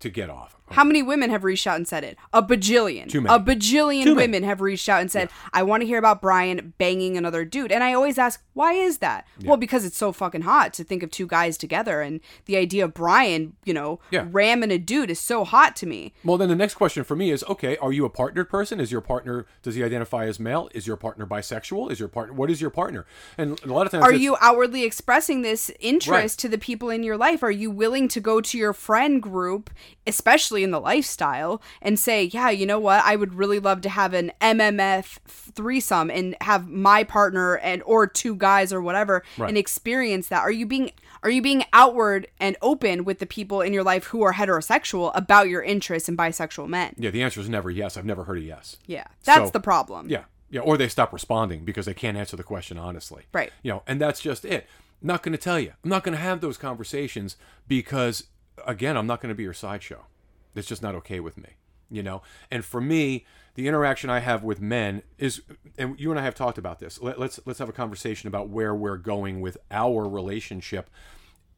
to 0.00 0.10
get 0.10 0.28
off. 0.28 0.56
How 0.70 0.84
many 0.84 1.02
women 1.02 1.30
have 1.30 1.44
reached 1.44 1.66
out 1.66 1.76
and 1.76 1.86
said 1.86 2.02
it? 2.04 2.18
A 2.32 2.42
bajillion. 2.42 3.08
Too 3.08 3.20
many. 3.20 3.34
A 3.34 3.38
bajillion 3.38 4.04
Too 4.04 4.14
many. 4.14 4.26
women 4.26 4.42
have 4.42 4.60
reached 4.60 4.88
out 4.88 5.00
and 5.00 5.10
said, 5.10 5.28
I 5.52 5.62
want 5.62 5.82
to 5.82 5.86
hear 5.86 5.98
about 5.98 6.20
Brian 6.20 6.74
banging 6.78 7.16
another 7.16 7.44
dude. 7.44 7.70
And 7.72 7.84
I 7.84 7.92
always 7.94 8.18
ask, 8.18 8.42
why 8.54 8.72
is 8.72 8.98
that? 8.98 9.26
Well, 9.44 9.56
because 9.56 9.84
it's 9.84 9.96
so 9.96 10.12
fucking 10.12 10.42
hot 10.42 10.72
to 10.74 10.84
think 10.84 11.02
of 11.02 11.10
two 11.10 11.26
guys 11.26 11.56
together. 11.56 12.00
And 12.00 12.20
the 12.46 12.56
idea 12.56 12.84
of 12.84 12.94
Brian, 12.94 13.54
you 13.64 13.74
know, 13.74 14.00
Yeah. 14.10 14.26
ramming 14.30 14.70
a 14.70 14.78
dude 14.78 15.10
is 15.10 15.20
so 15.20 15.44
hot 15.44 15.76
to 15.76 15.86
me. 15.86 16.12
Well, 16.24 16.36
then 16.38 16.48
the 16.48 16.56
next 16.56 16.74
question 16.74 17.04
for 17.04 17.14
me 17.16 17.30
is 17.30 17.44
okay, 17.48 17.76
are 17.78 17.92
you 17.92 18.04
a 18.04 18.10
partnered 18.10 18.48
person? 18.50 18.80
Is 18.80 18.90
your 18.90 19.00
partner, 19.00 19.46
does 19.62 19.74
he 19.76 19.84
identify 19.84 20.26
as 20.26 20.40
male? 20.40 20.68
Is 20.74 20.86
your 20.86 20.96
partner 20.96 21.26
bisexual? 21.26 21.90
Is 21.92 22.00
your 22.00 22.08
partner, 22.08 22.34
what 22.34 22.50
is 22.50 22.60
your 22.60 22.70
partner? 22.70 23.06
And 23.38 23.60
a 23.62 23.72
lot 23.72 23.86
of 23.86 23.92
times, 23.92 24.04
Are 24.04 24.12
you 24.12 24.36
outwardly 24.40 24.84
expressing 24.84 25.42
this 25.42 25.70
interest 25.80 26.10
Right. 26.10 26.30
to 26.38 26.48
the 26.48 26.58
people 26.58 26.90
in 26.90 27.02
your 27.02 27.16
life? 27.16 27.42
Are 27.42 27.50
you 27.50 27.70
willing 27.70 28.08
to 28.08 28.20
go 28.20 28.40
to 28.40 28.58
your 28.58 28.72
friend 28.72 29.22
group, 29.22 29.70
especially 30.06 30.62
in 30.64 30.70
the 30.70 30.80
lifestyle, 30.80 31.60
and 31.82 31.98
say, 31.98 32.24
yeah, 32.24 32.50
you 32.50 32.66
know 32.66 32.78
what? 32.78 33.02
I 33.04 33.16
would 33.16 33.34
really 33.34 33.58
love 33.58 33.80
to 33.82 33.88
have 33.88 34.14
an 34.14 34.32
MMF 34.40 35.18
threesome 35.26 36.10
and 36.10 36.36
have 36.40 36.68
my 36.68 37.04
partner 37.04 37.56
and 37.56 37.82
or 37.84 38.06
two 38.06 38.34
guys 38.36 38.72
or 38.72 38.80
whatever 38.82 39.22
Right. 39.38 39.48
and 39.48 39.58
experience 39.58 40.28
that. 40.28 40.40
Are 40.42 40.50
you 40.50 40.66
being 40.66 40.90
are 41.22 41.30
you 41.30 41.42
being 41.42 41.64
outward 41.72 42.28
and 42.38 42.56
open 42.62 43.04
with 43.04 43.18
the 43.18 43.26
people 43.26 43.60
in 43.60 43.72
your 43.72 43.82
life 43.82 44.04
who 44.04 44.22
are 44.22 44.34
heterosexual 44.34 45.10
about 45.14 45.48
your 45.48 45.62
interest 45.62 46.08
in 46.08 46.16
bisexual 46.16 46.68
men? 46.68 46.94
Yeah, 46.98 47.10
the 47.10 47.22
answer 47.22 47.40
is 47.40 47.48
never 47.48 47.70
yes. 47.70 47.96
I've 47.96 48.04
never 48.04 48.24
heard 48.24 48.38
a 48.38 48.42
yes. 48.42 48.76
Yeah. 48.86 49.06
That's 49.24 49.46
So- 49.48 49.50
the 49.50 49.60
problem. 49.60 50.08
Yeah. 50.08 50.24
Yeah. 50.50 50.60
Or 50.60 50.76
they 50.76 50.88
stop 50.88 51.12
responding 51.12 51.64
because 51.64 51.86
they 51.86 51.94
can't 51.94 52.16
answer 52.16 52.36
the 52.36 52.44
question 52.44 52.78
honestly. 52.78 53.24
Right. 53.32 53.50
You 53.62 53.72
know, 53.72 53.82
and 53.88 54.00
that's 54.00 54.20
just 54.20 54.44
it. 54.44 54.66
I'm 55.02 55.08
not 55.08 55.22
going 55.22 55.32
to 55.32 55.38
tell 55.38 55.58
you. 55.58 55.72
I'm 55.82 55.90
not 55.90 56.04
going 56.04 56.16
to 56.16 56.22
have 56.22 56.40
those 56.40 56.56
conversations 56.58 57.36
because, 57.66 58.24
again, 58.66 58.96
I'm 58.96 59.06
not 59.06 59.20
going 59.20 59.30
to 59.30 59.34
be 59.34 59.42
your 59.42 59.54
sideshow. 59.54 60.06
It's 60.54 60.68
just 60.68 60.82
not 60.82 60.94
okay 60.96 61.20
with 61.20 61.36
me. 61.36 61.50
You 61.90 62.02
know? 62.02 62.22
And 62.50 62.64
for 62.64 62.80
me, 62.80 63.26
the 63.54 63.68
interaction 63.68 64.10
I 64.10 64.20
have 64.20 64.42
with 64.42 64.60
men 64.60 65.02
is, 65.18 65.42
and 65.78 65.98
you 65.98 66.10
and 66.10 66.18
I 66.18 66.24
have 66.24 66.34
talked 66.34 66.58
about 66.58 66.78
this. 66.78 67.00
Let, 67.00 67.18
let's 67.18 67.40
let's 67.46 67.58
have 67.58 67.68
a 67.68 67.72
conversation 67.72 68.28
about 68.28 68.48
where 68.48 68.74
we're 68.74 68.96
going 68.96 69.40
with 69.40 69.56
our 69.70 70.08
relationship 70.08 70.90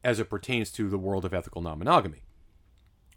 as 0.03 0.19
it 0.19 0.29
pertains 0.29 0.71
to 0.71 0.89
the 0.89 0.97
world 0.97 1.25
of 1.25 1.33
ethical 1.33 1.61
non-monogamy 1.61 2.21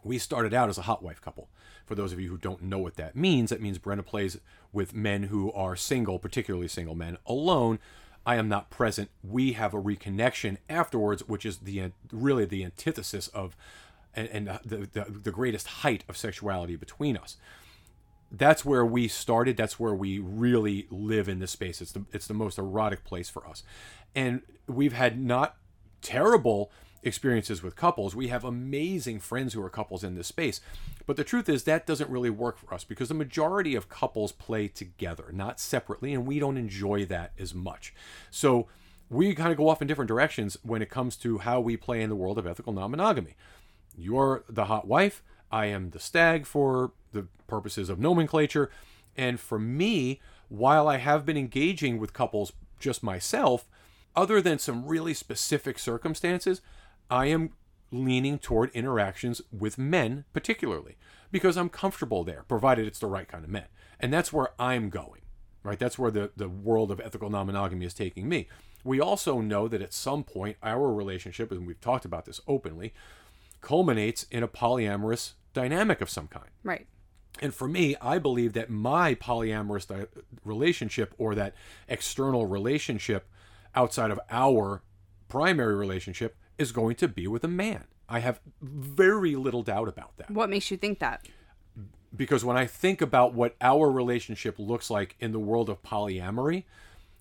we 0.05 0.19
started 0.19 0.53
out 0.53 0.69
as 0.69 0.79
a 0.79 0.83
hot 0.83 1.03
wife 1.03 1.21
couple. 1.21 1.49
For 1.87 1.95
those 1.95 2.13
of 2.13 2.21
you 2.21 2.29
who 2.31 2.39
don't 2.39 2.63
know 2.63 2.79
what 2.79 2.97
that 2.97 3.17
means, 3.17 3.51
that 3.51 3.61
means 3.61 3.79
Brenna 3.79 4.05
plays 4.05 4.39
with 4.73 4.95
men 4.95 5.25
who 5.25 5.53
are 5.53 5.77
single, 5.77 6.19
particularly 6.19 6.69
single 6.69 6.95
men, 6.95 7.19
alone. 7.27 7.79
I 8.25 8.37
am 8.37 8.49
not 8.49 8.71
present. 8.71 9.11
We 9.23 9.53
have 9.53 9.75
a 9.75 9.83
reconnection 9.83 10.59
afterwards, 10.69 11.27
which 11.29 11.45
is 11.45 11.59
the 11.59 11.93
really 12.13 12.45
the 12.45 12.65
antithesis 12.65 13.29
of 13.29 13.57
and, 14.15 14.29
and 14.29 14.61
the, 14.65 14.89
the 14.93 15.05
the 15.11 15.33
greatest 15.33 15.67
height 15.67 16.05
of 16.09 16.17
sexuality 16.17 16.77
between 16.77 17.17
us. 17.17 17.37
That's 18.31 18.65
where 18.65 18.85
we 18.85 19.09
started. 19.09 19.57
That's 19.57 19.79
where 19.79 19.95
we 19.95 20.19
really 20.19 20.87
live 20.91 21.29
in 21.29 21.39
this 21.39 21.51
space. 21.51 21.83
It's 21.83 21.93
the 21.93 22.05
it's 22.13 22.27
the 22.27 22.35
most 22.35 22.59
erotic 22.59 23.05
place 23.05 23.29
for 23.29 23.47
us, 23.47 23.63
and 24.15 24.43
we've 24.67 24.93
had 24.95 25.21
not 25.21 25.57
terrible 26.01 26.71
experiences 27.03 27.63
with 27.63 27.77
couples. 27.77 28.15
We 28.15 28.29
have 28.29 28.45
amazing 28.45 29.21
friends 29.21 29.55
who 29.55 29.63
are 29.63 29.71
couples 29.71 30.05
in 30.05 30.15
this 30.15 30.29
space. 30.29 30.61
But 31.07 31.17
the 31.17 31.25
truth 31.25 31.49
is 31.49 31.65
that 31.65 31.87
doesn't 31.87 32.11
really 32.11 32.31
work 32.31 32.59
for 32.59 32.73
us 32.73 32.85
because 32.85 33.09
the 33.09 33.15
majority 33.15 33.75
of 33.75 33.89
couples 33.89 34.33
play 34.33 34.69
together, 34.69 35.27
not 35.33 35.59
separately, 35.59 36.15
and 36.15 36.27
we 36.27 36.39
don't 36.39 36.57
enjoy 36.57 37.05
that 37.07 37.33
as 37.39 37.55
much. 37.55 37.95
So 38.31 38.69
we 39.11 39.35
kind 39.35 39.51
of 39.51 39.59
go 39.59 39.69
off 39.69 39.83
in 39.83 39.89
different 39.89 40.09
directions 40.09 40.57
when 40.63 40.81
it 40.81 40.91
comes 40.91 41.17
to 41.17 41.39
how 41.39 41.61
we 41.61 41.77
play 41.77 42.03
in 42.03 42.09
the 42.09 42.17
world 42.17 42.39
of 42.39 42.47
ethical 42.47 42.73
non-monogamy. 42.73 43.35
You're 43.97 44.45
the 44.49 44.67
hot 44.67 44.87
wife, 44.87 45.23
I 45.51 45.67
am 45.67 45.91
the 45.91 46.01
stag 46.01 46.47
for 46.47 46.93
the 47.13 47.27
purposes 47.47 47.91
of 47.91 47.99
nomenclature, 47.99 48.71
and 49.17 49.39
for 49.39 49.59
me, 49.59 50.21
while 50.49 50.89
I 50.89 50.97
have 50.97 51.27
been 51.27 51.37
engaging 51.37 51.99
with 51.99 52.15
couples 52.15 52.53
just 52.81 53.03
myself, 53.03 53.69
other 54.17 54.41
than 54.41 54.59
some 54.59 54.87
really 54.87 55.15
specific 55.15 55.79
circumstances, 55.79 56.63
I 57.13 57.27
am 57.27 57.51
leaning 57.91 58.39
toward 58.39 58.71
interactions 58.71 59.43
with 59.53 59.77
men, 59.77 60.25
particularly, 60.33 60.97
because 61.31 61.59
I'm 61.59 61.69
comfortable 61.69 62.25
there, 62.25 62.45
provided 62.49 62.87
it's 62.87 62.99
the 62.99 63.07
right 63.07 63.29
kind 63.29 63.45
of 63.45 63.51
men. 63.51 63.67
And 64.01 64.11
that's 64.11 64.33
where 64.33 64.49
I'm 64.59 64.89
going, 64.89 65.21
right? 65.63 65.79
That's 65.79 65.99
where 65.99 66.11
the, 66.11 66.31
the 66.35 66.49
world 66.49 66.91
of 66.91 67.01
ethical 67.01 67.29
non 67.29 67.47
monogamy 67.49 67.85
is 67.85 67.93
taking 67.93 68.31
me. 68.31 68.49
We 68.83 68.99
also 68.99 69.43
know 69.43 69.69
that 69.69 69.83
at 69.83 69.93
some 69.93 70.25
point, 70.25 70.57
our 70.63 70.91
relationship, 70.91 71.53
and 71.53 71.67
we've 71.67 71.81
talked 71.83 72.07
about 72.07 72.25
this 72.25 72.41
openly, 72.49 72.95
culminates 73.61 74.23
in 74.31 74.43
a 74.43 74.49
polyamorous 74.49 75.35
dynamic 75.53 76.01
of 76.01 76.09
some 76.09 76.29
kind. 76.29 76.49
Right. 76.65 76.87
And 77.43 77.55
for 77.55 77.69
me, 77.69 77.95
I 78.01 78.19
believe 78.19 78.55
that 78.55 78.71
my 78.71 79.15
polyamorous 79.15 79.87
di- 79.87 80.07
relationship 80.47 81.15
or 81.19 81.35
that 81.35 81.55
external 81.89 82.47
relationship 82.47 83.29
outside 83.75 84.11
of 84.11 84.19
our 84.31 84.83
primary 85.29 85.75
relationship 85.75 86.37
is 86.63 86.73
going 86.73 86.97
to 86.97 87.09
be 87.09 87.27
with 87.27 87.45
a 87.45 87.49
man. 87.49 87.85
I 88.09 88.21
have 88.21 88.41
very 88.63 89.37
little 89.37 89.63
doubt 89.63 89.89
about 89.89 90.17
that. 90.17 90.31
What 90.31 90.49
makes 90.49 90.71
you 90.71 90.77
think 90.79 90.99
that? 91.01 91.27
Because 92.15 92.45
when 92.45 92.57
I 92.57 92.67
think 92.67 93.01
about 93.01 93.35
what 93.35 93.57
our 93.61 93.91
relationship 93.91 94.59
looks 94.59 94.91
like 94.91 95.17
in 95.19 95.33
the 95.33 95.39
world 95.39 95.69
of 95.71 95.83
polyamory, 95.83 96.65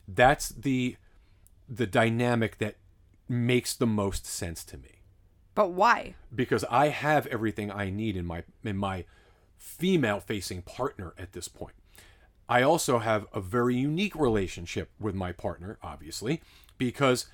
that's 0.07 0.49
the 0.49 0.95
the 1.69 1.87
dynamic 1.87 2.57
that 2.57 2.75
makes 3.29 3.73
the 3.73 3.87
most 3.87 4.25
sense 4.25 4.65
to 4.65 4.77
me 4.77 4.99
But 5.55 5.69
why? 5.71 6.15
because 6.35 6.65
I 6.69 6.89
have 6.89 7.25
everything 7.27 7.71
I 7.71 7.89
need 7.89 8.17
in 8.17 8.25
my 8.25 8.43
in 8.63 8.75
my 8.75 9.05
female 9.57 10.19
facing 10.19 10.63
partner 10.63 11.13
at 11.17 11.31
this 11.31 11.47
point. 11.47 11.75
I 12.49 12.61
also 12.63 12.99
have 12.99 13.27
a 13.33 13.39
very 13.39 13.75
unique 13.77 14.15
relationship 14.15 14.89
with 14.99 15.15
my 15.15 15.31
partner, 15.31 15.77
obviously, 15.81 16.41
because 16.77 17.27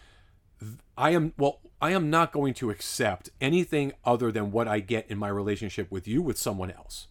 I 0.98 1.12
am 1.12 1.34
well, 1.38 1.60
I 1.82 1.92
am 1.92 2.10
not 2.10 2.32
going 2.32 2.54
to 2.56 2.70
accept 2.70 3.30
anything 3.40 3.94
other 4.04 4.32
than 4.32 4.52
what 4.52 4.68
I 4.68 4.80
get 4.80 5.10
in 5.10 5.18
my 5.18 5.28
relationship 5.28 5.92
with 5.92 6.08
you 6.08 6.22
with 6.22 6.38
someone 6.38 6.72
else. 6.72 7.08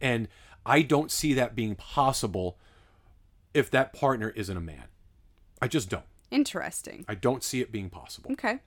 And 0.00 0.28
I 0.64 0.82
don't 0.82 1.10
see 1.10 1.34
that 1.34 1.54
being 1.54 1.74
possible 1.74 2.58
if 3.54 3.70
that 3.70 3.92
partner 3.92 4.30
isn't 4.30 4.56
a 4.56 4.60
man. 4.60 4.84
I 5.60 5.68
just 5.68 5.88
don't. 5.88 6.04
Interesting. 6.30 7.04
I 7.08 7.14
don't 7.14 7.44
see 7.44 7.60
it 7.60 7.72
being 7.72 7.88
possible. 7.88 8.32
Okay. 8.32 8.58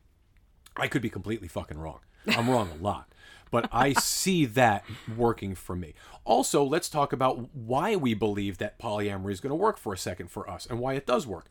I 0.77 0.87
could 0.87 1.01
be 1.01 1.09
completely 1.09 1.47
fucking 1.47 1.77
wrong. 1.77 1.99
I'm 2.27 2.49
wrong 2.49 2.69
a 2.71 2.81
lot. 2.83 3.11
But 3.51 3.67
I 3.71 3.93
see 3.93 4.45
that 4.45 4.83
working 5.17 5.55
for 5.55 5.75
me. 5.75 5.95
Also, 6.23 6.63
let's 6.63 6.87
talk 6.87 7.11
about 7.11 7.55
why 7.55 7.95
we 7.95 8.13
believe 8.13 8.59
that 8.59 8.79
polyamory 8.79 9.31
is 9.31 9.39
going 9.39 9.49
to 9.49 9.55
work 9.55 9.77
for 9.77 9.91
a 9.91 9.97
second 9.97 10.29
for 10.29 10.49
us 10.49 10.67
and 10.67 10.79
why 10.79 10.93
it 10.93 11.07
does 11.07 11.25
work. 11.25 11.47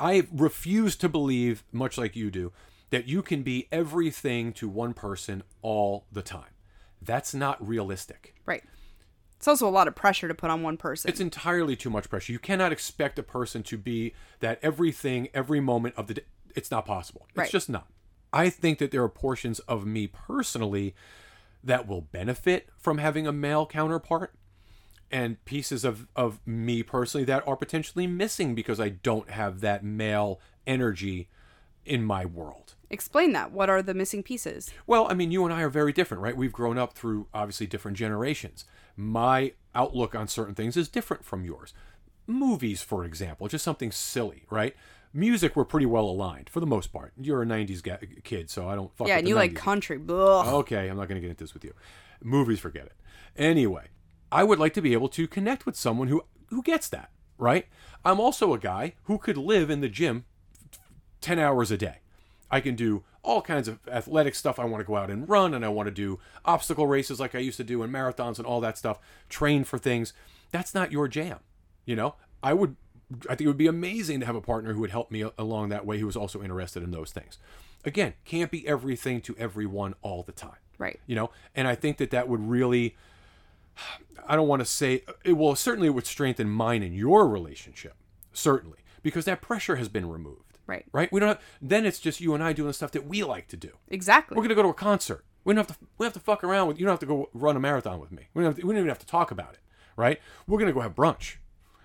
I 0.00 0.26
refuse 0.32 0.96
to 0.96 1.08
believe, 1.08 1.64
much 1.72 1.98
like 1.98 2.16
you 2.16 2.30
do, 2.30 2.52
that 2.90 3.06
you 3.08 3.22
can 3.22 3.42
be 3.42 3.68
everything 3.72 4.52
to 4.54 4.68
one 4.68 4.94
person 4.94 5.42
all 5.62 6.04
the 6.12 6.22
time. 6.22 6.50
That's 7.00 7.34
not 7.34 7.66
realistic. 7.66 8.34
Right. 8.46 8.62
It's 9.36 9.48
also 9.48 9.68
a 9.68 9.70
lot 9.70 9.88
of 9.88 9.94
pressure 9.96 10.28
to 10.28 10.34
put 10.34 10.50
on 10.50 10.62
one 10.62 10.76
person. 10.76 11.08
It's 11.08 11.20
entirely 11.20 11.74
too 11.74 11.90
much 11.90 12.08
pressure. 12.08 12.32
You 12.32 12.38
cannot 12.38 12.70
expect 12.70 13.18
a 13.18 13.22
person 13.24 13.62
to 13.64 13.76
be 13.76 14.14
that 14.40 14.60
everything, 14.62 15.28
every 15.34 15.58
moment 15.60 15.94
of 15.96 16.06
the 16.06 16.14
day. 16.14 16.24
It's 16.54 16.70
not 16.70 16.86
possible. 16.86 17.26
It's 17.30 17.36
Right. 17.38 17.50
just 17.50 17.68
not. 17.68 17.88
I 18.32 18.50
think 18.50 18.78
that 18.78 18.90
there 18.92 19.02
are 19.02 19.08
portions 19.08 19.58
of 19.60 19.84
me 19.86 20.06
personally 20.06 20.94
that 21.64 21.88
will 21.88 22.02
benefit 22.02 22.68
from 22.76 22.98
having 22.98 23.26
a 23.26 23.32
male 23.32 23.66
counterpart 23.66 24.34
and 25.12 25.44
pieces 25.44 25.84
of, 25.84 26.06
of 26.16 26.40
me 26.46 26.82
personally 26.82 27.24
that 27.26 27.46
are 27.46 27.56
potentially 27.56 28.06
missing 28.06 28.54
because 28.54 28.80
I 28.80 28.88
don't 28.88 29.30
have 29.30 29.60
that 29.60 29.84
male 29.84 30.40
energy 30.66 31.28
in 31.84 32.02
my 32.02 32.24
world. 32.24 32.74
Explain 32.90 33.32
that. 33.32 33.52
What 33.52 33.68
are 33.68 33.82
the 33.82 33.94
missing 33.94 34.22
pieces? 34.22 34.70
Well, 34.86 35.06
I 35.10 35.14
mean, 35.14 35.30
you 35.30 35.44
and 35.44 35.52
I 35.52 35.62
are 35.62 35.68
very 35.68 35.92
different, 35.92 36.22
right? 36.22 36.36
We've 36.36 36.52
grown 36.52 36.78
up 36.78 36.94
through 36.94 37.26
obviously 37.34 37.66
different 37.66 37.96
generations. 37.96 38.64
My 38.96 39.52
outlook 39.74 40.14
on 40.14 40.28
certain 40.28 40.54
things 40.54 40.76
is 40.76 40.88
different 40.88 41.24
from 41.24 41.44
yours. 41.44 41.74
Movies, 42.26 42.82
for 42.82 43.04
example, 43.04 43.48
just 43.48 43.64
something 43.64 43.90
silly, 43.90 44.44
right? 44.50 44.76
Music, 45.12 45.56
we're 45.56 45.64
pretty 45.64 45.86
well 45.86 46.04
aligned 46.04 46.48
for 46.48 46.60
the 46.60 46.66
most 46.66 46.92
part. 46.92 47.12
You're 47.20 47.42
a 47.42 47.46
'90s 47.46 47.82
ga- 47.82 47.98
kid, 48.24 48.48
so 48.48 48.68
I 48.68 48.74
don't. 48.74 48.94
Fuck 48.96 49.08
yeah, 49.08 49.18
and 49.18 49.28
you 49.28 49.34
like 49.34 49.54
country. 49.54 49.96
Ugh. 49.96 50.46
Okay, 50.46 50.88
I'm 50.88 50.96
not 50.96 51.08
going 51.08 51.16
to 51.16 51.20
get 51.20 51.28
into 51.30 51.44
this 51.44 51.52
with 51.52 51.64
you. 51.64 51.74
Movies, 52.22 52.60
forget 52.60 52.86
it. 52.86 52.94
Anyway, 53.36 53.88
I 54.32 54.44
would 54.44 54.58
like 54.58 54.74
to 54.74 54.82
be 54.82 54.94
able 54.94 55.08
to 55.10 55.28
connect 55.28 55.66
with 55.66 55.76
someone 55.76 56.08
who 56.08 56.24
who 56.48 56.62
gets 56.62 56.88
that, 56.88 57.10
right? 57.38 57.66
I'm 58.04 58.18
also 58.18 58.52
a 58.52 58.58
guy 58.58 58.94
who 59.04 59.18
could 59.18 59.36
live 59.36 59.70
in 59.70 59.80
the 59.80 59.88
gym 59.88 60.24
10 61.20 61.38
hours 61.38 61.70
a 61.70 61.78
day. 61.78 61.98
I 62.50 62.60
can 62.60 62.74
do 62.74 63.04
all 63.22 63.40
kinds 63.40 63.68
of 63.68 63.78
athletic 63.88 64.34
stuff. 64.34 64.58
I 64.58 64.64
want 64.64 64.80
to 64.80 64.86
go 64.86 64.96
out 64.96 65.10
and 65.10 65.28
run 65.28 65.54
and 65.54 65.64
I 65.64 65.68
want 65.68 65.86
to 65.86 65.94
do 65.94 66.18
obstacle 66.44 66.86
races 66.86 67.20
like 67.20 67.34
I 67.34 67.38
used 67.38 67.56
to 67.58 67.64
do 67.64 67.82
and 67.82 67.94
marathons 67.94 68.38
and 68.38 68.46
all 68.46 68.60
that 68.60 68.76
stuff, 68.76 68.98
train 69.28 69.64
for 69.64 69.78
things. 69.78 70.12
That's 70.50 70.74
not 70.74 70.92
your 70.92 71.08
jam. 71.08 71.38
You 71.86 71.96
know, 71.96 72.16
I 72.42 72.52
would 72.52 72.76
I 73.28 73.34
think 73.34 73.42
it 73.42 73.46
would 73.46 73.56
be 73.56 73.66
amazing 73.66 74.20
to 74.20 74.26
have 74.26 74.36
a 74.36 74.40
partner 74.40 74.72
who 74.72 74.80
would 74.80 74.90
help 74.90 75.10
me 75.10 75.24
along 75.38 75.68
that 75.68 75.86
way 75.86 75.98
who 75.98 76.06
was 76.06 76.16
also 76.16 76.42
interested 76.42 76.82
in 76.82 76.90
those 76.90 77.12
things. 77.12 77.38
again, 77.84 78.14
can't 78.24 78.50
be 78.50 78.66
everything 78.66 79.20
to 79.22 79.36
everyone 79.38 79.94
all 80.02 80.22
the 80.22 80.32
time. 80.32 80.56
Right. 80.78 80.98
You 81.06 81.14
know, 81.16 81.30
and 81.54 81.68
I 81.68 81.74
think 81.74 81.98
that 81.98 82.10
that 82.10 82.28
would 82.28 82.40
really, 82.40 82.96
I 84.26 84.36
don't 84.36 84.48
want 84.48 84.60
to 84.60 84.66
say, 84.66 85.02
it 85.24 85.32
will 85.32 85.56
certainly 85.56 85.88
it 85.88 85.94
would 85.94 86.06
strengthen 86.06 86.48
mine 86.48 86.82
and 86.82 86.94
your 86.94 87.28
relationship, 87.28 87.94
certainly, 88.32 88.78
because 89.02 89.24
that 89.24 89.40
pressure 89.40 89.76
has 89.76 89.88
been 89.88 90.08
removed. 90.08 90.58
Right. 90.66 90.84
Right. 90.92 91.10
We 91.12 91.20
don't. 91.20 91.30
Have, 91.30 91.40
then 91.60 91.84
it's 91.84 91.98
just 91.98 92.20
you 92.20 92.34
and 92.34 92.42
I 92.42 92.52
doing 92.52 92.68
the 92.68 92.72
stuff 92.72 92.92
that 92.92 93.06
we 93.06 93.24
like 93.24 93.48
to 93.48 93.56
do. 93.56 93.70
Exactly. 93.88 94.36
We're 94.36 94.44
gonna 94.44 94.54
go 94.54 94.62
to 94.62 94.68
a 94.68 94.74
concert. 94.74 95.24
We 95.44 95.54
don't 95.54 95.66
have 95.68 95.76
to. 95.76 95.84
We 95.98 96.04
don't 96.04 96.14
have 96.14 96.22
to 96.22 96.24
fuck 96.24 96.44
around 96.44 96.68
with. 96.68 96.78
You 96.78 96.86
don't 96.86 96.92
have 96.92 97.00
to 97.00 97.06
go 97.06 97.28
run 97.34 97.56
a 97.56 97.60
marathon 97.60 97.98
with 98.00 98.12
me. 98.12 98.28
We 98.32 98.42
don't. 98.42 98.52
Have 98.52 98.60
to, 98.60 98.66
we 98.66 98.72
don't 98.72 98.78
even 98.78 98.88
have 98.88 99.00
to 99.00 99.06
talk 99.06 99.30
about 99.32 99.54
it. 99.54 99.60
Right. 99.96 100.20
We're 100.46 100.58
gonna 100.58 100.72
go 100.72 100.80
have 100.80 100.94
brunch. 100.94 101.36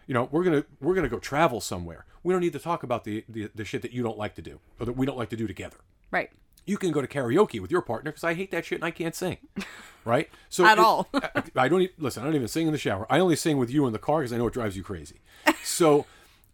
You 0.06 0.14
know, 0.14 0.30
we're 0.32 0.44
gonna 0.44 0.64
we're 0.80 0.94
gonna 0.94 1.10
go 1.10 1.18
travel 1.20 1.60
somewhere. 1.60 2.06
We 2.24 2.34
don't 2.34 2.42
need 2.42 2.54
to 2.54 2.60
talk 2.60 2.84
about 2.84 3.04
the 3.04 3.26
the, 3.28 3.50
the 3.56 3.66
shit 3.66 3.82
that 3.82 3.92
you 3.92 4.04
don't 4.04 4.18
like 4.18 4.36
to 4.36 4.42
do 4.44 4.60
or 4.80 4.86
that 4.86 4.94
we 4.96 5.06
don't 5.08 5.18
like 5.18 5.30
to 5.30 5.36
do 5.36 5.48
together. 5.48 5.78
right. 6.12 6.30
You 6.68 6.78
can 6.78 6.92
go 6.92 7.02
to 7.02 7.08
karaoke 7.08 7.60
with 7.60 7.72
your 7.72 7.82
partner 7.82 8.12
because 8.12 8.24
I 8.24 8.36
hate 8.36 8.52
that 8.52 8.66
shit 8.66 8.78
and 8.78 8.86
I 8.86 8.92
can't 8.92 9.16
sing. 9.16 9.38
Right. 10.06 10.30
So 10.48 10.66
At 10.66 10.78
it- 10.78 10.84
all. 10.86 11.10
I, 11.14 11.44
I 11.58 11.68
don't 11.68 11.82
e- 11.82 11.90
listen. 11.98 12.24
I 12.24 12.28
don't 12.28 12.36
even 12.36 12.48
sing 12.48 12.66
in 12.66 12.72
the 12.72 12.80
shower. 12.80 13.06
I 13.10 13.20
only 13.20 13.36
sing 13.36 13.58
with 13.58 13.70
you 13.70 13.86
in 13.88 13.92
the 13.92 14.00
car 14.00 14.20
because 14.20 14.32
I 14.32 14.38
know 14.38 14.48
it 14.48 14.54
drives 14.54 14.78
you 14.78 14.84
crazy. 14.84 15.20
So, 15.66 16.06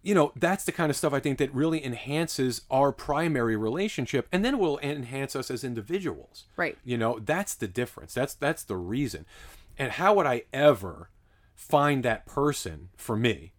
you 0.02 0.16
know, 0.16 0.32
that's 0.36 0.64
the 0.66 0.72
kind 0.72 0.90
of 0.90 0.96
stuff 0.96 1.14
I 1.14 1.20
think 1.20 1.38
that 1.38 1.54
really 1.54 1.86
enhances 1.86 2.62
our 2.72 2.92
primary 2.92 3.56
relationship, 3.56 4.28
and 4.32 4.44
then 4.44 4.58
will 4.58 4.80
enhance 4.80 5.36
us 5.36 5.52
as 5.52 5.64
individuals. 5.64 6.46
Right. 6.58 6.80
You 6.84 6.98
know, 6.98 7.20
that's 7.20 7.54
the 7.54 7.68
difference. 7.68 8.16
That's 8.16 8.34
that's 8.34 8.64
the 8.64 8.76
reason. 8.76 9.28
And 9.78 9.92
how 9.92 10.16
would 10.16 10.26
I 10.26 10.44
ever 10.52 11.12
find 11.54 12.02
that 12.04 12.26
person 12.26 12.90
for 12.98 13.16
me 13.16 13.53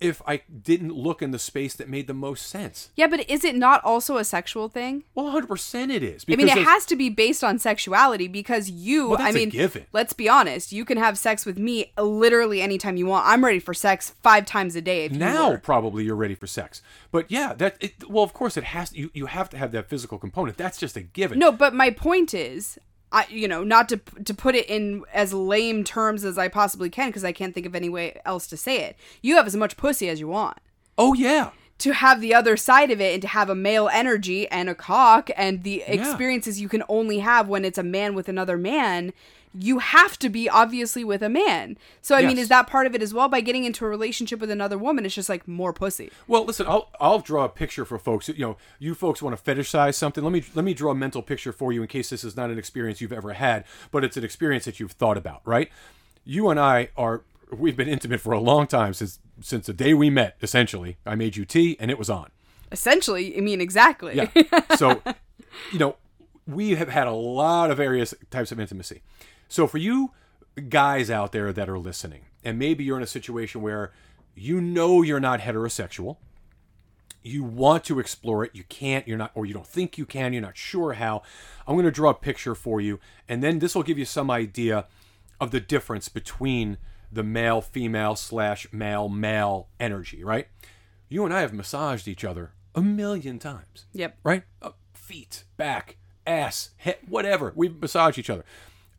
if 0.00 0.22
I 0.26 0.42
didn't 0.62 0.92
look 0.94 1.22
in 1.22 1.30
the 1.30 1.38
space 1.38 1.74
that 1.74 1.88
made 1.88 2.06
the 2.06 2.14
most 2.14 2.46
sense? 2.46 2.90
Yeah, 2.96 3.06
but 3.06 3.28
is 3.28 3.44
it 3.44 3.54
not 3.54 3.82
also 3.84 4.16
a 4.16 4.24
sexual 4.24 4.68
thing? 4.68 5.04
Well, 5.14 5.26
100% 5.32 5.90
it 5.90 6.02
is. 6.02 6.24
I 6.28 6.36
mean, 6.36 6.48
it 6.48 6.58
has 6.58 6.86
to 6.86 6.96
be 6.96 7.08
based 7.10 7.44
on 7.44 7.58
sexuality 7.58 8.28
because 8.28 8.70
you, 8.70 9.08
Well, 9.10 9.18
that's 9.18 9.28
I 9.28 9.30
a 9.30 9.40
mean, 9.40 9.50
given. 9.50 9.86
let's 9.92 10.12
be 10.12 10.28
honest, 10.28 10.72
you 10.72 10.84
can 10.84 10.98
have 10.98 11.18
sex 11.18 11.44
with 11.46 11.58
me 11.58 11.92
literally 11.98 12.60
anytime 12.62 12.96
you 12.96 13.06
want. 13.06 13.26
I'm 13.26 13.44
ready 13.44 13.58
for 13.58 13.74
sex 13.74 14.14
five 14.22 14.46
times 14.46 14.76
a 14.76 14.80
day 14.80 15.04
if 15.04 15.12
you 15.12 15.18
now 15.18 15.50
were. 15.50 15.58
probably 15.58 16.04
you're 16.04 16.16
ready 16.16 16.34
for 16.34 16.46
sex 16.46 16.82
but 17.10 17.30
yeah 17.30 17.52
that 17.54 17.76
it, 17.80 18.08
well 18.08 18.22
of 18.24 18.32
course 18.32 18.56
it 18.56 18.64
has 18.64 18.92
you, 18.94 19.10
you 19.14 19.26
have 19.26 19.48
to 19.50 19.56
have 19.58 19.72
that 19.72 19.88
physical 19.88 20.18
component 20.18 20.56
that's 20.56 20.78
just 20.78 20.96
a 20.96 21.02
given 21.02 21.38
No, 21.38 21.50
but 21.52 21.74
my 21.74 21.90
point 21.90 22.34
is, 22.34 22.78
I 23.12 23.26
you 23.28 23.48
know, 23.48 23.64
not 23.64 23.88
to 23.90 23.96
to 24.24 24.34
put 24.34 24.54
it 24.54 24.68
in 24.68 25.04
as 25.12 25.32
lame 25.32 25.84
terms 25.84 26.24
as 26.24 26.38
I 26.38 26.48
possibly 26.48 26.90
can 26.90 27.08
because 27.08 27.24
I 27.24 27.32
can't 27.32 27.54
think 27.54 27.66
of 27.66 27.74
any 27.74 27.88
way 27.88 28.20
else 28.24 28.46
to 28.48 28.56
say 28.56 28.82
it. 28.84 28.96
You 29.22 29.36
have 29.36 29.46
as 29.46 29.56
much 29.56 29.76
pussy 29.76 30.08
as 30.08 30.20
you 30.20 30.28
want. 30.28 30.58
oh 30.98 31.14
yeah 31.14 31.50
To 31.78 31.92
have 31.92 32.20
the 32.20 32.34
other 32.34 32.56
side 32.56 32.90
of 32.90 33.00
it 33.00 33.14
and 33.14 33.22
to 33.22 33.28
have 33.28 33.48
a 33.50 33.54
male 33.54 33.88
energy 33.92 34.46
and 34.48 34.68
a 34.68 34.74
cock 34.74 35.30
and 35.36 35.62
the 35.62 35.82
experiences 35.86 36.60
you 36.60 36.68
can 36.68 36.82
only 36.88 37.20
have 37.20 37.48
when 37.48 37.64
it's 37.64 37.78
a 37.78 37.82
man 37.82 38.14
with 38.14 38.28
another 38.28 38.58
man, 38.58 39.12
you 39.52 39.78
have 39.80 40.18
to 40.20 40.28
be 40.28 40.48
obviously 40.48 41.04
with 41.04 41.22
a 41.22 41.28
man. 41.28 41.76
So 42.02 42.14
I 42.14 42.24
mean, 42.24 42.38
is 42.38 42.48
that 42.48 42.66
part 42.66 42.86
of 42.86 42.94
it 42.94 43.02
as 43.02 43.12
well? 43.12 43.28
By 43.28 43.40
getting 43.40 43.64
into 43.64 43.84
a 43.84 43.88
relationship 43.88 44.40
with 44.40 44.50
another 44.50 44.78
woman, 44.78 45.04
it's 45.04 45.14
just 45.14 45.28
like 45.28 45.48
more 45.48 45.72
pussy. 45.72 46.10
well 46.28 46.44
listen 46.44 46.66
i'll 46.66 46.90
i'll 47.00 47.18
draw 47.18 47.44
a 47.44 47.48
picture 47.48 47.84
for 47.84 47.98
folks 47.98 48.28
you 48.28 48.38
know 48.38 48.56
you 48.78 48.94
folks 48.94 49.20
want 49.22 49.36
to 49.36 49.42
fetishize 49.42 49.94
something 49.94 50.22
let 50.22 50.32
me 50.32 50.42
let 50.54 50.64
me 50.64 50.74
draw 50.74 50.92
a 50.92 50.94
mental 50.94 51.22
picture 51.22 51.52
for 51.52 51.72
you 51.72 51.82
in 51.82 51.88
case 51.88 52.10
this 52.10 52.24
is 52.24 52.36
not 52.36 52.50
an 52.50 52.58
experience 52.58 53.00
you've 53.00 53.12
ever 53.12 53.32
had 53.32 53.64
but 53.90 54.04
it's 54.04 54.16
an 54.16 54.24
experience 54.24 54.64
that 54.64 54.78
you've 54.80 54.92
thought 54.92 55.16
about 55.16 55.40
right 55.44 55.70
you 56.24 56.48
and 56.50 56.60
i 56.60 56.88
are 56.96 57.22
we've 57.52 57.76
been 57.76 57.88
intimate 57.88 58.20
for 58.20 58.32
a 58.32 58.40
long 58.40 58.66
time 58.66 58.92
since 58.94 59.18
since 59.40 59.66
the 59.66 59.72
day 59.72 59.94
we 59.94 60.10
met 60.10 60.36
essentially 60.42 60.96
i 61.06 61.14
made 61.14 61.36
you 61.36 61.44
tea 61.44 61.76
and 61.80 61.90
it 61.90 61.98
was 61.98 62.10
on 62.10 62.30
Essentially, 62.72 63.36
I 63.36 63.40
mean, 63.40 63.60
exactly. 63.60 64.14
Yeah. 64.14 64.76
So, 64.76 65.02
you 65.72 65.78
know, 65.80 65.96
we 66.46 66.76
have 66.76 66.88
had 66.88 67.08
a 67.08 67.12
lot 67.12 67.70
of 67.70 67.76
various 67.78 68.14
types 68.30 68.52
of 68.52 68.60
intimacy. 68.60 69.02
So, 69.50 69.66
for 69.66 69.78
you 69.78 70.12
guys 70.68 71.10
out 71.10 71.32
there 71.32 71.52
that 71.52 71.68
are 71.68 71.78
listening, 71.78 72.22
and 72.44 72.56
maybe 72.58 72.84
you're 72.84 72.96
in 72.96 73.02
a 73.02 73.06
situation 73.06 73.60
where 73.62 73.92
you 74.36 74.60
know 74.60 75.02
you're 75.02 75.18
not 75.20 75.40
heterosexual, 75.40 76.18
you 77.22 77.42
want 77.42 77.82
to 77.84 77.98
explore 77.98 78.44
it, 78.44 78.52
you 78.54 78.62
can't, 78.64 79.06
you're 79.08 79.18
not, 79.18 79.32
or 79.34 79.44
you 79.44 79.52
don't 79.52 79.66
think 79.66 79.98
you 79.98 80.06
can, 80.06 80.32
you're 80.32 80.40
not 80.40 80.56
sure 80.56 80.92
how. 80.94 81.22
I'm 81.66 81.74
going 81.74 81.84
to 81.84 81.90
draw 81.90 82.10
a 82.10 82.14
picture 82.14 82.54
for 82.54 82.80
you, 82.80 83.00
and 83.28 83.42
then 83.42 83.58
this 83.58 83.74
will 83.74 83.82
give 83.82 83.98
you 83.98 84.04
some 84.04 84.30
idea 84.30 84.86
of 85.40 85.50
the 85.50 85.60
difference 85.60 86.08
between 86.08 86.78
the 87.10 87.24
male 87.24 87.60
female 87.60 88.14
slash 88.14 88.72
male 88.72 89.08
male 89.08 89.66
energy, 89.80 90.22
right? 90.22 90.46
You 91.08 91.24
and 91.24 91.34
I 91.34 91.40
have 91.40 91.52
massaged 91.52 92.06
each 92.06 92.24
other 92.24 92.52
a 92.72 92.82
million 92.82 93.40
times 93.40 93.86
Yep. 93.94 94.18
right? 94.22 94.44
Uh, 94.62 94.70
feet, 94.94 95.42
back, 95.56 95.96
ass, 96.24 96.70
head, 96.76 96.98
whatever. 97.08 97.52
We 97.56 97.68
massage 97.68 98.16
each 98.16 98.30
other. 98.30 98.44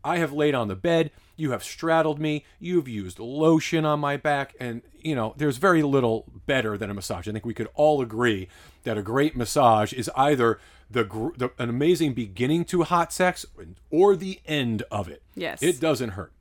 I 0.03 0.17
have 0.17 0.33
laid 0.33 0.55
on 0.55 0.67
the 0.67 0.75
bed. 0.75 1.11
You 1.35 1.51
have 1.51 1.63
straddled 1.63 2.19
me. 2.19 2.45
You've 2.59 2.87
used 2.87 3.19
lotion 3.19 3.85
on 3.85 3.99
my 3.99 4.17
back. 4.17 4.55
And, 4.59 4.81
you 5.01 5.15
know, 5.15 5.33
there's 5.37 5.57
very 5.57 5.83
little 5.83 6.25
better 6.45 6.77
than 6.77 6.89
a 6.89 6.93
massage. 6.93 7.27
I 7.27 7.31
think 7.31 7.45
we 7.45 7.53
could 7.53 7.69
all 7.73 8.01
agree 8.01 8.47
that 8.83 8.97
a 8.97 9.01
great 9.01 9.35
massage 9.35 9.93
is 9.93 10.09
either 10.15 10.59
the, 10.89 11.03
the 11.37 11.51
an 11.57 11.69
amazing 11.69 12.13
beginning 12.13 12.65
to 12.65 12.83
hot 12.83 13.13
sex 13.13 13.45
or 13.89 14.15
the 14.15 14.39
end 14.45 14.83
of 14.91 15.07
it. 15.07 15.23
Yes. 15.35 15.63
It 15.63 15.79
doesn't 15.79 16.11
hurt. 16.11 16.31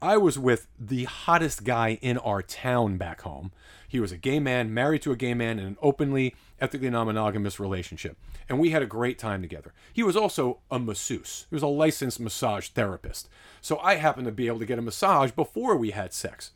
I 0.00 0.16
was 0.16 0.38
with 0.38 0.68
the 0.78 1.04
hottest 1.04 1.64
guy 1.64 1.98
in 2.00 2.18
our 2.18 2.42
town 2.42 2.98
back 2.98 3.22
home. 3.22 3.50
He 3.88 4.00
was 4.00 4.12
a 4.12 4.18
gay 4.18 4.38
man, 4.38 4.72
married 4.72 5.00
to 5.02 5.12
a 5.12 5.16
gay 5.16 5.32
man 5.32 5.58
in 5.58 5.66
an 5.66 5.78
openly, 5.80 6.34
ethically 6.60 6.90
non 6.90 7.06
monogamous 7.06 7.58
relationship. 7.58 8.18
And 8.48 8.58
we 8.58 8.70
had 8.70 8.82
a 8.82 8.86
great 8.86 9.18
time 9.18 9.40
together. 9.40 9.72
He 9.92 10.02
was 10.02 10.16
also 10.16 10.60
a 10.70 10.78
masseuse, 10.78 11.46
he 11.48 11.56
was 11.56 11.62
a 11.62 11.68
licensed 11.68 12.20
massage 12.20 12.68
therapist. 12.68 13.28
So 13.62 13.78
I 13.78 13.94
happened 13.94 14.26
to 14.26 14.32
be 14.32 14.46
able 14.46 14.58
to 14.60 14.66
get 14.66 14.78
a 14.78 14.82
massage 14.82 15.30
before 15.30 15.74
we 15.74 15.90
had 15.90 16.12
sex. 16.12 16.52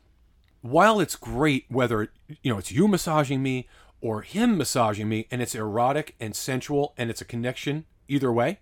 While 0.61 1.01
it's 1.01 1.17
great 1.17 1.65
whether 1.69 2.13
you 2.43 2.53
know 2.53 2.59
it's 2.59 2.71
you 2.71 2.87
massaging 2.87 3.43
me 3.43 3.67
or 4.01 4.23
him 4.23 4.59
massaging 4.59 5.09
me 5.09 5.27
and 5.31 5.41
it's 5.41 5.55
erotic 5.55 6.15
and 6.21 6.37
sensual 6.37 6.93
and 6.97 7.09
it's 7.09 7.21
a 7.21 7.25
connection 7.25 7.87
either 8.09 8.31
way, 8.31 8.61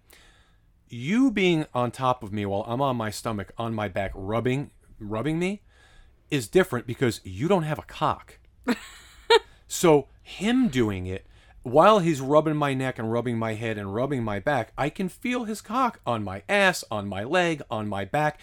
you 0.89 1.31
being 1.31 1.67
on 1.75 1.91
top 1.91 2.23
of 2.23 2.33
me 2.33 2.47
while 2.47 2.65
I'm 2.67 2.81
on 2.81 2.97
my 2.97 3.11
stomach 3.11 3.53
on 3.59 3.75
my 3.75 3.89
back 3.89 4.13
rubbing 4.15 4.71
rubbing 4.99 5.39
me 5.39 5.63
is 6.31 6.47
different 6.47 6.87
because 6.87 7.21
you 7.25 7.49
don't 7.49 7.65
have 7.65 7.79
a 7.79 7.83
cock. 7.83 8.39
so 9.69 10.09
him 10.23 10.69
doing 10.69 11.07
it 11.07 11.27
while 11.63 11.99
he's 11.99 12.21
rubbing 12.21 12.57
my 12.57 12.73
neck 12.73 12.99
and 12.99 13.13
rubbing 13.13 13.39
my 13.39 13.55
head 13.55 13.77
and 13.77 13.95
rubbing 13.95 14.23
my 14.23 14.39
back, 14.39 14.73
I 14.79 14.89
can 14.89 15.09
feel 15.09 15.45
his 15.45 15.61
cock 15.61 16.01
on 16.07 16.25
my 16.25 16.43
ass, 16.49 16.85
on 16.91 17.07
my 17.07 17.25
leg, 17.25 17.63
on 17.71 17.89
my 17.89 18.05
back. 18.05 18.41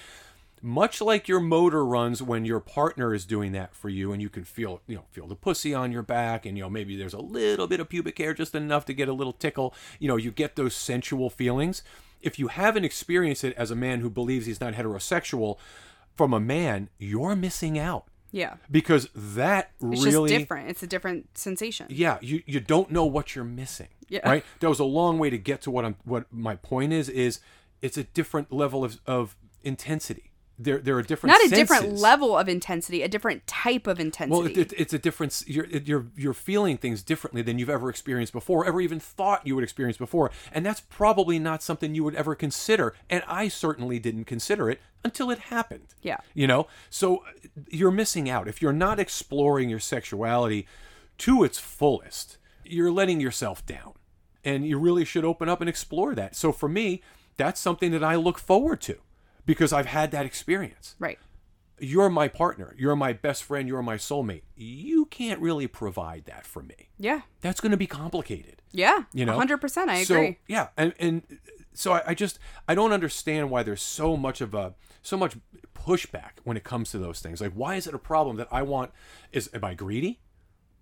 Much 0.61 1.01
like 1.01 1.27
your 1.27 1.39
motor 1.39 1.85
runs 1.85 2.21
when 2.21 2.45
your 2.45 2.59
partner 2.59 3.13
is 3.13 3.25
doing 3.25 3.51
that 3.53 3.75
for 3.75 3.89
you 3.89 4.11
and 4.11 4.21
you 4.21 4.29
can 4.29 4.43
feel, 4.43 4.81
you 4.87 4.95
know, 4.95 5.05
feel 5.11 5.27
the 5.27 5.35
pussy 5.35 5.73
on 5.73 5.91
your 5.91 6.01
back 6.01 6.45
and 6.45 6.57
you 6.57 6.63
know 6.63 6.69
maybe 6.69 6.95
there's 6.95 7.13
a 7.13 7.21
little 7.21 7.67
bit 7.67 7.79
of 7.79 7.89
pubic 7.89 8.17
hair 8.17 8.33
just 8.33 8.55
enough 8.55 8.83
to 8.85 8.93
get 8.93 9.07
a 9.07 9.13
little 9.13 9.33
tickle, 9.33 9.73
you 9.99 10.07
know, 10.07 10.15
you 10.15 10.31
get 10.31 10.55
those 10.55 10.75
sensual 10.75 11.29
feelings. 11.29 11.83
If 12.21 12.39
you 12.39 12.47
haven't 12.47 12.85
experienced 12.85 13.43
it 13.43 13.55
as 13.55 13.69
a 13.69 13.75
man 13.75 13.99
who 13.99 14.09
believes 14.09 14.47
he's 14.47 14.61
not 14.61 14.73
heterosexual 14.73 15.57
from 16.15 16.33
a 16.33 16.39
man, 16.39 16.89
you're 16.97 17.35
missing 17.35 17.77
out 17.77 18.07
Yeah. 18.31 18.55
because 18.69 19.09
that 19.15 19.71
It's 19.81 20.03
really 20.05 20.29
just 20.29 20.39
different. 20.39 20.69
It's 20.69 20.83
a 20.83 20.87
different 20.87 21.37
sensation. 21.37 21.87
yeah 21.89 22.17
you 22.21 22.43
you 22.45 22.59
don't 22.59 22.91
know 22.91 23.05
what 23.05 23.35
you're 23.35 23.45
missing 23.45 23.87
Yeah. 24.09 24.27
right 24.27 24.43
that 24.59 24.69
was 24.69 24.79
a 24.79 24.85
long 24.85 25.17
way 25.19 25.29
to 25.29 25.37
get 25.37 25.61
to 25.63 25.71
what 25.71 25.85
i'm 25.85 25.95
what 26.03 26.25
my 26.31 26.55
point 26.55 26.93
is 26.93 27.09
is 27.09 27.39
it's 27.81 27.97
a 27.97 28.03
different 28.03 28.51
level 28.51 28.83
of, 28.83 28.99
of 29.05 29.35
intensity 29.63 30.26
there 30.59 30.79
there 30.79 30.97
are 30.97 31.03
different 31.03 31.31
Not 31.31 31.45
a 31.45 31.49
different 31.55 31.93
level 31.99 32.37
of 32.37 32.49
intensity, 32.49 33.03
a 33.03 33.07
different 33.07 33.45
type 33.45 33.85
of 33.87 33.99
intensity. 33.99 34.31
well 34.39 34.47
it, 34.47 34.57
it- 34.57 34.73
it's 34.75 34.93
a 34.93 34.97
difference 34.99 35.43
you're 35.47 35.65
it- 35.65 35.87
you're 35.87 36.07
you're 36.15 36.33
feeling 36.33 36.77
things 36.77 37.03
differently 37.03 37.41
than 37.43 37.59
you've 37.59 37.69
ever 37.69 37.89
experienced 37.89 38.33
before 38.33 38.65
ever 38.65 38.81
even 38.81 38.99
thought 38.99 39.45
you 39.45 39.53
would 39.55 39.63
experience 39.63 39.97
before 39.97 40.31
and 40.51 40.65
that's 40.65 40.81
probably 40.81 41.37
not 41.37 41.61
something 41.61 41.93
you 41.93 42.03
would 42.03 42.15
ever 42.15 42.33
consider 42.35 42.95
and 43.09 43.23
i 43.27 43.47
certainly 43.47 43.99
didn't 43.99 44.25
consider 44.25 44.69
it 44.69 44.79
until 45.03 45.29
it 45.31 45.39
happened. 45.39 45.93
Yeah. 46.01 46.17
you 46.33 46.47
know? 46.47 46.67
So 46.89 47.23
you're 47.69 47.91
missing 47.91 48.29
out. 48.29 48.47
If 48.49 48.61
you're 48.61 48.73
not 48.73 48.99
exploring 48.99 49.69
your 49.69 49.79
sexuality 49.79 50.67
to 51.19 51.43
its 51.43 51.59
fullest 51.59 52.37
you're 52.65 52.91
letting 52.91 53.21
yourself 53.21 53.65
down 53.65 53.93
and 54.43 54.67
you 54.67 54.77
really 54.79 55.05
should 55.05 55.23
open 55.23 55.47
up 55.47 55.61
and 55.61 55.69
explore 55.69 56.13
that. 56.15 56.35
So 56.35 56.51
for 56.51 56.67
me 56.67 57.01
that's 57.37 57.59
something 57.61 57.91
that 57.91 58.03
i 58.03 58.15
look 58.15 58.39
forward 58.39 58.81
to 58.81 58.97
because 59.47 59.73
i've 59.73 59.87
had 59.87 60.11
that 60.11 60.27
experience. 60.27 60.95
Right. 60.99 61.17
you're 61.79 62.09
my 62.09 62.27
partner. 62.27 62.75
You're 62.77 62.95
my 62.95 63.13
best 63.13 63.43
friend. 63.43 63.67
You're 63.67 63.81
my 63.83 63.97
soulmate. 63.97 64.43
You 64.55 65.05
can't 65.05 65.39
really 65.39 65.67
provide 65.67 66.25
that 66.25 66.45
for 66.45 66.61
me. 66.63 66.89
Yeah. 66.99 67.21
that's 67.41 67.59
going 67.61 67.71
to 67.71 67.77
be 67.77 67.87
complicated. 67.87 68.61
Yeah. 68.71 69.03
you 69.13 69.25
know? 69.25 69.37
100%. 69.39 69.87
I 69.87 70.03
so, 70.03 70.15
agree. 70.15 70.37
yeah. 70.47 70.67
And 70.77 70.93
and 70.99 71.23
so 71.73 71.93
I, 71.93 72.01
I 72.07 72.13
just 72.15 72.39
i 72.67 72.73
don't 72.73 72.91
understand 72.91 73.51
why 73.51 73.61
there's 73.63 73.83
so 73.83 74.17
much 74.17 74.41
of 74.41 74.53
a 74.55 74.73
so 75.03 75.15
much 75.15 75.37
pushback 75.75 76.31
when 76.43 76.57
it 76.57 76.63
comes 76.63 76.91
to 76.91 76.97
those 76.97 77.19
things. 77.19 77.39
Like 77.41 77.53
why 77.53 77.75
is 77.75 77.87
it 77.87 77.93
a 77.93 77.99
problem 77.99 78.35
that 78.37 78.47
i 78.51 78.61
want 78.61 78.91
is 79.31 79.49
am 79.53 79.63
i 79.63 79.73
greedy? 79.73 80.19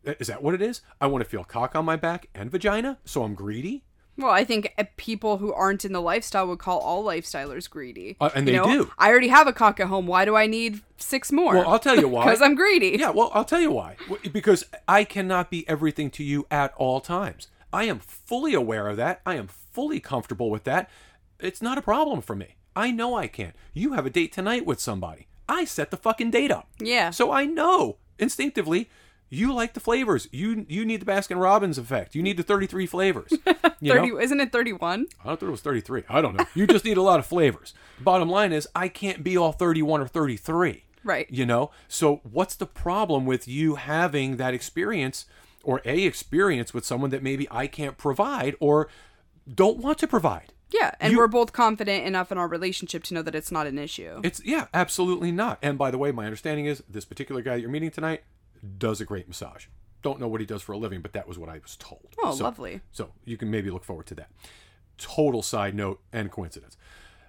Is 0.04 0.28
that 0.28 0.44
what 0.44 0.54
it 0.54 0.62
is? 0.62 0.82
I 1.02 1.08
want 1.08 1.24
to 1.24 1.30
feel 1.30 1.44
cock 1.44 1.76
on 1.76 1.84
my 1.86 1.96
back 1.96 2.28
and 2.36 2.50
vagina 2.52 3.00
so 3.06 3.24
i'm 3.24 3.36
greedy 3.36 3.84
Well, 4.18 4.32
I 4.32 4.46
think 4.46 4.74
uh, 4.78 4.86
people 4.98 5.38
who 5.38 5.52
aren't 5.54 5.84
in 5.84 5.92
the 5.92 6.02
lifestyle 6.02 6.48
would 6.48 6.60
call 6.60 6.80
all 6.80 7.04
lifestylers 7.04 7.70
greedy. 7.70 8.16
Uh, 8.22 8.30
and 8.34 8.48
You 8.48 8.54
they 8.54 8.58
know, 8.60 8.66
do. 8.86 8.92
I 8.98 9.10
already 9.10 9.28
have 9.28 9.48
a 9.48 9.54
cock 9.54 9.80
at 9.80 9.88
home. 9.88 10.08
Why 10.08 10.24
do 10.26 10.36
I 10.36 10.48
need 10.48 10.82
six 10.98 11.32
more? 11.32 11.56
Well, 11.56 11.68
I'll 11.68 11.80
tell 11.80 12.00
you 12.00 12.08
why. 12.08 12.24
Because 12.26 12.42
I'm 12.42 12.56
greedy. 12.56 12.96
Yeah, 13.00 13.10
well, 13.10 13.30
I'll 13.34 13.44
tell 13.46 13.60
you 13.60 13.72
why. 13.72 13.98
Because 14.32 14.64
I 14.88 15.04
cannot 15.04 15.50
be 15.50 15.68
everything 15.68 16.10
to 16.12 16.24
you 16.24 16.48
at 16.50 16.74
all 16.78 17.02
times. 17.02 17.50
I 17.74 17.84
am 17.86 18.00
fully 18.00 18.54
aware 18.54 18.88
of 18.88 18.96
that. 18.98 19.22
I 19.26 19.36
am 19.36 19.48
fully 19.48 20.00
comfortable 20.00 20.50
with 20.50 20.64
that. 20.64 20.90
It's 21.40 21.62
not 21.62 21.78
a 21.78 21.82
problem 21.82 22.22
for 22.22 22.36
me. 22.36 22.56
I 22.76 22.92
know 22.92 23.16
I 23.16 23.28
can't. 23.28 23.56
You 23.74 23.94
have 23.94 24.06
a 24.06 24.10
date 24.10 24.32
tonight 24.32 24.66
with 24.66 24.80
somebody. 24.80 25.28
I 25.50 25.66
set 25.66 25.92
the 25.92 25.98
fucking 25.98 26.32
date 26.32 26.52
up. 26.52 26.70
Yeah. 26.80 27.10
So 27.10 27.32
I 27.32 27.46
know 27.46 27.98
instinctively 28.18 28.90
you 29.36 29.54
like 29.54 29.74
the 29.74 29.80
flavors. 29.80 30.28
You 30.32 30.66
you 30.70 30.86
need 30.86 31.02
the 31.02 31.06
Baskin 31.06 31.42
Robbins 31.42 31.78
effect. 31.78 32.16
You 32.16 32.24
need 32.24 32.38
the 32.38 32.44
33 32.44 32.86
flavors. 32.86 33.34
You 33.82 33.94
know? 33.94 34.20
isn't 34.20 34.40
it 34.40 34.52
31? 34.52 35.06
I 35.20 35.24
thought 35.36 35.44
it 35.44 35.52
was 35.52 35.62
33. 35.62 36.04
I 36.10 36.20
don't 36.22 36.36
know. 36.36 36.46
You 36.56 36.66
just 36.66 36.86
need 36.86 36.98
a 36.98 37.04
lot 37.04 37.20
of 37.20 37.26
flavors. 37.26 37.74
Bottom 38.00 38.30
line 38.30 38.52
is, 38.52 38.68
I 38.74 38.88
can't 38.88 39.24
be 39.24 39.38
all 39.38 39.52
31 39.52 40.02
or 40.02 40.08
33. 40.08 40.86
Right. 41.04 41.28
You 41.30 41.46
know? 41.46 41.70
So, 41.88 42.22
what's 42.24 42.56
the 42.56 42.66
problem 42.66 43.26
with 43.28 43.48
you 43.48 43.76
having 43.76 44.38
that 44.38 44.56
experience 44.56 45.26
or 45.64 45.82
a 45.86 46.04
experience 46.04 46.74
with 46.74 46.84
someone 46.84 47.12
that 47.12 47.22
maybe 47.22 47.48
I 47.52 47.68
can't 47.68 47.96
provide 47.98 48.56
or 48.60 48.88
don't 49.54 49.78
want 49.78 50.00
to 50.00 50.08
provide? 50.08 50.54
Yeah, 50.72 50.92
and 51.00 51.12
You- 51.12 51.20
we're 51.20 51.28
both 51.28 51.54
confident 51.54 52.06
enough 52.06 52.32
in 52.32 52.40
our 52.40 52.48
relationship 52.48 53.04
to 53.04 53.14
know 53.14 53.22
that 53.22 53.36
it's 53.36 53.52
not 53.52 53.68
an 53.68 53.78
issue. 53.78 54.20
It's, 54.24 54.42
yeah, 54.44 54.66
absolutely 54.74 55.32
not. 55.32 55.60
And 55.62 55.78
by 55.78 55.92
the 55.92 56.00
way, 56.00 56.12
my 56.12 56.26
understanding 56.26 56.66
is 56.66 56.82
this 56.90 57.06
particular 57.06 57.42
guy 57.44 57.56
you're 57.56 57.70
meeting 57.70 57.92
tonight 57.92 58.24
does 58.78 59.02
a 59.02 59.06
great 59.06 59.28
massage. 59.28 59.68
Don't 60.02 60.20
know 60.20 60.28
what 60.28 60.40
he 60.42 60.46
does 60.46 60.62
for 60.62 60.74
a 60.74 60.78
living, 60.78 61.02
but 61.02 61.14
that 61.14 61.28
was 61.28 61.38
what 61.40 61.50
I 61.50 61.60
was 61.60 61.76
told. 61.76 62.16
Oh, 62.24 62.36
So- 62.36 62.44
lovely. 62.44 62.82
So 62.92 63.12
you 63.24 63.38
can 63.38 63.50
maybe 63.50 63.70
look 63.70 63.84
forward 63.84 64.06
to 64.08 64.16
that. 64.16 64.30
Total 64.98 65.42
side 65.42 65.76
note 65.76 66.02
and 66.14 66.32
coincidence. 66.32 66.78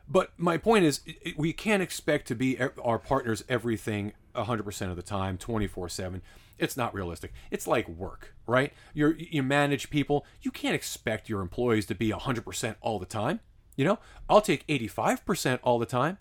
But 0.08 0.30
my 0.36 0.56
point 0.56 0.84
is, 0.84 1.00
we 1.36 1.52
can't 1.52 1.82
expect 1.82 2.28
to 2.28 2.36
be 2.36 2.58
our 2.60 2.98
partners 2.98 3.42
everything 3.48 4.12
100% 4.36 4.90
of 4.90 4.96
the 4.96 5.02
time, 5.02 5.36
24 5.36 5.88
7. 5.88 6.22
It's 6.58 6.76
not 6.76 6.94
realistic. 6.94 7.32
It's 7.50 7.66
like 7.66 7.88
work, 7.88 8.34
right? 8.46 8.72
You're, 8.94 9.14
you 9.16 9.42
manage 9.42 9.90
people. 9.90 10.24
You 10.42 10.50
can't 10.50 10.74
expect 10.76 11.28
your 11.28 11.40
employees 11.40 11.86
to 11.86 11.94
be 11.94 12.10
100% 12.10 12.76
all 12.80 12.98
the 12.98 13.04
time. 13.06 13.40
You 13.74 13.84
know, 13.84 13.98
I'll 14.28 14.40
take 14.40 14.66
85% 14.68 15.58
all 15.62 15.78
the 15.78 15.86
time. 15.86 16.18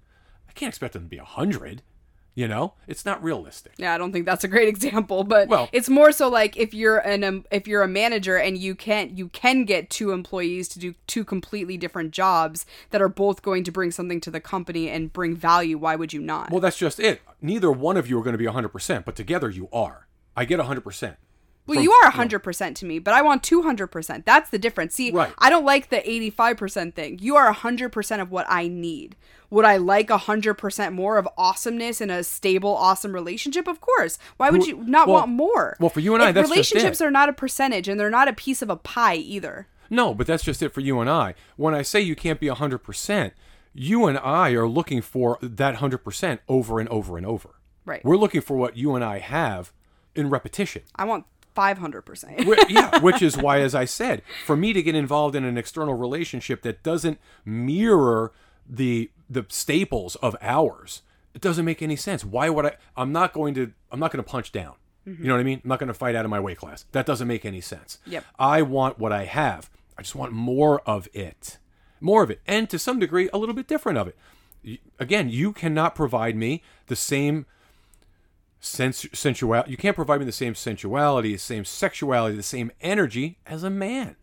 I 0.50 0.52
can't 0.54 0.70
expect 0.70 0.94
them 0.94 1.04
to 1.04 1.10
be 1.10 1.18
100. 1.20 1.84
You 2.36 2.50
know, 2.50 2.74
it's 2.86 3.06
not 3.06 3.24
realistic. 3.24 3.72
Yeah, 3.78 3.96
I 3.96 3.98
don't 3.98 4.12
think 4.12 4.26
that's 4.26 4.44
a 4.44 4.50
great 4.50 4.68
example, 4.76 5.24
but 5.24 5.48
Well- 5.48 5.70
it's 5.72 5.90
more 5.90 6.12
so 6.12 6.28
like 6.28 6.58
if 6.58 6.74
you're 6.74 6.98
an 6.98 7.24
um, 7.24 7.46
if 7.50 7.66
you're 7.66 7.82
a 7.82 7.88
manager 7.88 8.36
and 8.38 8.58
you 8.58 8.76
can't 8.76 9.18
you 9.18 9.30
can 9.30 9.64
get 9.64 9.90
two 9.90 10.12
employees 10.12 10.68
to 10.70 10.80
do 10.80 10.96
two 11.08 11.24
completely 11.24 11.78
different 11.78 12.12
jobs 12.12 12.66
that 12.92 13.02
are 13.02 13.08
both 13.10 13.42
going 13.42 13.64
to 13.64 13.72
bring 13.72 13.90
something 13.90 14.20
to 14.20 14.30
the 14.30 14.42
company 14.42 14.90
and 14.90 15.14
bring 15.14 15.34
value. 15.36 15.78
Why 15.78 15.96
would 15.96 16.12
you 16.12 16.22
not? 16.22 16.52
Well, 16.52 16.60
that's 16.60 16.78
just 16.78 17.00
it. 17.00 17.22
Neither 17.42 17.72
one 17.72 17.96
of 17.96 18.10
you 18.10 18.20
are 18.20 18.24
going 18.24 18.34
to 18.34 18.38
be 18.38 18.46
100%, 18.46 19.06
but 19.06 19.16
together 19.16 19.50
you 19.50 19.70
are. 19.72 20.08
I 20.36 20.44
get 20.44 20.60
100%. 20.60 21.16
Well, 21.68 21.76
from- 21.76 21.84
you 21.84 21.92
are 21.92 22.12
100% 22.12 22.76
to 22.76 22.86
me, 22.86 23.00
but 23.00 23.14
I 23.14 23.22
want 23.22 23.42
200%. 23.44 24.24
That's 24.26 24.50
the 24.50 24.60
difference. 24.60 24.94
See, 24.96 25.12
Right. 25.12 25.34
I 25.40 25.50
don't 25.50 25.66
like 25.66 25.90
the 25.90 26.08
85% 26.10 26.94
thing. 26.96 27.18
You 27.22 27.36
are 27.36 27.48
100% 27.52 28.22
of 28.22 28.32
what 28.32 28.46
I 28.50 28.68
need. 28.68 29.16
Would 29.50 29.66
I 29.66 29.78
like 29.78 30.10
100% 30.10 30.94
more 30.94 31.18
of 31.18 31.28
awesomeness 31.38 32.02
in 32.02 32.10
a 32.10 32.24
stable, 32.24 32.76
awesome 32.76 33.14
relationship? 33.14 33.68
Of 33.68 33.82
course. 33.82 34.18
Why 34.38 34.50
would 34.50 34.68
you 34.68 34.84
not 34.86 35.08
well- 35.08 35.18
want 35.18 35.32
more? 35.32 35.78
well, 35.80 35.90
for 35.90 36.00
you 36.02 36.14
and 36.14 36.24
I, 36.24 36.30
If 36.30 36.36
that's 36.36 36.50
just 36.50 36.72
relationships 36.74 37.02
are 37.02 37.12
not 37.12 37.30
a 37.30 37.34
percentage 37.34 37.88
and 37.88 38.00
they're 38.00 38.10
not 38.10 38.28
a 38.28 38.34
piece 38.34 38.62
of 38.62 38.70
a 38.70 38.76
pie 38.76 39.16
either. 39.16 39.68
No, 39.90 40.14
but 40.14 40.28
that's 40.28 40.44
just 40.44 40.62
it 40.64 40.70
for 40.74 40.82
you 40.82 41.00
and 41.00 41.10
I. 41.10 41.36
When 41.58 41.74
I 41.76 41.84
say 41.84 42.02
you 42.02 42.16
can't 42.16 42.40
be 42.40 42.48
100%, 42.50 43.32
you 43.74 44.06
and 44.08 44.18
I 44.18 44.52
are 44.52 44.68
looking 44.68 45.02
for 45.02 45.38
that 45.42 45.76
100% 45.76 46.40
over 46.48 46.80
and 46.80 46.90
over 46.90 47.18
and 47.18 47.26
over. 47.26 47.50
Right. 47.86 48.04
We're 48.04 48.18
looking 48.18 48.42
for 48.42 48.58
what 48.58 48.78
you 48.78 48.96
and 48.96 49.04
I 49.06 49.20
have 49.20 49.72
in 50.16 50.30
repetition. 50.30 50.82
I 50.96 51.04
want 51.06 51.26
500%. 51.56 52.70
Yeah, 52.70 53.00
which 53.02 53.22
is 53.22 53.38
why, 53.38 53.62
as 53.62 53.74
I 53.74 53.86
said, 53.86 54.22
for 54.46 54.56
me 54.56 54.74
to 54.74 54.84
get 54.84 54.96
involved 54.96 55.36
in 55.36 55.44
an 55.44 55.58
external 55.58 55.94
relationship 55.94 56.62
that 56.64 56.84
doesn't 56.84 57.20
mirror 57.46 58.32
the 58.68 59.12
the 59.30 59.46
staples 59.50 60.16
of 60.18 60.36
ours, 60.42 61.02
it 61.34 61.42
doesn't 61.42 61.66
make 61.66 61.82
any 61.82 61.96
sense. 61.96 62.24
Why 62.24 62.50
would 62.50 62.66
I? 62.66 62.76
I'm 62.96 63.12
not 63.12 63.34
going 63.34 63.54
to. 63.56 63.72
I'm 63.92 64.00
not 64.00 64.12
going 64.12 64.24
to 64.24 64.30
punch 64.30 64.52
down. 64.52 64.76
You 65.06 65.28
know 65.28 65.36
what 65.36 65.40
I 65.40 65.44
mean? 65.44 65.62
I'm 65.64 65.70
not 65.70 65.80
going 65.80 65.88
to 65.88 65.94
fight 65.94 66.16
out 66.16 66.26
of 66.26 66.32
my 66.32 66.40
weight 66.40 66.58
class. 66.58 66.86
That 66.92 67.06
doesn't 67.06 67.28
make 67.28 67.46
any 67.46 67.62
sense. 67.62 68.00
Yep. 68.08 68.26
I 68.40 68.64
want 68.64 68.98
what 68.98 69.12
I 69.12 69.26
have. 69.26 69.70
I 69.98 70.02
just 70.02 70.16
want 70.16 70.32
more 70.32 70.82
of 70.82 71.08
it, 71.14 71.60
more 72.02 72.24
of 72.24 72.32
it, 72.32 72.42
and 72.48 72.68
to 72.72 72.80
some 72.80 72.98
degree, 72.98 73.30
a 73.32 73.38
little 73.38 73.54
bit 73.54 73.68
different 73.68 74.00
of 74.00 74.08
it. 74.08 74.80
Again, 75.00 75.30
you 75.30 75.54
cannot 75.54 75.94
provide 75.94 76.36
me 76.36 76.64
the 76.88 76.96
same 76.96 77.46
sens- 78.66 79.08
sensuality. 79.14 79.72
You 79.72 79.78
can't 79.78 79.96
provide 79.96 80.20
me 80.20 80.26
the 80.26 80.32
same 80.32 80.56
sensuality, 80.56 81.34
the 81.34 81.40
same 81.40 81.66
sexuality, 81.66 82.36
the 82.36 82.44
same 82.44 82.72
energy 82.82 83.38
as 83.46 83.64
a 83.64 83.70
man. 83.70 84.16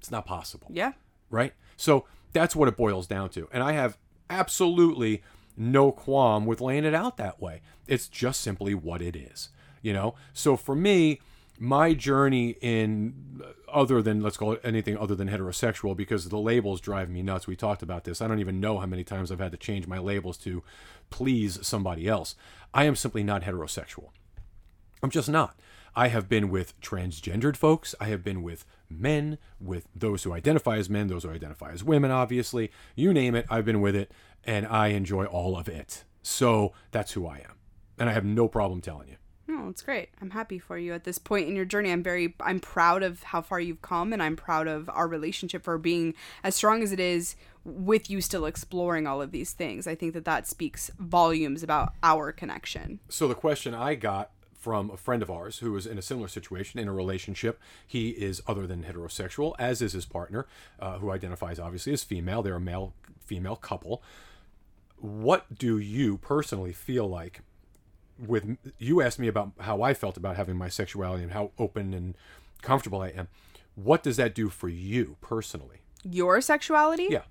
It's 0.00 0.10
not 0.10 0.26
possible, 0.26 0.68
yeah. 0.70 0.92
right? 1.30 1.54
So 1.76 2.06
that's 2.32 2.56
what 2.56 2.68
it 2.68 2.76
boils 2.76 3.06
down 3.06 3.30
to. 3.30 3.48
And 3.52 3.62
I 3.62 3.72
have 3.72 3.96
absolutely 4.28 5.22
no 5.56 5.92
qualm 5.92 6.46
with 6.46 6.60
laying 6.60 6.84
it 6.84 6.94
out 6.94 7.16
that 7.18 7.40
way. 7.40 7.62
It's 7.86 8.08
just 8.08 8.40
simply 8.40 8.74
what 8.74 9.00
it 9.00 9.16
is, 9.16 9.50
you 9.82 9.92
know? 9.92 10.14
So 10.32 10.56
for 10.56 10.74
me, 10.74 11.20
my 11.58 11.94
journey 11.94 12.56
in 12.60 13.42
other 13.72 14.02
than 14.02 14.22
let's 14.22 14.36
call 14.36 14.52
it 14.52 14.60
anything 14.64 14.96
other 14.96 15.14
than 15.14 15.28
heterosexual 15.28 15.96
because 15.96 16.28
the 16.28 16.38
labels 16.38 16.80
drive 16.80 17.10
me 17.10 17.22
nuts. 17.22 17.46
We 17.46 17.56
talked 17.56 17.82
about 17.82 18.04
this. 18.04 18.20
I 18.20 18.28
don't 18.28 18.40
even 18.40 18.60
know 18.60 18.78
how 18.78 18.86
many 18.86 19.04
times 19.04 19.30
I've 19.30 19.40
had 19.40 19.52
to 19.52 19.58
change 19.58 19.86
my 19.86 19.98
labels 19.98 20.36
to 20.38 20.62
please 21.10 21.58
somebody 21.66 22.08
else. 22.08 22.34
I 22.72 22.84
am 22.84 22.96
simply 22.96 23.22
not 23.22 23.42
heterosexual. 23.42 24.10
I'm 25.02 25.10
just 25.10 25.28
not. 25.28 25.58
I 25.96 26.08
have 26.08 26.28
been 26.28 26.50
with 26.50 26.80
transgendered 26.80 27.56
folks. 27.56 27.94
I 28.00 28.06
have 28.06 28.24
been 28.24 28.42
with 28.42 28.64
men, 28.88 29.38
with 29.60 29.86
those 29.94 30.24
who 30.24 30.32
identify 30.32 30.76
as 30.76 30.90
men, 30.90 31.06
those 31.06 31.22
who 31.22 31.30
identify 31.30 31.70
as 31.70 31.84
women, 31.84 32.10
obviously. 32.10 32.72
You 32.96 33.12
name 33.12 33.34
it, 33.34 33.46
I've 33.48 33.64
been 33.64 33.80
with 33.80 33.94
it, 33.94 34.10
and 34.42 34.66
I 34.66 34.88
enjoy 34.88 35.26
all 35.26 35.56
of 35.56 35.68
it. 35.68 36.04
So 36.22 36.72
that's 36.90 37.12
who 37.12 37.26
I 37.26 37.36
am. 37.38 37.56
And 37.98 38.08
I 38.08 38.12
have 38.12 38.24
no 38.24 38.48
problem 38.48 38.80
telling 38.80 39.08
you. 39.08 39.16
No, 39.46 39.68
it's 39.68 39.82
great. 39.82 40.08
I'm 40.22 40.30
happy 40.30 40.58
for 40.58 40.78
you 40.78 40.94
at 40.94 41.04
this 41.04 41.18
point 41.18 41.48
in 41.48 41.56
your 41.56 41.66
journey. 41.66 41.92
I'm 41.92 42.02
very 42.02 42.34
I'm 42.40 42.60
proud 42.60 43.02
of 43.02 43.22
how 43.24 43.42
far 43.42 43.60
you've 43.60 43.82
come 43.82 44.12
and 44.12 44.22
I'm 44.22 44.36
proud 44.36 44.66
of 44.66 44.88
our 44.88 45.06
relationship 45.06 45.62
for 45.62 45.76
being 45.76 46.14
as 46.42 46.54
strong 46.54 46.82
as 46.82 46.92
it 46.92 47.00
is 47.00 47.36
with 47.64 48.10
you 48.10 48.20
still 48.20 48.46
exploring 48.46 49.06
all 49.06 49.20
of 49.20 49.32
these 49.32 49.52
things. 49.52 49.86
I 49.86 49.94
think 49.94 50.14
that 50.14 50.24
that 50.24 50.46
speaks 50.46 50.90
volumes 50.98 51.62
about 51.62 51.92
our 52.02 52.32
connection. 52.32 53.00
So 53.08 53.28
the 53.28 53.34
question 53.34 53.74
I 53.74 53.94
got 53.94 54.30
from 54.64 54.90
a 54.90 54.96
friend 54.96 55.22
of 55.22 55.30
ours 55.30 55.58
who 55.58 55.76
is 55.76 55.86
in 55.86 55.98
a 55.98 56.02
similar 56.02 56.26
situation 56.26 56.80
in 56.80 56.88
a 56.88 56.92
relationship. 56.92 57.60
He 57.86 58.10
is 58.10 58.40
other 58.46 58.66
than 58.66 58.84
heterosexual, 58.84 59.54
as 59.58 59.82
is 59.82 59.92
his 59.92 60.06
partner, 60.06 60.46
uh, 60.80 60.96
who 61.00 61.10
identifies 61.10 61.58
obviously 61.58 61.92
as 61.92 62.02
female. 62.02 62.42
They're 62.42 62.54
a 62.56 62.60
male 62.60 62.94
female 63.20 63.56
couple. 63.56 64.02
What 64.96 65.58
do 65.58 65.76
you 65.78 66.16
personally 66.16 66.72
feel 66.72 67.06
like 67.06 67.42
with 68.18 68.56
you 68.78 69.00
asked 69.00 69.18
me 69.18 69.28
about 69.28 69.52
how 69.60 69.82
I 69.82 69.94
felt 69.94 70.16
about 70.16 70.36
having 70.36 70.56
my 70.56 70.68
sexuality 70.68 71.22
and 71.22 71.32
how 71.32 71.50
open 71.58 71.92
and 71.94 72.16
comfortable 72.62 73.00
I 73.00 73.08
am. 73.08 73.28
What 73.74 74.02
does 74.02 74.16
that 74.16 74.34
do 74.34 74.48
for 74.48 74.68
you 74.68 75.16
personally? 75.20 75.78
Your 76.04 76.40
sexuality? 76.40 77.08
Yeah. 77.10 77.22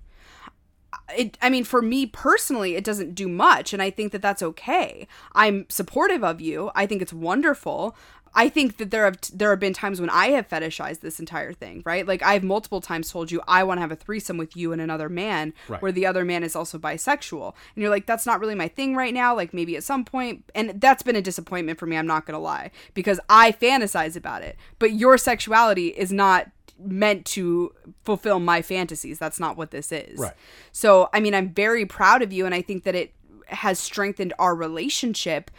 it 1.16 1.36
i 1.42 1.50
mean 1.50 1.64
for 1.64 1.82
me 1.82 2.06
personally 2.06 2.76
it 2.76 2.84
doesn't 2.84 3.14
do 3.14 3.28
much 3.28 3.72
and 3.72 3.82
i 3.82 3.90
think 3.90 4.12
that 4.12 4.22
that's 4.22 4.42
okay 4.42 5.08
i'm 5.32 5.66
supportive 5.68 6.22
of 6.22 6.40
you 6.40 6.70
i 6.74 6.86
think 6.86 7.02
it's 7.02 7.12
wonderful 7.12 7.96
i 8.34 8.48
think 8.48 8.76
that 8.78 8.90
there 8.90 9.04
have 9.04 9.18
there 9.32 9.50
have 9.50 9.60
been 9.60 9.72
times 9.72 10.00
when 10.00 10.10
i 10.10 10.28
have 10.28 10.48
fetishized 10.48 11.00
this 11.00 11.20
entire 11.20 11.52
thing 11.52 11.82
right? 11.84 12.06
Like 12.06 12.22
i've 12.22 12.42
multiple 12.44 12.80
times 12.80 13.10
told 13.10 13.30
you 13.30 13.40
i 13.48 13.62
want 13.64 13.78
to 13.78 13.80
have 13.82 13.92
a 13.92 13.96
threesome 13.96 14.36
with 14.36 14.56
you 14.56 14.72
and 14.72 14.80
another 14.80 15.08
man 15.08 15.52
Right. 15.68 15.80
where 15.82 15.92
the 15.92 16.06
other 16.06 16.24
man 16.24 16.42
is 16.42 16.54
also 16.56 16.78
bisexual. 16.78 17.54
And 17.74 17.82
you're 17.82 17.90
like 17.90 18.06
that's 18.06 18.26
not 18.26 18.40
really 18.40 18.54
my 18.54 18.68
thing 18.68 18.94
right 18.96 19.14
now 19.14 19.34
like 19.34 19.52
maybe 19.54 19.76
at 19.76 19.84
some 19.84 20.04
point. 20.04 20.44
And 20.54 20.80
that's 20.80 21.02
been 21.02 21.16
a 21.16 21.22
disappointment 21.22 21.78
for 21.78 21.86
me 21.86 21.96
i'm 21.96 22.06
not 22.06 22.26
gonna 22.26 22.38
lie 22.38 22.70
because 22.94 23.20
i 23.28 23.52
fantasize 23.52 24.16
about 24.16 24.42
it. 24.42 24.56
But 24.78 24.92
your 24.92 25.16
sexuality 25.18 25.88
is 25.88 26.12
not 26.12 26.50
meant 26.78 27.24
to 27.24 27.72
fulfill 28.04 28.40
my 28.40 28.60
fantasies. 28.60 29.18
That's 29.18 29.38
not 29.38 29.56
what 29.56 29.70
this 29.70 29.92
is. 29.92 30.18
Right. 30.18 30.32
so, 30.72 31.08
I 31.12 31.20
mean, 31.20 31.32
I'm 31.32 31.50
very 31.50 31.86
proud 31.86 32.20
of 32.20 32.32
you, 32.32 32.46
and 32.46 32.54
I 32.54 32.62
think 32.62 32.82
that 32.82 32.96
it 32.96 33.14
has 33.48 33.78
strengthened 33.78 34.32
our 34.38 34.54
relationship 34.54 35.50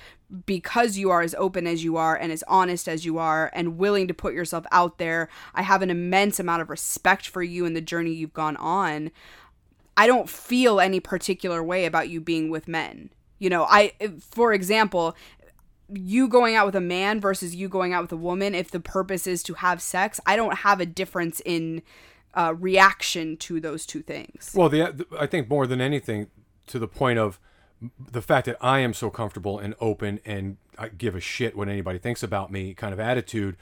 because 0.46 0.98
you 0.98 1.12
are 1.12 1.22
as 1.22 1.36
open 1.36 1.68
as 1.68 1.84
you 1.84 1.98
are 1.98 2.16
and 2.16 2.32
as 2.32 2.44
honest 2.48 2.88
as 2.88 3.06
you 3.06 3.18
are 3.18 3.52
and 3.54 3.78
willing 3.78 4.08
to 4.08 4.14
put 4.14 4.34
yourself 4.34 4.66
out 4.72 4.98
there. 4.98 5.30
I 5.54 5.62
have 5.62 5.82
an 5.82 5.92
immense 5.92 6.40
amount 6.40 6.62
of 6.62 6.70
respect 6.70 7.28
for 7.28 7.44
you 7.44 7.66
and 7.66 7.76
the 7.76 7.82
journey 7.82 8.12
you've 8.12 8.34
gone 8.34 8.58
on. 8.58 9.12
I 9.98 10.08
don't 10.08 10.30
feel 10.30 10.80
any 10.80 11.00
particular 11.00 11.64
way 11.64 11.86
about 11.86 12.10
you 12.10 12.20
being 12.20 12.50
with 12.50 12.68
men. 12.68 13.12
You 13.40 13.50
know, 13.50 13.66
I, 13.66 13.94
for 14.20 14.52
example, 14.54 15.16
you 15.94 16.28
going 16.28 16.56
out 16.56 16.66
with 16.66 16.76
a 16.76 16.82
man 16.82 17.22
versus 17.22 17.56
you 17.56 17.70
going 17.70 17.94
out 17.94 18.02
with 18.02 18.12
a 18.12 18.18
woman, 18.18 18.56
if 18.56 18.72
the 18.72 18.80
purpose 18.80 19.28
is 19.28 19.44
to 19.44 19.54
have 19.56 19.82
sex, 19.82 20.20
I 20.26 20.36
don't 20.36 20.60
have 20.60 20.80
a 20.82 20.86
difference 20.86 21.42
in 21.46 21.84
uh, 22.34 22.54
reaction 22.58 23.38
to 23.38 23.60
those 23.60 23.86
two 23.86 24.02
things. 24.02 24.52
Well, 24.56 24.70
the, 24.70 24.92
the 24.92 25.08
I 25.20 25.28
think 25.28 25.50
more 25.50 25.68
than 25.68 25.82
anything, 25.82 26.28
to 26.68 26.80
the 26.80 26.88
point 26.88 27.20
of 27.20 27.40
the 28.12 28.22
fact 28.22 28.46
that 28.46 28.58
I 28.62 28.80
am 28.80 28.94
so 28.94 29.10
comfortable 29.10 29.60
and 29.60 29.76
open 29.80 30.20
and 30.26 30.58
I 30.78 30.90
give 30.90 31.16
a 31.16 31.20
shit 31.20 31.56
what 31.56 31.68
anybody 31.68 32.00
thinks 32.00 32.24
about 32.24 32.52
me 32.52 32.74
kind 32.74 32.94
of 32.94 33.00
attitude. 33.00 33.58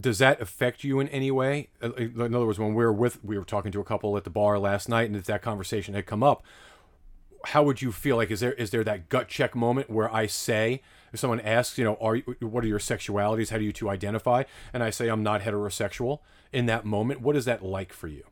Does 0.00 0.18
that 0.18 0.40
affect 0.40 0.84
you 0.84 1.00
in 1.00 1.08
any 1.08 1.30
way? 1.30 1.68
Uh, 1.82 1.92
In 1.94 2.34
other 2.34 2.46
words, 2.46 2.58
when 2.58 2.74
we 2.74 2.84
were 2.84 2.92
with, 2.92 3.22
we 3.24 3.38
were 3.38 3.44
talking 3.44 3.72
to 3.72 3.80
a 3.80 3.84
couple 3.84 4.16
at 4.16 4.24
the 4.24 4.30
bar 4.30 4.58
last 4.58 4.88
night, 4.88 5.06
and 5.06 5.16
if 5.16 5.24
that 5.26 5.42
conversation 5.42 5.94
had 5.94 6.06
come 6.06 6.22
up, 6.22 6.42
how 7.46 7.62
would 7.62 7.82
you 7.82 7.92
feel? 7.92 8.16
Like, 8.16 8.30
is 8.30 8.40
there 8.40 8.54
is 8.54 8.70
there 8.70 8.82
that 8.84 9.08
gut 9.08 9.28
check 9.28 9.54
moment 9.54 9.90
where 9.90 10.12
I 10.12 10.26
say, 10.26 10.82
if 11.12 11.20
someone 11.20 11.40
asks, 11.40 11.78
you 11.78 11.84
know, 11.84 11.96
are 12.00 12.16
you, 12.16 12.36
what 12.40 12.64
are 12.64 12.66
your 12.66 12.78
sexualities? 12.78 13.50
How 13.50 13.58
do 13.58 13.64
you 13.64 13.72
two 13.72 13.88
identify? 13.90 14.44
And 14.72 14.82
I 14.82 14.90
say 14.90 15.08
I'm 15.08 15.22
not 15.22 15.42
heterosexual. 15.42 16.20
In 16.52 16.66
that 16.66 16.84
moment, 16.84 17.20
what 17.20 17.36
is 17.36 17.44
that 17.44 17.62
like 17.62 17.92
for 17.92 18.08
you? 18.08 18.24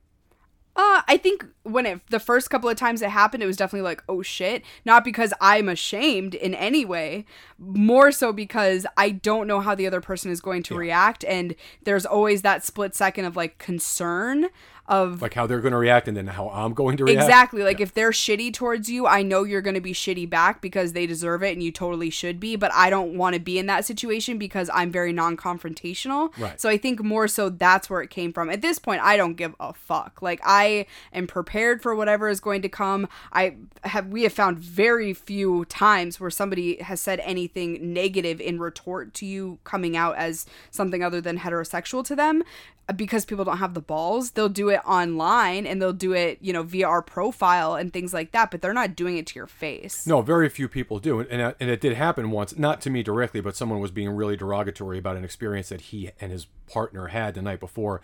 Uh, 0.76 1.02
I 1.06 1.16
think 1.16 1.46
when 1.62 1.86
it 1.86 2.00
the 2.10 2.18
first 2.18 2.50
couple 2.50 2.68
of 2.68 2.76
times 2.76 3.00
it 3.00 3.10
happened, 3.10 3.42
it 3.42 3.46
was 3.46 3.56
definitely 3.56 3.84
like, 3.84 4.02
oh 4.08 4.22
shit. 4.22 4.64
Not 4.84 5.04
because 5.04 5.32
I'm 5.40 5.68
ashamed 5.68 6.34
in 6.34 6.54
any 6.54 6.84
way, 6.84 7.26
more 7.58 8.10
so 8.10 8.32
because 8.32 8.84
I 8.96 9.10
don't 9.10 9.46
know 9.46 9.60
how 9.60 9.74
the 9.74 9.86
other 9.86 10.00
person 10.00 10.32
is 10.32 10.40
going 10.40 10.64
to 10.64 10.76
react, 10.76 11.24
and 11.24 11.54
there's 11.84 12.04
always 12.04 12.42
that 12.42 12.64
split 12.64 12.94
second 12.94 13.24
of 13.24 13.36
like 13.36 13.58
concern 13.58 14.48
of 14.86 15.22
Like 15.22 15.34
how 15.34 15.46
they're 15.46 15.60
going 15.60 15.72
to 15.72 15.78
react, 15.78 16.08
and 16.08 16.16
then 16.16 16.26
how 16.26 16.50
I'm 16.50 16.74
going 16.74 16.96
to 16.98 17.04
react. 17.04 17.22
Exactly. 17.22 17.62
Like 17.62 17.80
if 17.80 17.94
they're 17.94 18.10
shitty 18.10 18.52
towards 18.52 18.90
you, 18.90 19.06
I 19.06 19.22
know 19.22 19.44
you're 19.44 19.62
going 19.62 19.74
to 19.74 19.80
be 19.80 19.92
shitty 19.92 20.28
back 20.28 20.60
because 20.60 20.92
they 20.92 21.06
deserve 21.06 21.42
it 21.42 21.52
and 21.52 21.62
you 21.62 21.72
totally 21.72 22.10
should 22.10 22.38
be, 22.38 22.56
but 22.56 22.72
I 22.74 22.90
don't 22.90 23.16
want 23.16 23.34
to 23.34 23.40
be 23.40 23.58
in 23.58 23.66
that 23.66 23.84
situation 23.84 24.38
because 24.38 24.68
I'm 24.74 24.90
very 24.90 25.12
non-confrontational. 25.12 26.36
Right. 26.38 26.60
So 26.60 26.68
I 26.68 26.76
think 26.76 27.02
more 27.02 27.28
so 27.28 27.48
that's 27.48 27.88
where 27.88 28.02
it 28.02 28.10
came 28.10 28.32
from. 28.32 28.50
At 28.50 28.62
this 28.62 28.78
point, 28.78 29.02
I 29.02 29.16
don't 29.16 29.34
give 29.34 29.54
a 29.58 29.72
fuck. 29.72 30.20
Like 30.20 30.40
I 30.44 30.86
am 31.12 31.26
prepared 31.26 31.82
for 31.82 31.94
whatever 31.94 32.28
is 32.28 32.40
going 32.40 32.62
to 32.62 32.68
come. 32.68 33.08
I 33.32 33.56
have 33.84 34.08
we 34.08 34.24
have 34.24 34.32
found 34.32 34.58
very 34.58 35.14
few 35.14 35.64
times 35.66 36.20
where 36.20 36.30
somebody 36.30 36.82
has 36.82 37.00
said 37.00 37.20
anything 37.20 37.92
negative 37.92 38.40
in 38.40 38.58
retort 38.58 39.14
to 39.14 39.26
you 39.26 39.58
coming 39.64 39.96
out 39.96 40.16
as 40.16 40.46
something 40.70 41.02
other 41.02 41.20
than 41.20 41.38
heterosexual 41.38 42.04
to 42.04 42.16
them 42.16 42.42
uh, 42.88 42.92
because 42.92 43.24
people 43.24 43.44
don't 43.44 43.58
have 43.58 43.74
the 43.74 43.80
balls 43.80 44.32
they'll 44.32 44.48
do 44.48 44.68
it 44.68 44.73
online 44.84 45.66
and 45.66 45.80
they'll 45.80 45.92
do 45.92 46.12
it 46.12 46.38
you 46.40 46.52
know 46.52 46.62
via 46.62 46.86
our 46.86 47.02
profile 47.02 47.74
and 47.74 47.92
things 47.92 48.12
like 48.12 48.32
that 48.32 48.50
but 48.50 48.60
they're 48.62 48.72
not 48.72 48.96
doing 48.96 49.16
it 49.16 49.26
to 49.26 49.34
your 49.36 49.46
face 49.46 50.06
No, 50.06 50.20
very 50.22 50.48
few 50.48 50.68
people 50.68 50.98
do, 50.98 51.20
and 51.20 51.28
and 51.30 51.54
and 51.60 51.70
it 51.70 51.80
did 51.80 51.96
happen 51.96 52.30
once. 52.30 52.56
Not 52.56 52.80
to 52.82 52.90
me 52.90 53.02
directly, 53.02 53.40
but 53.40 53.56
someone 53.56 53.80
was 53.80 53.90
being 53.90 54.10
really 54.10 54.36
derogatory 54.36 54.98
about 54.98 55.16
an 55.16 55.24
experience 55.24 55.68
that 55.68 55.82
he 55.82 56.10
and 56.20 56.32
his 56.32 56.46
partner 56.70 57.08
had 57.08 57.34
the 57.34 57.42
night 57.42 57.60
before, 57.60 58.00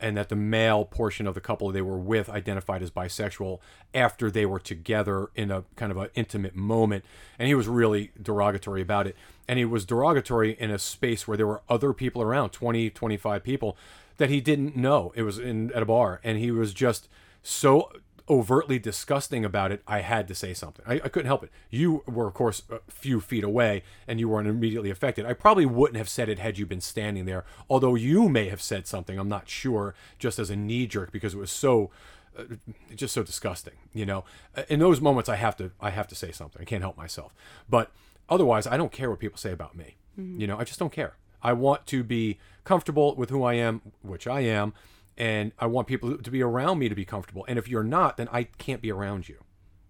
and 0.00 0.16
that 0.16 0.28
the 0.28 0.36
male 0.36 0.84
portion 0.84 1.26
of 1.26 1.34
the 1.34 1.40
couple 1.40 1.70
they 1.70 1.82
were 1.82 1.98
with 1.98 2.28
identified 2.28 2.82
as 2.82 2.90
bisexual 2.90 3.60
after 3.94 4.30
they 4.30 4.44
were 4.46 4.58
together 4.60 5.28
in 5.34 5.50
a 5.50 5.64
kind 5.76 5.90
of 5.92 5.98
an 5.98 6.08
intimate 6.14 6.54
moment, 6.54 7.04
and 7.38 7.48
he 7.48 7.54
was 7.54 7.68
really 7.68 8.10
derogatory 8.20 8.82
about 8.82 9.06
it. 9.06 9.16
And 9.46 9.58
he 9.58 9.64
was 9.64 9.84
derogatory 9.84 10.52
in 10.58 10.70
a 10.70 10.78
space 10.78 11.28
where 11.28 11.36
there 11.36 11.46
were 11.46 11.62
other 11.68 11.92
people 11.92 12.22
around, 12.22 12.50
20, 12.50 12.90
25 12.90 13.44
people, 13.44 13.76
that 14.16 14.30
he 14.30 14.40
didn't 14.40 14.76
know. 14.76 15.12
It 15.14 15.22
was 15.22 15.38
in 15.38 15.72
at 15.72 15.82
a 15.82 15.86
bar, 15.86 16.20
and 16.24 16.38
he 16.38 16.50
was 16.50 16.72
just 16.74 17.08
so 17.42 17.90
overtly 18.28 18.78
disgusting 18.78 19.44
about 19.44 19.70
it, 19.70 19.82
I 19.86 20.00
had 20.00 20.26
to 20.28 20.34
say 20.34 20.54
something. 20.54 20.82
I, 20.88 20.94
I 20.94 21.08
couldn't 21.08 21.26
help 21.26 21.44
it. 21.44 21.50
You 21.68 22.02
were, 22.06 22.26
of 22.26 22.32
course, 22.34 22.62
a 22.70 22.80
few 22.90 23.20
feet 23.20 23.44
away 23.44 23.82
and 24.08 24.18
you 24.18 24.30
weren't 24.30 24.48
immediately 24.48 24.88
affected. 24.88 25.26
I 25.26 25.34
probably 25.34 25.66
wouldn't 25.66 25.98
have 25.98 26.08
said 26.08 26.30
it 26.30 26.38
had 26.38 26.56
you 26.56 26.64
been 26.64 26.80
standing 26.80 27.26
there, 27.26 27.44
although 27.68 27.94
you 27.94 28.30
may 28.30 28.48
have 28.48 28.62
said 28.62 28.86
something, 28.86 29.18
I'm 29.18 29.28
not 29.28 29.48
sure, 29.50 29.94
just 30.18 30.38
as 30.38 30.48
a 30.48 30.56
knee 30.56 30.86
jerk 30.86 31.12
because 31.12 31.34
it 31.34 31.38
was 31.38 31.50
so. 31.50 31.90
Uh, 32.36 32.56
just 32.96 33.14
so 33.14 33.22
disgusting, 33.22 33.74
you 33.92 34.04
know. 34.04 34.24
Uh, 34.56 34.62
In 34.68 34.80
those 34.80 35.00
moments, 35.00 35.28
I 35.28 35.36
have 35.36 35.56
to, 35.58 35.70
I 35.80 35.90
have 35.90 36.08
to 36.08 36.16
say 36.16 36.32
something. 36.32 36.60
I 36.60 36.64
can't 36.64 36.82
help 36.82 36.96
myself. 36.96 37.32
But 37.70 37.92
otherwise, 38.28 38.66
I 38.66 38.76
don't 38.76 38.90
care 38.90 39.08
what 39.08 39.20
people 39.20 39.38
say 39.38 39.52
about 39.52 39.76
me. 39.76 39.94
You 40.16 40.48
know, 40.48 40.58
I 40.58 40.64
just 40.64 40.80
don't 40.80 40.90
care. 40.90 41.14
I 41.44 41.52
want 41.52 41.86
to 41.86 42.02
be 42.02 42.38
comfortable 42.64 43.14
with 43.14 43.30
who 43.30 43.42
I 43.44 43.54
am, 43.54 43.80
which 44.02 44.26
I 44.26 44.40
am, 44.40 44.74
and 45.16 45.52
I 45.58 45.66
want 45.66 45.86
people 45.86 46.16
to 46.18 46.30
be 46.30 46.42
around 46.42 46.78
me 46.78 46.88
to 46.88 46.94
be 46.94 47.04
comfortable. 47.04 47.44
And 47.48 47.58
if 47.58 47.68
you're 47.68 47.84
not, 47.84 48.16
then 48.16 48.28
I 48.32 48.44
can't 48.44 48.80
be 48.82 48.90
around 48.90 49.28
you. 49.28 49.38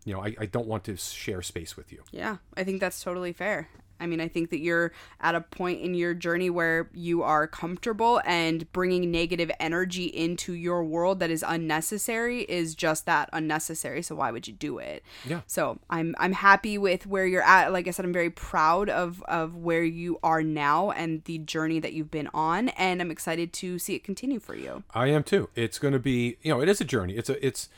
You 0.05 0.13
know, 0.13 0.21
I, 0.23 0.35
I 0.39 0.47
don't 0.47 0.67
want 0.67 0.85
to 0.85 0.97
share 0.97 1.41
space 1.41 1.77
with 1.79 1.91
you. 1.91 2.03
yeah 2.13 2.37
i 2.59 2.63
think 2.65 2.79
that's 2.81 3.03
totally 3.03 3.33
fair 3.33 3.69
i 4.01 4.07
mean 4.07 4.21
i 4.21 4.29
think 4.29 4.51
that 4.51 4.61
you're 4.61 4.93
at 5.21 5.35
a 5.35 5.41
point 5.41 5.81
in 5.81 5.95
your 5.95 6.15
journey 6.15 6.51
where 6.51 6.89
you 6.93 7.23
are 7.23 7.47
comfortable 7.47 8.21
and 8.25 8.71
bringing 8.73 9.11
negative 9.11 9.51
energy 9.61 10.05
into 10.07 10.53
your 10.53 10.85
world 10.85 11.21
that 11.21 11.31
is 11.31 11.45
unnecessary 11.47 12.43
is 12.43 12.75
just 12.75 13.07
that 13.07 13.29
unnecessary 13.33 14.03
so 14.03 14.15
why 14.15 14.31
would 14.31 14.47
you 14.47 14.55
do 14.55 14.79
it 14.79 15.03
Yeah. 15.25 15.41
so 15.47 15.79
i'm 15.91 16.15
i'm 16.19 16.33
happy 16.33 16.79
with 16.79 17.07
where 17.07 17.27
you're 17.27 17.43
at 17.43 17.73
like 17.73 17.89
i 17.89 17.91
said 17.91 18.05
i'm 18.05 18.13
very 18.13 18.31
proud 18.31 18.89
of 18.89 19.23
of 19.25 19.57
where 19.57 19.85
you 19.85 20.19
are 20.23 20.43
now 20.43 20.91
and 20.91 21.25
the 21.25 21.39
journey 21.39 21.81
that 21.81 21.93
you've 21.93 22.11
been 22.11 22.29
on 22.35 22.69
and 22.71 23.01
i'm 23.01 23.11
excited 23.11 23.53
to 23.55 23.79
see 23.79 23.95
it 23.95 24.05
continue 24.05 24.39
for 24.41 24.55
you 24.55 24.83
I 24.95 25.09
am 25.09 25.23
too. 25.25 25.49
It's 25.55 25.79
going 25.79 25.93
to 25.93 25.99
be, 25.99 26.37
you 26.43 26.51
know, 26.53 26.61
it 26.61 26.69
is 26.69 26.81
a 26.81 26.85
journey. 26.85 27.15
It's 27.15 27.29
a, 27.29 27.45
it's, 27.45 27.69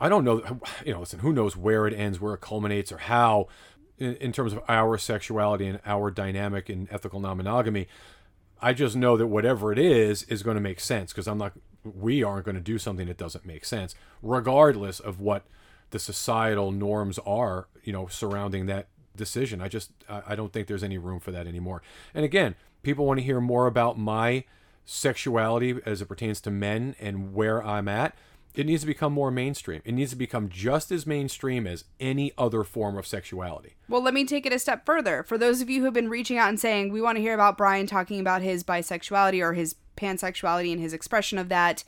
I 0.00 0.08
don't 0.08 0.24
know, 0.24 0.60
you 0.84 0.92
know, 0.92 1.00
listen, 1.00 1.18
who 1.20 1.32
knows 1.32 1.56
where 1.56 1.86
it 1.86 1.94
ends, 1.94 2.20
where 2.20 2.34
it 2.34 2.40
culminates, 2.40 2.92
or 2.92 2.98
how, 2.98 3.48
in, 4.00 4.16
in 4.16 4.32
terms 4.32 4.52
of 4.52 4.60
our 4.68 4.98
sexuality 4.98 5.66
and 5.66 5.78
our 5.86 6.10
dynamic 6.10 6.68
in 6.68 6.88
ethical 6.90 7.20
non 7.20 7.36
monogamy. 7.36 7.86
I 8.62 8.72
just 8.72 8.96
know 8.96 9.16
that 9.16 9.28
whatever 9.28 9.72
it 9.72 9.78
is 9.78 10.24
is 10.24 10.42
going 10.42 10.56
to 10.56 10.60
make 10.60 10.80
sense 10.80 11.12
because 11.12 11.26
I'm 11.26 11.38
not, 11.38 11.52
we 11.84 12.22
aren't 12.22 12.44
going 12.44 12.56
to 12.56 12.60
do 12.60 12.78
something 12.78 13.06
that 13.06 13.16
doesn't 13.16 13.46
make 13.46 13.64
sense, 13.64 13.94
regardless 14.22 15.00
of 15.00 15.20
what 15.20 15.44
the 15.90 15.98
societal 15.98 16.70
norms 16.70 17.18
are, 17.20 17.68
you 17.84 17.92
know, 17.92 18.06
surrounding 18.06 18.66
that 18.66 18.88
decision. 19.16 19.60
I 19.60 19.68
just, 19.68 19.92
I 20.08 20.34
don't 20.34 20.52
think 20.52 20.66
there's 20.66 20.84
any 20.84 20.98
room 20.98 21.20
for 21.20 21.30
that 21.30 21.46
anymore. 21.46 21.82
And 22.14 22.24
again, 22.24 22.54
people 22.82 23.06
want 23.06 23.18
to 23.18 23.24
hear 23.24 23.40
more 23.40 23.66
about 23.66 23.98
my 23.98 24.44
sexuality 24.84 25.78
as 25.86 26.02
it 26.02 26.06
pertains 26.06 26.40
to 26.42 26.50
men 26.50 26.94
and 27.00 27.34
where 27.34 27.64
I'm 27.64 27.88
at. 27.88 28.16
It 28.54 28.66
needs 28.66 28.82
to 28.82 28.86
become 28.86 29.12
more 29.12 29.30
mainstream. 29.30 29.80
It 29.84 29.92
needs 29.92 30.10
to 30.10 30.16
become 30.16 30.48
just 30.48 30.90
as 30.90 31.06
mainstream 31.06 31.66
as 31.66 31.84
any 32.00 32.32
other 32.36 32.64
form 32.64 32.98
of 32.98 33.06
sexuality. 33.06 33.76
Well, 33.88 34.02
let 34.02 34.14
me 34.14 34.24
take 34.24 34.44
it 34.44 34.52
a 34.52 34.58
step 34.58 34.84
further. 34.84 35.22
For 35.22 35.38
those 35.38 35.60
of 35.60 35.70
you 35.70 35.80
who 35.80 35.84
have 35.84 35.94
been 35.94 36.10
reaching 36.10 36.36
out 36.36 36.48
and 36.48 36.58
saying, 36.58 36.92
we 36.92 37.00
want 37.00 37.16
to 37.16 37.22
hear 37.22 37.34
about 37.34 37.56
Brian 37.56 37.86
talking 37.86 38.18
about 38.18 38.42
his 38.42 38.64
bisexuality 38.64 39.40
or 39.40 39.52
his 39.52 39.76
pansexuality 39.96 40.72
and 40.72 40.80
his 40.80 40.92
expression 40.92 41.38
of 41.38 41.48
that, 41.48 41.84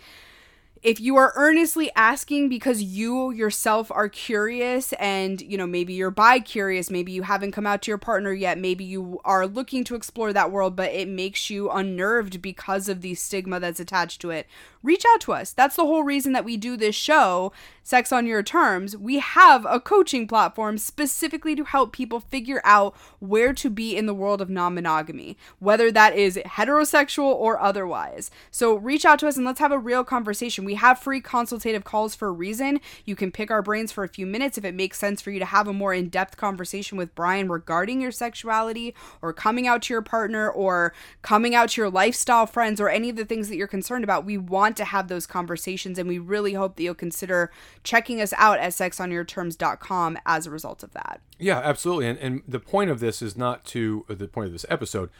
if 0.82 0.98
you 0.98 1.14
are 1.16 1.32
earnestly 1.36 1.90
asking 1.94 2.48
because 2.48 2.82
you 2.82 3.30
yourself 3.30 3.90
are 3.92 4.08
curious 4.08 4.92
and 4.94 5.40
you 5.40 5.56
know 5.56 5.66
maybe 5.66 5.92
you're 5.92 6.10
bi 6.10 6.40
curious 6.40 6.90
maybe 6.90 7.12
you 7.12 7.22
haven't 7.22 7.52
come 7.52 7.66
out 7.66 7.82
to 7.82 7.90
your 7.90 7.98
partner 7.98 8.32
yet 8.32 8.58
maybe 8.58 8.82
you 8.82 9.20
are 9.24 9.46
looking 9.46 9.84
to 9.84 9.94
explore 9.94 10.32
that 10.32 10.50
world 10.50 10.74
but 10.74 10.90
it 10.90 11.08
makes 11.08 11.50
you 11.50 11.70
unnerved 11.70 12.42
because 12.42 12.88
of 12.88 13.00
the 13.00 13.14
stigma 13.14 13.60
that's 13.60 13.80
attached 13.80 14.20
to 14.20 14.30
it 14.30 14.46
reach 14.82 15.04
out 15.12 15.20
to 15.22 15.32
us. 15.32 15.52
That's 15.52 15.76
the 15.76 15.86
whole 15.86 16.04
reason 16.04 16.32
that 16.32 16.44
we 16.44 16.56
do 16.56 16.76
this 16.76 16.94
show 16.94 17.52
sex 17.84 18.12
on 18.12 18.26
your 18.26 18.42
terms. 18.42 18.96
We 18.96 19.18
have 19.18 19.66
a 19.68 19.80
coaching 19.80 20.28
platform 20.28 20.78
specifically 20.78 21.56
to 21.56 21.64
help 21.64 21.92
people 21.92 22.20
figure 22.20 22.60
out 22.64 22.94
where 23.18 23.52
to 23.54 23.70
be 23.70 23.96
in 23.96 24.06
the 24.06 24.14
world 24.14 24.40
of 24.40 24.48
non-monogamy 24.48 25.36
whether 25.58 25.90
that 25.92 26.16
is 26.16 26.36
heterosexual 26.36 27.24
or 27.24 27.60
otherwise. 27.60 28.30
So 28.50 28.74
reach 28.74 29.04
out 29.04 29.18
to 29.20 29.28
us 29.28 29.36
and 29.36 29.46
let's 29.46 29.60
have 29.60 29.72
a 29.72 29.78
real 29.78 30.04
conversation. 30.04 30.64
We 30.64 30.74
have 30.74 30.98
free 30.98 31.20
consultative 31.20 31.84
calls 31.84 32.14
for 32.14 32.28
a 32.28 32.32
reason. 32.32 32.80
You 33.04 33.16
can 33.16 33.32
pick 33.32 33.50
our 33.50 33.62
brains 33.62 33.92
for 33.92 34.04
a 34.04 34.08
few 34.08 34.26
minutes 34.26 34.58
if 34.58 34.64
it 34.64 34.74
makes 34.74 34.98
sense 34.98 35.20
for 35.20 35.30
you 35.30 35.38
to 35.38 35.44
have 35.44 35.68
a 35.68 35.72
more 35.72 35.94
in-depth 35.94 36.36
conversation 36.36 36.98
with 36.98 37.14
brian 37.14 37.48
regarding 37.48 38.00
your 38.00 38.10
sexuality 38.10 38.94
or 39.20 39.32
coming 39.32 39.66
out 39.66 39.82
to 39.82 39.94
your 39.94 40.02
partner 40.02 40.50
or 40.50 40.92
coming 41.22 41.54
out 41.54 41.70
to 41.70 41.80
your 41.80 41.90
lifestyle 41.90 42.46
friends 42.46 42.80
or 42.80 42.88
any 42.88 43.10
of 43.10 43.16
the 43.16 43.24
things 43.24 43.48
that 43.48 43.56
you're 43.56 43.66
concerned 43.66 44.04
about. 44.04 44.24
We 44.24 44.38
want 44.38 44.71
to 44.76 44.84
have 44.84 45.08
those 45.08 45.26
conversations 45.26 45.98
and 45.98 46.08
we 46.08 46.18
really 46.18 46.54
hope 46.54 46.76
that 46.76 46.82
you'll 46.82 46.94
consider 46.94 47.50
checking 47.84 48.20
us 48.20 48.32
out 48.36 48.58
at 48.58 48.72
sexonyourterms.com 48.72 50.18
as 50.26 50.46
a 50.46 50.50
result 50.50 50.82
of 50.82 50.92
that 50.92 51.20
Yeah, 51.38 51.58
absolutely. 51.58 52.08
And, 52.08 52.18
and 52.18 52.42
the 52.46 52.60
point 52.60 52.90
of 52.90 53.00
this 53.00 53.22
is 53.22 53.36
not 53.36 53.64
to, 53.66 54.04
the 54.08 54.28
point 54.28 54.46
of 54.46 54.52
this 54.52 54.66
episode 54.68 55.10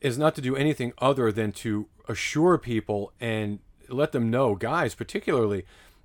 is 0.00 0.18
not 0.18 0.34
to 0.34 0.40
do 0.40 0.54
anything 0.54 0.92
other 0.98 1.32
than 1.32 1.50
to 1.50 1.86
assure 2.08 2.58
people 2.58 3.12
and 3.20 3.58
let 3.88 4.12
them 4.12 4.30
know, 4.30 4.54
guys, 4.54 4.94
particularly, 4.94 5.64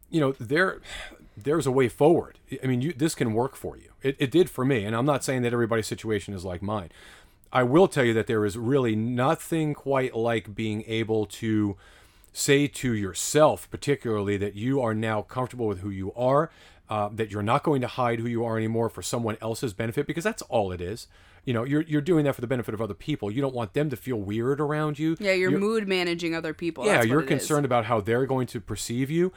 you 0.09 0.19
know, 0.19 0.33
there, 0.39 0.79
there's 1.35 1.67
a 1.67 1.71
way 1.71 1.87
forward. 1.87 2.39
I 2.63 2.67
mean, 2.67 2.81
you, 2.81 2.93
this 2.93 3.15
can 3.15 3.33
work 3.33 3.55
for 3.55 3.77
you. 3.77 3.91
It, 4.01 4.15
it 4.19 4.31
did 4.31 4.49
for 4.49 4.65
me. 4.65 4.85
And 4.85 4.95
I'm 4.95 5.05
not 5.05 5.23
saying 5.23 5.41
that 5.43 5.53
everybody's 5.53 5.87
situation 5.87 6.33
is 6.33 6.45
like 6.45 6.61
mine. 6.61 6.89
I 7.51 7.63
will 7.63 7.87
tell 7.87 8.05
you 8.05 8.13
that 8.13 8.27
there 8.27 8.45
is 8.45 8.57
really 8.57 8.95
nothing 8.95 9.73
quite 9.73 10.15
like 10.15 10.55
being 10.55 10.83
able 10.87 11.25
to 11.25 11.75
say 12.33 12.67
to 12.67 12.93
yourself, 12.93 13.69
particularly, 13.69 14.37
that 14.37 14.55
you 14.55 14.81
are 14.81 14.93
now 14.93 15.21
comfortable 15.21 15.67
with 15.67 15.79
who 15.79 15.89
you 15.89 16.13
are, 16.13 16.51
uh, 16.89 17.09
that 17.13 17.31
you're 17.31 17.43
not 17.43 17.63
going 17.63 17.81
to 17.81 17.87
hide 17.87 18.19
who 18.19 18.27
you 18.27 18.43
are 18.43 18.57
anymore 18.57 18.89
for 18.89 19.01
someone 19.01 19.37
else's 19.41 19.73
benefit, 19.73 20.07
because 20.07 20.23
that's 20.23 20.41
all 20.43 20.71
it 20.71 20.81
is. 20.81 21.07
You 21.45 21.53
know, 21.53 21.63
you're, 21.63 21.81
you're 21.83 22.01
doing 22.01 22.25
that 22.25 22.35
for 22.35 22.41
the 22.41 22.47
benefit 22.47 22.73
of 22.73 22.81
other 22.81 22.93
people. 22.93 23.31
You 23.31 23.41
don't 23.41 23.55
want 23.55 23.73
them 23.73 23.89
to 23.89 23.95
feel 23.95 24.17
weird 24.17 24.59
around 24.59 24.99
you. 24.99 25.15
Yeah, 25.19 25.33
you're, 25.33 25.57
mood 25.57 25.87
managing 25.87 26.35
other 26.35 26.53
people. 26.53 26.85
Yeah, 26.85 27.01
you're 27.01 27.21
it 27.21 27.25
is. 27.25 27.29
concerned 27.29 27.65
about 27.65 27.85
how 27.85 28.01
they're 28.01 28.25
going 28.25 28.47
to 28.47 28.59
perceive 28.59 29.09
you. 29.09 29.31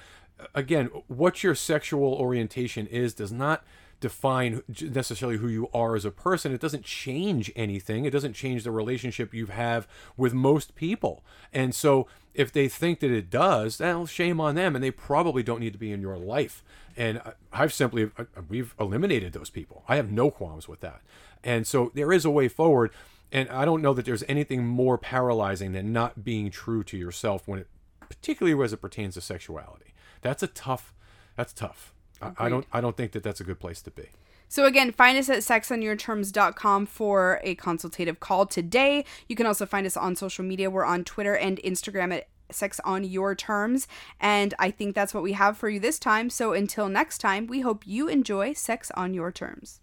Again, 0.54 0.86
what 1.06 1.42
your 1.42 1.54
sexual 1.54 2.14
orientation 2.14 2.86
is 2.86 3.14
does 3.14 3.32
not 3.32 3.64
define 4.00 4.62
necessarily 4.80 5.38
who 5.38 5.46
you 5.48 5.68
are 5.72 5.94
as 5.94 6.04
a 6.04 6.10
person. 6.10 6.52
It 6.52 6.60
doesn't 6.60 6.84
change 6.84 7.52
anything. 7.54 8.04
It 8.04 8.10
doesn't 8.10 8.32
change 8.32 8.64
the 8.64 8.72
relationship 8.72 9.32
you 9.32 9.46
have 9.46 9.86
with 10.16 10.34
most 10.34 10.74
people. 10.74 11.24
And 11.52 11.72
so, 11.74 12.08
if 12.34 12.50
they 12.52 12.68
think 12.68 13.00
that 13.00 13.10
it 13.10 13.28
does, 13.30 13.80
eh, 13.80 13.92
well, 13.92 14.06
shame 14.06 14.40
on 14.40 14.54
them, 14.54 14.74
and 14.74 14.82
they 14.82 14.90
probably 14.90 15.42
don't 15.42 15.60
need 15.60 15.72
to 15.74 15.78
be 15.78 15.92
in 15.92 16.00
your 16.00 16.16
life. 16.16 16.62
And 16.96 17.18
I- 17.18 17.32
I've 17.52 17.72
simply 17.72 18.04
uh, 18.18 18.24
uh, 18.36 18.42
we've 18.48 18.74
eliminated 18.80 19.32
those 19.32 19.50
people. 19.50 19.84
I 19.88 19.96
have 19.96 20.10
no 20.10 20.30
qualms 20.30 20.68
with 20.68 20.80
that. 20.80 21.02
And 21.44 21.66
so 21.66 21.90
there 21.94 22.12
is 22.12 22.24
a 22.24 22.30
way 22.30 22.48
forward. 22.48 22.90
And 23.34 23.48
I 23.48 23.64
don't 23.64 23.80
know 23.80 23.94
that 23.94 24.04
there's 24.04 24.24
anything 24.28 24.66
more 24.66 24.98
paralyzing 24.98 25.72
than 25.72 25.90
not 25.92 26.22
being 26.22 26.50
true 26.50 26.84
to 26.84 26.98
yourself 26.98 27.48
when 27.48 27.60
it, 27.60 27.68
particularly 28.00 28.62
as 28.62 28.74
it 28.74 28.76
pertains 28.76 29.14
to 29.14 29.22
sexuality. 29.22 29.94
That's 30.20 30.42
a 30.42 30.46
tough. 30.46 30.92
That's 31.36 31.54
tough. 31.54 31.94
I, 32.20 32.32
I 32.38 32.48
don't. 32.50 32.66
I 32.74 32.80
don't 32.82 32.96
think 32.96 33.12
that 33.12 33.22
that's 33.22 33.40
a 33.40 33.44
good 33.44 33.58
place 33.58 33.80
to 33.82 33.90
be. 33.90 34.08
So 34.52 34.66
again, 34.66 34.92
find 34.92 35.16
us 35.16 35.30
at 35.30 35.38
sexonyourterms.com 35.38 36.84
for 36.84 37.40
a 37.42 37.54
consultative 37.54 38.20
call 38.20 38.44
today. 38.44 39.06
You 39.26 39.34
can 39.34 39.46
also 39.46 39.64
find 39.64 39.86
us 39.86 39.96
on 39.96 40.14
social 40.14 40.44
media. 40.44 40.68
We're 40.68 40.84
on 40.84 41.04
Twitter 41.04 41.34
and 41.34 41.56
Instagram 41.64 42.12
at 42.14 42.28
Sex 42.50 42.78
on 42.84 43.02
Your 43.02 43.34
Terms. 43.34 43.88
And 44.20 44.52
I 44.58 44.70
think 44.70 44.94
that's 44.94 45.14
what 45.14 45.22
we 45.22 45.32
have 45.32 45.56
for 45.56 45.70
you 45.70 45.80
this 45.80 45.98
time. 45.98 46.28
So 46.28 46.52
until 46.52 46.90
next 46.90 47.16
time, 47.16 47.46
we 47.46 47.60
hope 47.62 47.86
you 47.86 48.08
enjoy 48.08 48.52
Sex 48.52 48.90
on 48.94 49.14
Your 49.14 49.32
Terms. 49.32 49.80